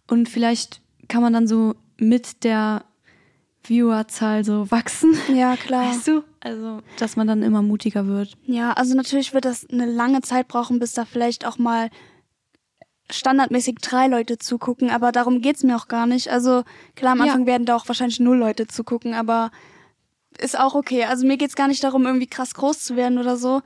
Und 0.09 0.27
vielleicht 0.27 0.81
kann 1.07 1.21
man 1.21 1.31
dann 1.33 1.47
so 1.47 1.75
mit 1.97 2.43
der 2.43 2.83
Viewerzahl 3.63 4.43
so 4.43 4.69
wachsen. 4.71 5.15
Ja, 5.33 5.55
klar. 5.57 5.91
Weißt 5.91 6.07
du? 6.07 6.23
Also, 6.39 6.81
dass 6.97 7.15
man 7.15 7.27
dann 7.27 7.43
immer 7.43 7.61
mutiger 7.61 8.07
wird. 8.07 8.35
Ja, 8.45 8.73
also 8.73 8.95
natürlich 8.95 9.33
wird 9.33 9.45
das 9.45 9.67
eine 9.69 9.85
lange 9.85 10.21
Zeit 10.21 10.47
brauchen, 10.47 10.79
bis 10.79 10.93
da 10.93 11.05
vielleicht 11.05 11.45
auch 11.45 11.57
mal 11.59 11.89
standardmäßig 13.11 13.75
drei 13.81 14.07
Leute 14.07 14.37
zugucken, 14.37 14.89
aber 14.89 15.11
darum 15.11 15.41
geht's 15.41 15.63
mir 15.63 15.75
auch 15.75 15.87
gar 15.87 16.07
nicht. 16.07 16.29
Also 16.29 16.63
klar, 16.95 17.11
am 17.11 17.19
Ja. 17.19 17.25
Anfang 17.25 17.45
werden 17.45 17.65
da 17.65 17.75
auch 17.75 17.87
wahrscheinlich 17.87 18.19
null 18.19 18.37
Leute 18.37 18.67
zugucken, 18.67 19.13
aber 19.13 19.51
ist 20.39 20.57
auch 20.57 20.75
okay. 20.75 21.03
Also 21.03 21.27
mir 21.27 21.37
geht's 21.37 21.55
gar 21.55 21.67
nicht 21.67 21.83
darum, 21.83 22.05
irgendwie 22.05 22.27
krass 22.27 22.53
groß 22.53 22.79
zu 22.83 22.95
werden 22.95 23.17
oder 23.17 23.35
so, 23.37 23.61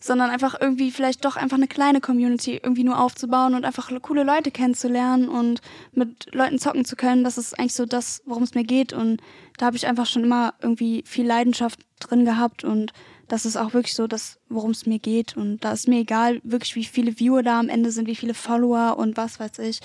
sondern 0.00 0.30
einfach 0.30 0.56
irgendwie 0.58 0.90
vielleicht 0.90 1.24
doch 1.24 1.36
einfach 1.36 1.58
eine 1.58 1.68
kleine 1.68 2.00
Community 2.00 2.58
irgendwie 2.62 2.84
nur 2.84 2.98
aufzubauen 2.98 3.54
und 3.54 3.64
einfach 3.66 3.90
coole 4.00 4.22
Leute 4.24 4.50
kennenzulernen 4.50 5.28
und 5.28 5.60
mit 5.92 6.34
Leuten 6.34 6.58
zocken 6.58 6.84
zu 6.86 6.96
können. 6.96 7.22
Das 7.22 7.36
ist 7.36 7.58
eigentlich 7.58 7.74
so 7.74 7.84
das, 7.84 8.22
worum 8.24 8.42
es 8.42 8.54
mir 8.54 8.64
geht. 8.64 8.92
Und 8.94 9.20
da 9.58 9.66
habe 9.66 9.76
ich 9.76 9.86
einfach 9.86 10.06
schon 10.06 10.24
immer 10.24 10.54
irgendwie 10.62 11.02
viel 11.06 11.26
Leidenschaft 11.26 11.80
drin 12.00 12.24
gehabt 12.24 12.64
und 12.64 12.92
das 13.28 13.44
ist 13.46 13.56
auch 13.56 13.74
wirklich 13.74 13.94
so, 13.94 14.08
das, 14.08 14.40
worum 14.48 14.72
es 14.72 14.86
mir 14.86 14.98
geht. 14.98 15.36
Und 15.36 15.60
da 15.64 15.70
ist 15.72 15.86
mir 15.86 16.00
egal, 16.00 16.40
wirklich, 16.42 16.74
wie 16.74 16.84
viele 16.84 17.20
Viewer 17.20 17.44
da 17.44 17.60
am 17.60 17.68
Ende 17.68 17.92
sind, 17.92 18.08
wie 18.08 18.16
viele 18.16 18.34
Follower 18.34 18.96
und 18.98 19.16
was 19.16 19.38
weiß 19.38 19.60
ich. 19.60 19.78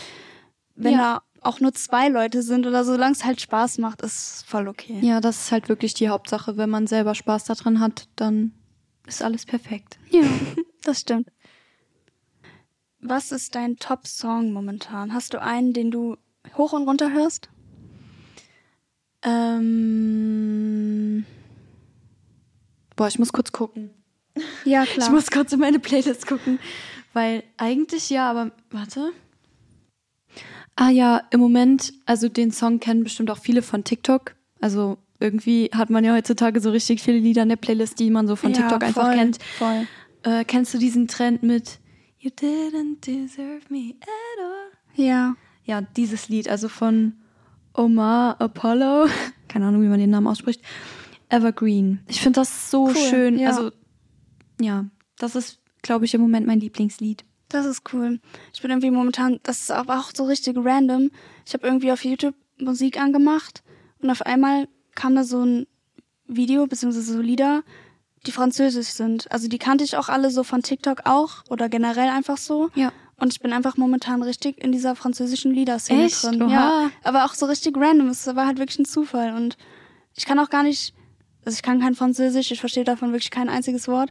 Wenn 0.76 0.94
Ja. 0.94 0.98
da 0.98 1.22
auch 1.48 1.60
nur 1.60 1.72
zwei 1.74 2.08
Leute 2.10 2.42
sind 2.42 2.66
oder 2.66 2.84
solange 2.84 3.12
es 3.12 3.24
halt 3.24 3.40
Spaß 3.42 3.78
macht, 3.78 4.02
ist 4.02 4.44
voll 4.48 4.68
okay. 4.68 4.98
Ja, 5.02 5.22
das 5.22 5.42
ist 5.42 5.52
halt 5.52 5.70
wirklich 5.70 5.94
die 5.94 6.10
Hauptsache. 6.10 6.58
Wenn 6.58 6.72
man 6.72 6.88
selber 6.88 7.14
Spaß 7.14 7.44
daran 7.44 7.80
hat, 7.80 8.08
dann 8.16 8.52
ist 9.08 9.22
alles 9.24 9.46
perfekt. 9.46 9.98
Ja, 10.10 10.24
das 10.84 11.02
stimmt. 11.02 11.30
Was 13.00 13.32
ist 13.32 13.56
dein 13.56 13.78
Top-Song 13.78 14.52
momentan? 14.52 15.14
Hast 15.14 15.34
du 15.34 15.42
einen, 15.42 15.74
den 15.74 15.92
du 15.92 16.18
hoch 16.58 16.74
und 16.74 16.88
runter 16.88 17.12
hörst? 17.14 17.50
Ähm. 19.22 20.86
Boah, 22.96 23.08
ich 23.08 23.20
muss 23.20 23.34
kurz 23.34 23.52
gucken. 23.52 23.92
Ja, 24.64 24.84
Ich 24.98 25.10
muss 25.10 25.30
kurz 25.32 25.52
in 25.54 25.60
meine 25.60 25.80
Playlist 25.80 26.26
gucken. 26.28 26.60
Weil 27.14 27.44
eigentlich 27.58 28.10
ja, 28.10 28.30
aber 28.30 28.52
warte. 28.72 29.12
Ah 30.76 30.90
ja, 30.90 31.22
im 31.32 31.40
Moment, 31.40 31.94
also 32.06 32.28
den 32.28 32.52
Song 32.52 32.80
kennen 32.80 33.04
bestimmt 33.04 33.32
auch 33.32 33.38
viele 33.38 33.62
von 33.62 33.84
TikTok. 33.84 34.36
Also 34.60 34.98
irgendwie 35.20 35.70
hat 35.74 35.90
man 35.90 36.04
ja 36.04 36.14
heutzutage 36.14 36.60
so 36.60 36.72
richtig 36.72 37.02
viele 37.02 37.18
Lieder 37.20 37.44
in 37.44 37.50
der 37.50 37.56
Playlist, 37.56 38.00
die 38.00 38.10
man 38.10 38.28
so 38.28 38.36
von 38.36 38.52
Ja, 38.52 38.58
TikTok 38.58 38.84
einfach 38.84 39.06
voll, 39.06 39.16
kennt. 39.16 39.40
Voll. 39.58 39.88
Äh, 40.24 40.44
kennst 40.46 40.74
du 40.74 40.78
diesen 40.78 41.08
Trend 41.08 41.44
mit 41.44 41.80
You 42.20 42.32
didn't 42.32 43.06
deserve 43.06 43.62
me 43.70 43.94
at 44.02 44.44
all? 44.44 44.72
Ja. 45.06 45.36
Ja, 45.64 45.82
dieses 45.82 46.30
Lied, 46.30 46.48
also 46.50 46.68
von 46.70 47.14
Omar 47.74 48.40
Apollo, 48.40 49.08
keine 49.48 49.66
Ahnung, 49.68 49.82
wie 49.84 49.88
man 49.88 50.00
den 50.00 50.10
Namen 50.12 50.28
ausspricht, 50.28 50.62
Evergreen. 51.30 52.00
Ich 52.08 52.22
finde 52.22 52.40
das 52.42 52.70
so 52.72 52.86
Cool, 52.88 52.96
schön. 52.96 53.40
ja. 53.40 53.50
Also, 53.50 53.72
ja, 54.62 54.86
das 55.18 55.36
ist, 55.36 55.60
glaube 55.82 56.06
ich, 56.06 56.14
im 56.14 56.22
Moment 56.22 56.46
mein 56.48 56.60
Lieblingslied. 56.60 57.26
Das 57.50 57.66
ist 57.66 57.82
cool. 57.94 58.20
Ich 58.54 58.62
bin 58.62 58.72
irgendwie 58.72 58.92
momentan, 58.92 59.40
das 59.44 59.62
ist 59.62 59.72
aber 59.72 60.00
auch 60.00 60.12
so 60.16 60.26
richtig 60.26 60.58
random. 60.58 61.12
Ich 61.46 61.54
habe 61.54 61.66
irgendwie 61.66 61.92
auf 61.92 62.04
YouTube 62.04 62.36
Musik 62.60 63.00
angemacht 63.00 63.64
und 64.00 64.10
auf 64.10 64.22
einmal 64.24 64.68
kam 64.96 65.16
da 65.16 65.24
so 65.24 65.44
ein 65.44 65.68
Video 66.28 66.66
beziehungsweise 66.68 67.14
so 67.14 67.22
Lieder, 67.22 67.64
die 68.26 68.32
französisch 68.32 68.88
sind. 68.88 69.32
Also 69.32 69.48
die 69.48 69.60
kannte 69.60 69.84
ich 69.84 69.98
auch 69.98 70.10
alle 70.10 70.32
so 70.32 70.44
von 70.44 70.64
TikTok 70.64 71.02
auch 71.06 71.44
oder 71.50 71.70
generell 71.70 72.10
einfach 72.10 72.38
so. 72.38 72.70
Ja. 72.76 72.92
Und 73.18 73.32
ich 73.32 73.40
bin 73.40 73.54
einfach 73.54 73.78
momentan 73.78 74.24
richtig 74.24 74.62
in 74.62 74.72
dieser 74.72 74.96
französischen 74.96 75.54
Liederszene 75.54 76.04
Echt? 76.06 76.24
drin. 76.24 76.42
Oha. 76.42 76.52
Ja, 76.52 76.92
aber 77.04 77.26
auch 77.26 77.34
so 77.34 77.46
richtig 77.46 77.78
random. 77.78 78.08
Es 78.10 78.26
war 78.36 78.46
halt 78.46 78.58
wirklich 78.58 78.80
ein 78.80 78.86
Zufall 78.86 79.34
und 79.36 79.58
ich 80.16 80.26
kann 80.26 80.40
auch 80.40 80.50
gar 80.50 80.64
nicht, 80.64 80.94
also 81.46 81.56
ich 81.56 81.62
kann 81.62 81.80
kein 81.80 81.96
Französisch, 81.96 82.52
ich 82.52 82.60
verstehe 82.60 82.84
davon 82.84 83.12
wirklich 83.12 83.32
kein 83.32 83.48
einziges 83.48 83.88
Wort. 83.88 84.10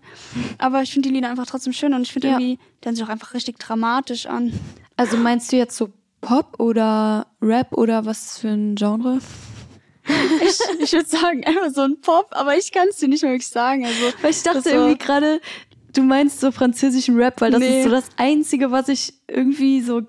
Aber 0.59 0.81
ich 0.83 0.92
finde 0.92 1.09
die 1.09 1.14
Lieder 1.14 1.29
einfach 1.29 1.47
trotzdem 1.47 1.73
schön 1.73 1.92
und 1.92 2.03
ich 2.03 2.12
finde 2.12 2.29
Ja. 2.29 2.35
irgendwie, 2.38 2.59
die 2.83 2.87
hören 2.87 2.94
sich 2.97 3.05
auch 3.05 3.09
einfach 3.11 3.35
richtig 3.35 3.59
dramatisch 3.59 4.27
an. 4.27 4.53
Also 4.97 5.16
meinst 5.16 5.51
du 5.53 5.57
jetzt 5.57 5.77
so 5.77 5.92
Pop 6.20 6.59
oder 6.59 7.27
Rap 7.42 7.73
oder 7.77 8.07
was 8.07 8.38
für 8.38 8.49
ein 8.49 8.77
Genre? 8.77 9.18
Ich, 10.07 10.59
ich 10.81 10.93
würde 10.93 11.09
sagen, 11.09 11.45
einfach 11.45 11.71
so 11.73 11.83
ein 11.83 12.01
Pop, 12.01 12.29
aber 12.33 12.57
ich 12.59 12.73
kann 12.73 12.88
es 12.88 12.97
dir 12.99 13.09
nicht 13.09 13.23
mehr 13.23 13.33
wirklich 13.33 13.49
sagen. 13.49 13.85
Also, 13.87 14.03
Weil 14.23 14.31
ich 14.31 14.43
dachte 14.43 14.71
irgendwie 14.71 14.99
gerade, 14.99 15.40
du 15.95 16.03
meinst 16.03 16.40
so 16.40 16.51
französischen 16.53 17.17
Rap, 17.17 17.40
weil 17.40 17.51
das 17.51 17.61
Nee. 17.61 17.79
ist 17.79 17.85
so 17.85 17.90
das 17.90 18.09
Einzige, 18.17 18.71
was 18.71 18.88
ich 18.88 19.14
irgendwie 19.29 19.81
so. 19.81 20.03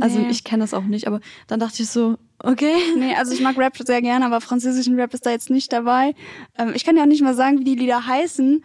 Also 0.00 0.18
Nee. 0.18 0.28
ich 0.30 0.44
kenne 0.44 0.62
das 0.62 0.74
auch 0.74 0.84
nicht, 0.84 1.06
aber 1.06 1.20
dann 1.48 1.58
dachte 1.58 1.82
ich 1.82 1.88
so, 1.88 2.18
okay. 2.38 2.74
nee, 2.98 3.14
also 3.16 3.32
ich 3.32 3.40
mag 3.40 3.56
Rap 3.56 3.76
sehr 3.78 4.02
gerne, 4.02 4.26
aber 4.26 4.40
französischen 4.42 4.94
Rap 5.00 5.14
ist 5.14 5.24
da 5.24 5.30
jetzt 5.30 5.48
nicht 5.50 5.72
dabei. 5.72 6.14
Ähm, 6.58 6.72
ich 6.74 6.84
kann 6.84 6.96
ja 6.96 7.02
auch 7.02 7.06
nicht 7.06 7.22
mal 7.22 7.34
sagen, 7.34 7.58
wie 7.60 7.64
die 7.64 7.76
Lieder 7.76 8.06
heißen, 8.06 8.62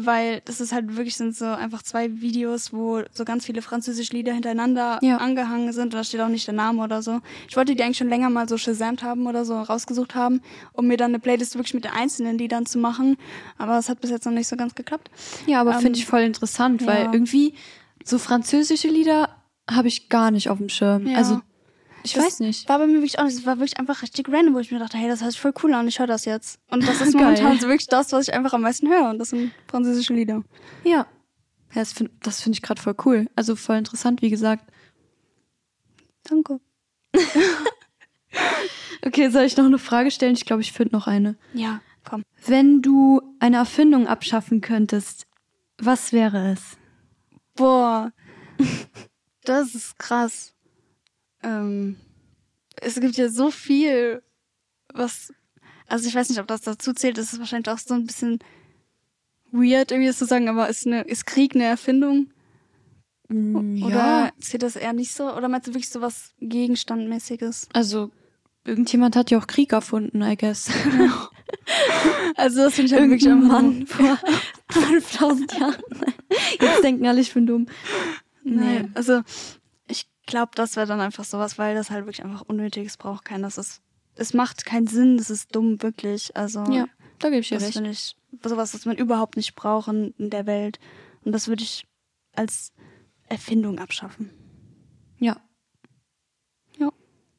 weil 0.00 0.40
das 0.44 0.60
ist 0.60 0.72
halt 0.72 0.96
wirklich 0.96 1.16
sind 1.16 1.36
so 1.36 1.44
einfach 1.44 1.82
zwei 1.82 2.20
Videos, 2.20 2.72
wo 2.72 3.02
so 3.12 3.24
ganz 3.24 3.46
viele 3.46 3.62
französische 3.62 4.12
Lieder 4.14 4.32
hintereinander 4.32 4.98
Ja. 5.02 5.18
angehangen 5.18 5.72
sind 5.72 5.84
und 5.86 5.94
da 5.94 6.04
steht 6.04 6.20
auch 6.20 6.28
nicht 6.28 6.46
der 6.46 6.54
Name 6.54 6.82
oder 6.82 7.02
so. 7.02 7.20
Ich 7.48 7.56
wollte 7.56 7.74
die 7.74 7.82
eigentlich 7.82 7.98
schon 7.98 8.08
länger 8.08 8.30
mal 8.30 8.48
so 8.48 8.56
shazamt 8.58 9.02
haben 9.02 9.26
oder 9.26 9.44
so 9.44 9.60
rausgesucht 9.60 10.14
haben, 10.14 10.40
um 10.72 10.86
mir 10.86 10.96
dann 10.96 11.10
eine 11.12 11.18
Playlist 11.20 11.54
wirklich 11.54 11.74
mit 11.74 11.84
den 11.84 11.92
einzelnen 11.92 12.38
Liedern 12.38 12.66
zu 12.66 12.78
machen, 12.78 13.16
aber 13.58 13.78
es 13.78 13.88
hat 13.88 14.00
bis 14.00 14.10
jetzt 14.10 14.24
noch 14.26 14.32
nicht 14.32 14.48
so 14.48 14.56
ganz 14.56 14.74
geklappt. 14.74 15.10
Ja, 15.46 15.60
aber 15.60 15.74
Ähm, 15.74 15.80
finde 15.80 15.98
ich 15.98 16.06
voll 16.06 16.22
interessant, 16.22 16.86
weil 16.86 17.04
ja. 17.04 17.12
irgendwie 17.12 17.54
so 18.04 18.18
französische 18.18 18.88
Lieder 18.88 19.28
habe 19.70 19.88
ich 19.88 20.08
gar 20.08 20.30
nicht 20.30 20.48
auf 20.50 20.58
dem 20.58 20.68
Schirm. 20.68 21.06
Ja. 21.06 21.18
Also 21.18 21.40
ich 22.06 22.14
Das 22.14 22.24
weiß 22.24 22.40
nicht. 22.40 22.68
War 22.68 22.78
bei 22.78 22.86
mir 22.86 22.94
wirklich 22.94 23.18
auch 23.18 23.24
nicht. 23.24 23.38
Es 23.38 23.46
war 23.46 23.58
wirklich 23.58 23.78
einfach 23.78 24.02
richtig 24.02 24.28
random, 24.28 24.54
wo 24.54 24.58
ich 24.58 24.70
mir 24.70 24.78
dachte, 24.78 24.96
hey, 24.96 25.08
das 25.08 25.20
hört 25.22 25.32
sich 25.32 25.40
voll 25.40 25.52
cool 25.62 25.74
an, 25.74 25.86
ich 25.88 25.98
höre 25.98 26.06
das 26.06 26.24
jetzt. 26.24 26.58
Und 26.70 26.86
das 26.86 27.00
ist 27.00 27.12
Geil. 27.12 27.22
momentan 27.22 27.58
so 27.58 27.68
wirklich 27.68 27.88
das, 27.88 28.12
was 28.12 28.28
ich 28.28 28.34
einfach 28.34 28.52
am 28.52 28.62
meisten 28.62 28.88
höre. 28.88 29.10
Und 29.10 29.18
das 29.18 29.30
sind 29.30 29.52
französische 29.68 30.14
Lieder. 30.14 30.42
Ja. 30.84 30.90
ja 30.90 31.06
das 31.74 31.92
finde 31.92 32.12
das 32.22 32.40
find 32.42 32.56
ich 32.56 32.62
gerade 32.62 32.80
voll 32.80 32.96
cool. 33.04 33.28
Also 33.36 33.56
voll 33.56 33.76
interessant, 33.76 34.22
wie 34.22 34.30
gesagt. 34.30 34.64
Danke. 36.24 36.60
Okay, 39.04 39.30
soll 39.30 39.44
ich 39.44 39.56
noch 39.56 39.64
eine 39.64 39.78
Frage 39.78 40.10
stellen? 40.10 40.34
Ich 40.34 40.44
glaube, 40.46 40.62
ich 40.62 40.72
finde 40.72 40.96
noch 40.96 41.06
eine. 41.06 41.36
Ja, 41.52 41.80
komm. 42.04 42.22
Wenn 42.44 42.82
du 42.82 43.22
eine 43.38 43.56
Erfindung 43.58 44.08
abschaffen 44.08 44.60
könntest, 44.60 45.26
was 45.78 46.12
wäre 46.12 46.50
es? 46.52 46.76
Boah. 47.54 48.12
Das 49.44 49.76
ist 49.76 49.96
krass. 49.98 50.54
Ähm, 51.46 51.96
es 52.80 53.00
gibt 53.00 53.16
ja 53.16 53.28
so 53.28 53.50
viel, 53.50 54.22
was. 54.92 55.32
Also 55.86 56.08
ich 56.08 56.14
weiß 56.14 56.28
nicht, 56.28 56.40
ob 56.40 56.48
das 56.48 56.62
dazu 56.62 56.92
zählt. 56.92 57.16
Das 57.16 57.32
ist 57.32 57.38
wahrscheinlich 57.38 57.68
auch 57.72 57.78
so 57.78 57.94
ein 57.94 58.06
bisschen 58.06 58.40
weird, 59.52 59.92
irgendwie 59.92 60.08
das 60.08 60.18
zu 60.18 60.26
sagen, 60.26 60.48
aber 60.48 60.68
ist, 60.68 60.86
eine, 60.86 61.02
ist 61.02 61.26
Krieg 61.26 61.54
eine 61.54 61.64
Erfindung? 61.64 62.30
Oder 63.28 63.90
ja. 63.90 64.32
zählt 64.40 64.62
das 64.62 64.76
eher 64.76 64.92
nicht 64.92 65.12
so? 65.12 65.32
Oder 65.32 65.48
meinst 65.48 65.68
du 65.68 65.72
wirklich 65.72 65.88
so 65.88 66.00
was 66.00 66.34
Gegenstandmäßiges? 66.40 67.68
Also, 67.72 68.10
irgendjemand 68.64 69.16
hat 69.16 69.30
ja 69.30 69.38
auch 69.38 69.46
Krieg 69.46 69.72
erfunden, 69.72 70.22
I 70.22 70.36
guess. 70.36 70.68
Also 72.36 72.62
das 72.62 72.74
finde 72.74 72.86
ich 72.86 72.92
halt 72.92 73.10
wirklich 73.10 73.28
einfach 73.30 73.48
Mann 73.48 73.86
vor 73.86 74.18
5000 74.70 75.58
Jahren. 75.58 75.76
Jetzt 76.60 76.82
denken 76.82 77.06
alle, 77.06 77.20
ich 77.20 77.32
bin 77.32 77.46
dumm. 77.46 77.66
Nee, 78.44 78.80
Nee. 78.82 78.88
also 78.94 79.22
glaube, 80.26 80.52
das 80.54 80.76
wäre 80.76 80.86
dann 80.86 81.00
einfach 81.00 81.24
sowas, 81.24 81.58
weil 81.58 81.74
das 81.74 81.90
halt 81.90 82.06
wirklich 82.06 82.24
einfach 82.24 82.42
unnötig 82.42 82.86
ist, 82.86 82.98
braucht 82.98 83.24
keiner. 83.24 83.46
Das 83.46 83.58
ist, 83.58 83.80
es 84.16 84.34
macht 84.34 84.64
keinen 84.66 84.86
Sinn, 84.86 85.16
das 85.16 85.30
ist 85.30 85.54
dumm, 85.54 85.82
wirklich. 85.82 86.36
Also 86.36 86.64
Ja, 86.70 86.86
da 87.18 87.28
gebe 87.28 87.40
ich 87.40 87.48
dir 87.48 87.58
das 87.58 87.76
recht. 87.76 87.80
ich 87.86 88.16
sowas, 88.42 88.74
was 88.74 88.84
man 88.84 88.96
überhaupt 88.96 89.36
nicht 89.36 89.54
braucht 89.54 89.88
in, 89.88 90.14
in 90.18 90.30
der 90.30 90.46
Welt. 90.46 90.78
Und 91.24 91.32
das 91.32 91.48
würde 91.48 91.62
ich 91.62 91.86
als 92.34 92.72
Erfindung 93.28 93.78
abschaffen. 93.78 94.30
Ja. 95.18 95.40
Ja. 96.78 96.92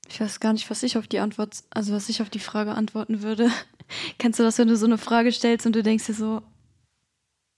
Ich 0.10 0.20
weiß 0.20 0.40
gar 0.40 0.54
nicht, 0.54 0.70
was 0.70 0.84
ich 0.84 0.98
auf 0.98 1.08
die 1.08 1.20
Antwort, 1.20 1.64
also 1.70 1.94
was 1.94 2.10
ich 2.10 2.22
auf 2.22 2.30
die 2.30 2.40
Frage 2.40 2.72
antworten 2.74 3.22
würde. 3.22 3.52
Kennst 4.18 4.40
du 4.40 4.44
das, 4.44 4.58
wenn 4.58 4.68
du 4.68 4.76
so 4.76 4.86
eine 4.86 4.98
Frage 4.98 5.32
stellst 5.32 5.66
und 5.66 5.76
du 5.76 5.84
denkst 5.84 6.08
dir 6.08 6.14
so, 6.14 6.42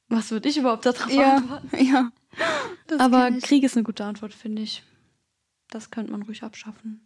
was 0.09 0.31
würde 0.31 0.49
ich 0.49 0.57
überhaupt 0.57 0.85
darauf 0.85 1.03
antworten? 1.03 1.85
ja. 1.85 2.11
Das 2.87 2.99
Aber. 2.99 3.31
Krieg 3.41 3.63
ist 3.63 3.75
eine 3.75 3.83
gute 3.83 4.03
Antwort, 4.05 4.33
finde 4.33 4.61
ich. 4.61 4.83
Das 5.69 5.91
könnte 5.91 6.11
man 6.11 6.23
ruhig 6.23 6.43
abschaffen. 6.43 7.05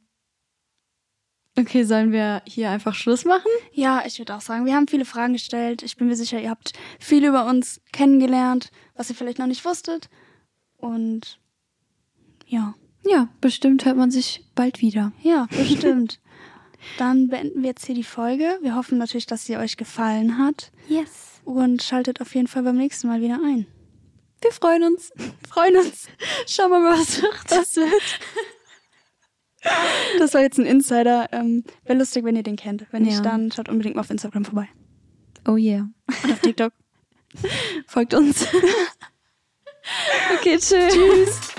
Okay, 1.58 1.84
sollen 1.84 2.12
wir 2.12 2.42
hier 2.48 2.72
einfach 2.72 2.96
Schluss 2.96 3.26
machen? 3.26 3.52
Ja, 3.74 4.04
ich 4.08 4.18
würde 4.18 4.36
auch 4.36 4.42
sagen, 4.42 4.66
wir 4.66 4.74
haben 4.76 4.88
viele 4.88 5.06
Fragen 5.06 5.34
gestellt. 5.34 5.84
Ich 5.84 5.98
bin 5.98 6.08
mir 6.08 6.16
sicher, 6.16 6.42
ihr 6.42 6.50
habt 6.50 6.74
viel 7.00 7.24
über 7.26 7.46
uns 7.46 7.80
kennengelernt, 7.92 8.72
was 8.96 9.10
ihr 9.12 9.16
vielleicht 9.16 9.38
noch 9.38 9.46
nicht 9.46 9.64
wusstet. 9.64 10.10
Und 10.78 11.40
ja, 12.48 12.74
Ja, 13.06 13.28
bestimmt 13.40 13.86
hört 13.86 13.98
man 13.98 14.10
sich 14.10 14.44
bald 14.56 14.82
wieder. 14.82 15.12
ja, 15.22 15.48
bestimmt. 15.52 16.20
Dann 16.98 17.30
beenden 17.30 17.62
wir 17.62 17.70
jetzt 17.70 17.86
hier 17.86 17.96
die 17.96 18.04
Folge. 18.04 18.58
Wir 18.62 18.76
hoffen 18.76 18.98
natürlich, 18.98 19.26
dass 19.28 19.46
sie 19.46 19.56
euch 19.56 19.78
gefallen 19.78 20.38
hat. 20.40 20.72
Yes. 20.90 21.40
Und 21.46 21.82
schaltet 21.84 22.20
auf 22.20 22.34
jeden 22.36 22.48
Fall 22.48 22.64
beim 22.64 22.76
nächsten 22.78 23.08
Mal 23.08 23.22
wieder 23.22 23.40
ein. 23.44 23.68
Wir 24.44 24.52
freuen 24.52 24.84
uns. 24.84 25.12
Freuen 25.50 25.78
uns. 25.78 26.08
Schauen 26.48 26.70
wir 26.72 26.80
mal, 26.80 27.00
was. 27.00 27.22
Das 27.48 27.76
wird. 27.76 28.20
Das 30.20 30.34
war 30.34 30.42
jetzt 30.42 30.60
ein 30.60 30.66
Insider. 30.66 31.30
Ähm, 31.32 31.64
Wäre 31.86 31.98
lustig, 31.98 32.26
wenn 32.26 32.36
ihr 32.36 32.44
den 32.44 32.58
kennt. 32.58 32.86
Wenn 32.92 33.04
nicht, 33.04 33.16
Ja. 33.16 33.22
dann 33.22 33.52
schaut 33.52 33.70
unbedingt 33.70 33.96
mal 33.96 34.02
auf 34.02 34.10
Instagram 34.10 34.44
vorbei. 34.46 34.68
Oh 35.48 35.56
yeah. 35.56 35.88
Und 36.24 36.32
auf 36.34 36.40
TikTok. 36.42 36.74
Folgt 37.88 38.14
uns. 38.14 38.46
okay, 40.36 40.58
tschüss. 40.58 40.94
Tschüss. 40.94 41.53